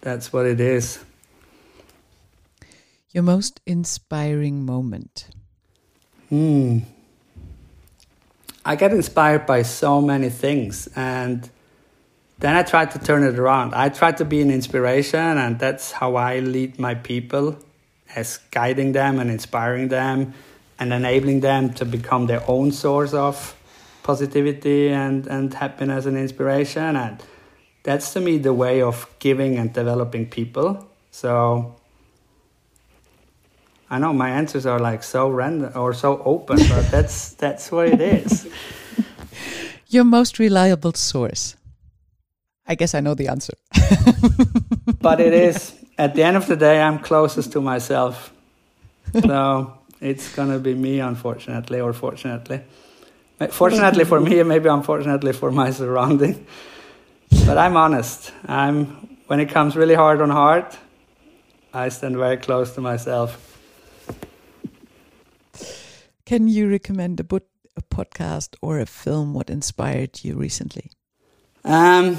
that's 0.00 0.32
what 0.32 0.46
it 0.46 0.60
is. 0.60 1.04
Your 3.10 3.24
most 3.24 3.60
inspiring 3.66 4.64
moment. 4.64 5.26
Hmm. 6.28 6.78
I 8.64 8.76
get 8.76 8.92
inspired 8.92 9.44
by 9.44 9.62
so 9.62 10.00
many 10.00 10.30
things 10.30 10.88
and 10.94 11.50
then 12.44 12.56
I 12.56 12.62
try 12.62 12.84
to 12.84 12.98
turn 12.98 13.22
it 13.22 13.38
around. 13.38 13.74
I 13.74 13.88
try 13.88 14.12
to 14.12 14.24
be 14.26 14.42
an 14.42 14.50
inspiration 14.50 15.38
and 15.38 15.58
that's 15.58 15.92
how 15.92 16.16
I 16.16 16.40
lead 16.40 16.78
my 16.78 16.94
people 16.94 17.56
as 18.14 18.38
guiding 18.50 18.92
them 18.92 19.18
and 19.18 19.30
inspiring 19.30 19.88
them 19.88 20.34
and 20.78 20.92
enabling 20.92 21.40
them 21.40 21.72
to 21.72 21.86
become 21.86 22.26
their 22.26 22.42
own 22.46 22.70
source 22.70 23.14
of 23.14 23.56
positivity 24.02 24.90
and, 24.90 25.26
and 25.26 25.54
happiness 25.54 26.04
and 26.04 26.18
inspiration 26.18 26.96
and 26.96 27.22
that's 27.82 28.12
to 28.12 28.20
me 28.20 28.36
the 28.36 28.52
way 28.52 28.82
of 28.82 29.08
giving 29.20 29.56
and 29.56 29.72
developing 29.72 30.28
people. 30.28 30.86
So 31.12 31.74
I 33.88 33.98
know 33.98 34.12
my 34.12 34.28
answers 34.28 34.66
are 34.66 34.78
like 34.78 35.02
so 35.02 35.30
random 35.30 35.72
or 35.74 35.94
so 35.94 36.20
open, 36.22 36.58
but 36.68 36.90
that's 36.90 37.32
that's 37.32 37.72
what 37.72 37.88
it 37.88 38.02
is. 38.02 38.46
Your 39.88 40.04
most 40.04 40.38
reliable 40.38 40.92
source. 40.92 41.56
I 42.66 42.74
guess 42.74 42.94
I 42.94 43.00
know 43.00 43.14
the 43.14 43.28
answer. 43.28 43.54
but 45.00 45.20
it 45.20 45.34
is 45.34 45.74
at 45.98 46.14
the 46.14 46.22
end 46.22 46.36
of 46.36 46.46
the 46.46 46.56
day 46.56 46.80
I'm 46.80 46.98
closest 46.98 47.52
to 47.52 47.60
myself. 47.60 48.32
So 49.12 49.78
it's 50.00 50.34
gonna 50.34 50.58
be 50.58 50.74
me 50.74 51.00
unfortunately 51.00 51.80
or 51.80 51.92
fortunately. 51.92 52.62
Fortunately 53.50 54.04
for 54.04 54.20
me, 54.20 54.42
maybe 54.42 54.68
unfortunately 54.68 55.32
for 55.32 55.50
my 55.50 55.70
surrounding. 55.70 56.46
But 57.46 57.58
I'm 57.58 57.76
honest. 57.76 58.32
I'm 58.46 58.86
when 59.26 59.40
it 59.40 59.48
comes 59.48 59.76
really 59.76 59.94
hard 59.94 60.20
on 60.20 60.30
heart, 60.30 60.78
I 61.72 61.88
stand 61.88 62.16
very 62.16 62.36
close 62.36 62.74
to 62.74 62.80
myself. 62.80 63.50
Can 66.24 66.48
you 66.48 66.70
recommend 66.70 67.20
a 67.20 67.24
book, 67.24 67.46
a 67.76 67.82
podcast, 67.82 68.54
or 68.62 68.78
a 68.78 68.86
film? 68.86 69.34
What 69.34 69.50
inspired 69.50 70.24
you 70.24 70.36
recently? 70.36 70.90
Um, 71.64 72.18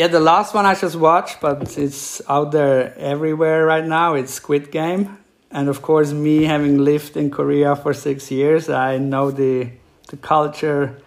yeah, 0.00 0.06
the 0.06 0.18
last 0.18 0.54
one 0.54 0.64
I 0.64 0.74
just 0.74 0.96
watched, 0.96 1.42
but 1.42 1.76
it's 1.76 2.22
out 2.26 2.52
there 2.52 2.96
everywhere 2.96 3.66
right 3.66 3.84
now. 3.84 4.14
It's 4.14 4.32
Squid 4.32 4.70
Game, 4.70 5.18
and 5.50 5.68
of 5.68 5.82
course, 5.82 6.10
me 6.10 6.44
having 6.44 6.78
lived 6.78 7.18
in 7.18 7.30
Korea 7.30 7.76
for 7.76 7.92
six 7.92 8.30
years, 8.30 8.70
I 8.70 8.96
know 8.96 9.30
the 9.30 9.68
the 10.08 10.16
culture 10.16 11.02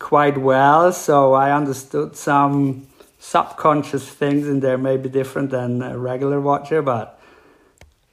quite 0.00 0.38
well. 0.38 0.92
So 0.92 1.34
I 1.34 1.52
understood 1.52 2.16
some 2.16 2.88
subconscious 3.20 4.08
things 4.08 4.48
in 4.48 4.58
there, 4.58 4.76
maybe 4.76 5.08
different 5.08 5.50
than 5.50 5.82
a 5.82 5.96
regular 5.96 6.40
watcher, 6.40 6.82
but 6.82 7.20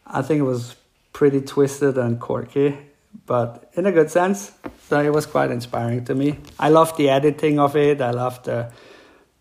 I 0.06 0.22
think 0.22 0.42
it 0.42 0.50
was 0.56 0.76
pretty 1.12 1.42
twisted 1.42 1.98
and 1.98 2.20
quirky, 2.20 2.78
but 3.26 3.72
in 3.74 3.88
a 3.88 3.92
good 3.92 4.12
sense. 4.12 4.52
So 4.90 5.02
it 5.02 5.12
was 5.12 5.26
quite 5.26 5.50
inspiring 5.50 6.06
to 6.06 6.14
me. 6.14 6.38
I 6.60 6.70
loved 6.70 6.98
the 6.98 7.10
editing 7.10 7.58
of 7.58 7.76
it. 7.76 8.00
I 8.00 8.12
loved 8.12 8.46
the 8.46 8.70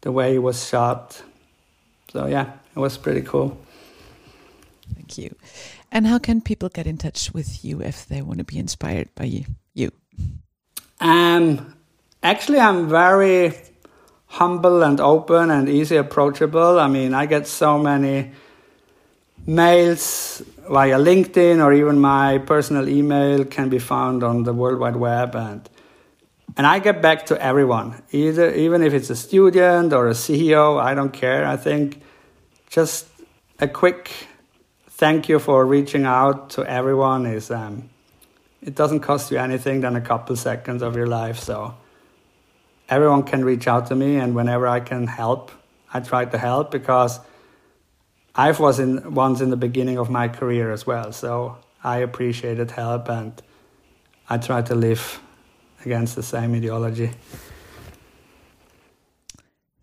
the 0.03 0.13
way 0.13 0.37
it 0.37 0.43
was 0.43 0.69
shot. 0.69 1.23
So 2.13 2.27
yeah, 2.27 2.53
it 2.77 2.79
was 2.79 2.99
pretty 2.99 3.23
cool. 3.23 3.59
Thank 4.95 5.17
you. 5.17 5.35
And 5.91 6.07
how 6.07 6.19
can 6.19 6.41
people 6.41 6.69
get 6.69 6.87
in 6.87 6.99
touch 6.99 7.33
with 7.33 7.65
you 7.65 7.83
if 7.83 8.07
they 8.07 8.23
want 8.23 8.39
to 8.39 8.45
be 8.45 8.59
inspired 8.59 9.09
by 9.15 9.25
you? 9.25 9.45
You. 9.75 9.91
Um, 11.01 11.75
actually, 12.23 12.61
I'm 12.61 12.89
very 12.89 13.55
humble 14.27 14.83
and 14.83 15.01
open 15.01 15.51
and 15.51 15.69
easy 15.69 15.97
approachable. 15.97 16.81
I 16.81 16.89
mean, 16.89 17.15
I 17.15 17.27
get 17.27 17.47
so 17.47 17.79
many 17.79 18.33
mails 19.47 20.43
via 20.71 20.99
LinkedIn 20.99 21.63
or 21.63 21.73
even 21.73 21.99
my 21.99 22.39
personal 22.39 22.89
email 22.89 23.45
can 23.45 23.69
be 23.69 23.79
found 23.79 24.23
on 24.23 24.45
the 24.45 24.53
World 24.53 24.79
Wide 24.79 24.97
Web 24.97 25.35
and 25.35 25.69
and 26.57 26.67
I 26.67 26.79
get 26.81 27.01
back 27.01 27.27
to 27.27 27.43
everyone, 27.43 28.03
either 28.11 28.53
even 28.55 28.83
if 28.83 28.93
it's 28.93 29.09
a 29.11 29.17
student 29.17 29.93
or 29.93 30.09
a 30.09 30.13
CEO, 30.13 30.81
I 30.81 30.95
don't 30.95 31.13
care. 31.13 31.47
I 31.47 31.57
think 31.57 32.03
just 32.69 33.07
a 33.59 33.69
quick 33.69 34.11
thank 34.89 35.29
you 35.29 35.39
for 35.39 35.65
reaching 35.65 36.05
out 36.05 36.51
to 36.51 36.65
everyone. 36.65 37.25
Is 37.27 37.51
um, 37.51 37.89
it 38.61 38.75
doesn't 38.75 39.01
cost 39.01 39.31
you 39.31 39.39
anything 39.39 39.81
than 39.81 39.97
a 39.97 40.01
couple 40.01 40.37
seconds 40.37 40.83
of 40.83 40.95
your 40.95 41.07
life. 41.07 41.39
So 41.39 41.75
everyone 42.89 43.23
can 43.23 43.45
reach 43.45 43.67
out 43.67 43.87
to 43.87 43.95
me, 43.95 44.17
and 44.17 44.35
whenever 44.35 44.69
I 44.69 44.81
can 44.81 45.07
help, 45.07 45.53
I 45.93 46.01
try 46.01 46.27
to 46.27 46.39
help 46.39 46.71
because 46.71 47.19
I 48.35 48.51
was 48.51 48.79
in 48.79 49.15
once 49.15 49.41
in 49.41 49.49
the 49.49 49.57
beginning 49.57 49.97
of 49.97 50.11
my 50.11 50.29
career 50.29 50.71
as 50.71 50.87
well. 50.87 51.13
So 51.13 51.57
I 51.83 51.99
appreciated 51.99 52.73
help, 52.73 53.09
and 53.09 53.41
I 54.29 54.37
try 54.37 54.61
to 54.63 54.75
live 54.75 55.21
against 55.87 56.17
the 56.17 56.23
same 56.23 56.55
ideology. 56.55 57.11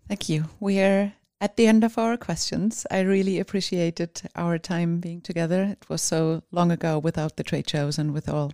Thank 0.08 0.28
you. 0.28 0.46
We 0.58 0.80
are 0.80 1.12
at 1.40 1.56
the 1.56 1.66
end 1.66 1.84
of 1.84 1.96
our 1.96 2.16
questions. 2.16 2.86
I 2.90 3.00
really 3.00 3.38
appreciated 3.38 4.22
our 4.34 4.58
time 4.58 5.00
being 5.00 5.20
together. 5.20 5.62
It 5.62 5.88
was 5.88 6.02
so 6.02 6.42
long 6.50 6.70
ago 6.70 6.98
without 6.98 7.36
the 7.36 7.44
trade 7.44 7.70
shows 7.70 7.98
and 7.98 8.12
with 8.12 8.28
all 8.28 8.52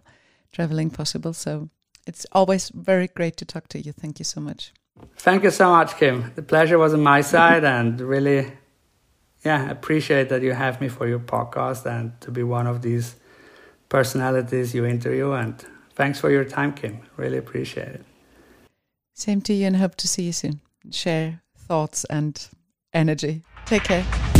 traveling 0.52 0.90
possible. 0.90 1.32
So 1.32 1.70
it's 2.06 2.26
always 2.32 2.70
very 2.70 3.08
great 3.08 3.36
to 3.38 3.44
talk 3.44 3.68
to 3.68 3.80
you. 3.80 3.92
Thank 3.92 4.18
you 4.18 4.24
so 4.24 4.40
much. 4.40 4.72
Thank 5.16 5.42
you 5.42 5.50
so 5.50 5.70
much, 5.70 5.96
Kim. 5.96 6.32
The 6.34 6.42
pleasure 6.42 6.78
was 6.78 6.94
on 6.94 7.02
my 7.02 7.20
side 7.20 7.64
and 7.76 8.00
really, 8.00 8.52
yeah, 9.44 9.70
appreciate 9.70 10.28
that 10.28 10.42
you 10.42 10.52
have 10.52 10.80
me 10.80 10.88
for 10.88 11.06
your 11.06 11.18
podcast 11.18 11.86
and 11.86 12.18
to 12.20 12.30
be 12.30 12.42
one 12.42 12.66
of 12.66 12.82
these 12.82 13.16
personalities 13.88 14.74
you 14.74 14.84
interview. 14.84 15.32
And 15.32 15.64
thanks 15.96 16.20
for 16.20 16.30
your 16.30 16.44
time, 16.44 16.72
Kim. 16.72 17.00
Really 17.16 17.38
appreciate 17.38 17.88
it. 17.88 18.04
Same 19.14 19.40
to 19.42 19.52
you 19.52 19.66
and 19.66 19.76
hope 19.76 19.96
to 19.96 20.06
see 20.06 20.22
you 20.22 20.32
soon. 20.32 20.60
Share 20.90 21.42
thoughts 21.56 22.04
and 22.04 22.48
energy. 22.92 23.42
Take 23.64 23.84
care. 23.84 24.35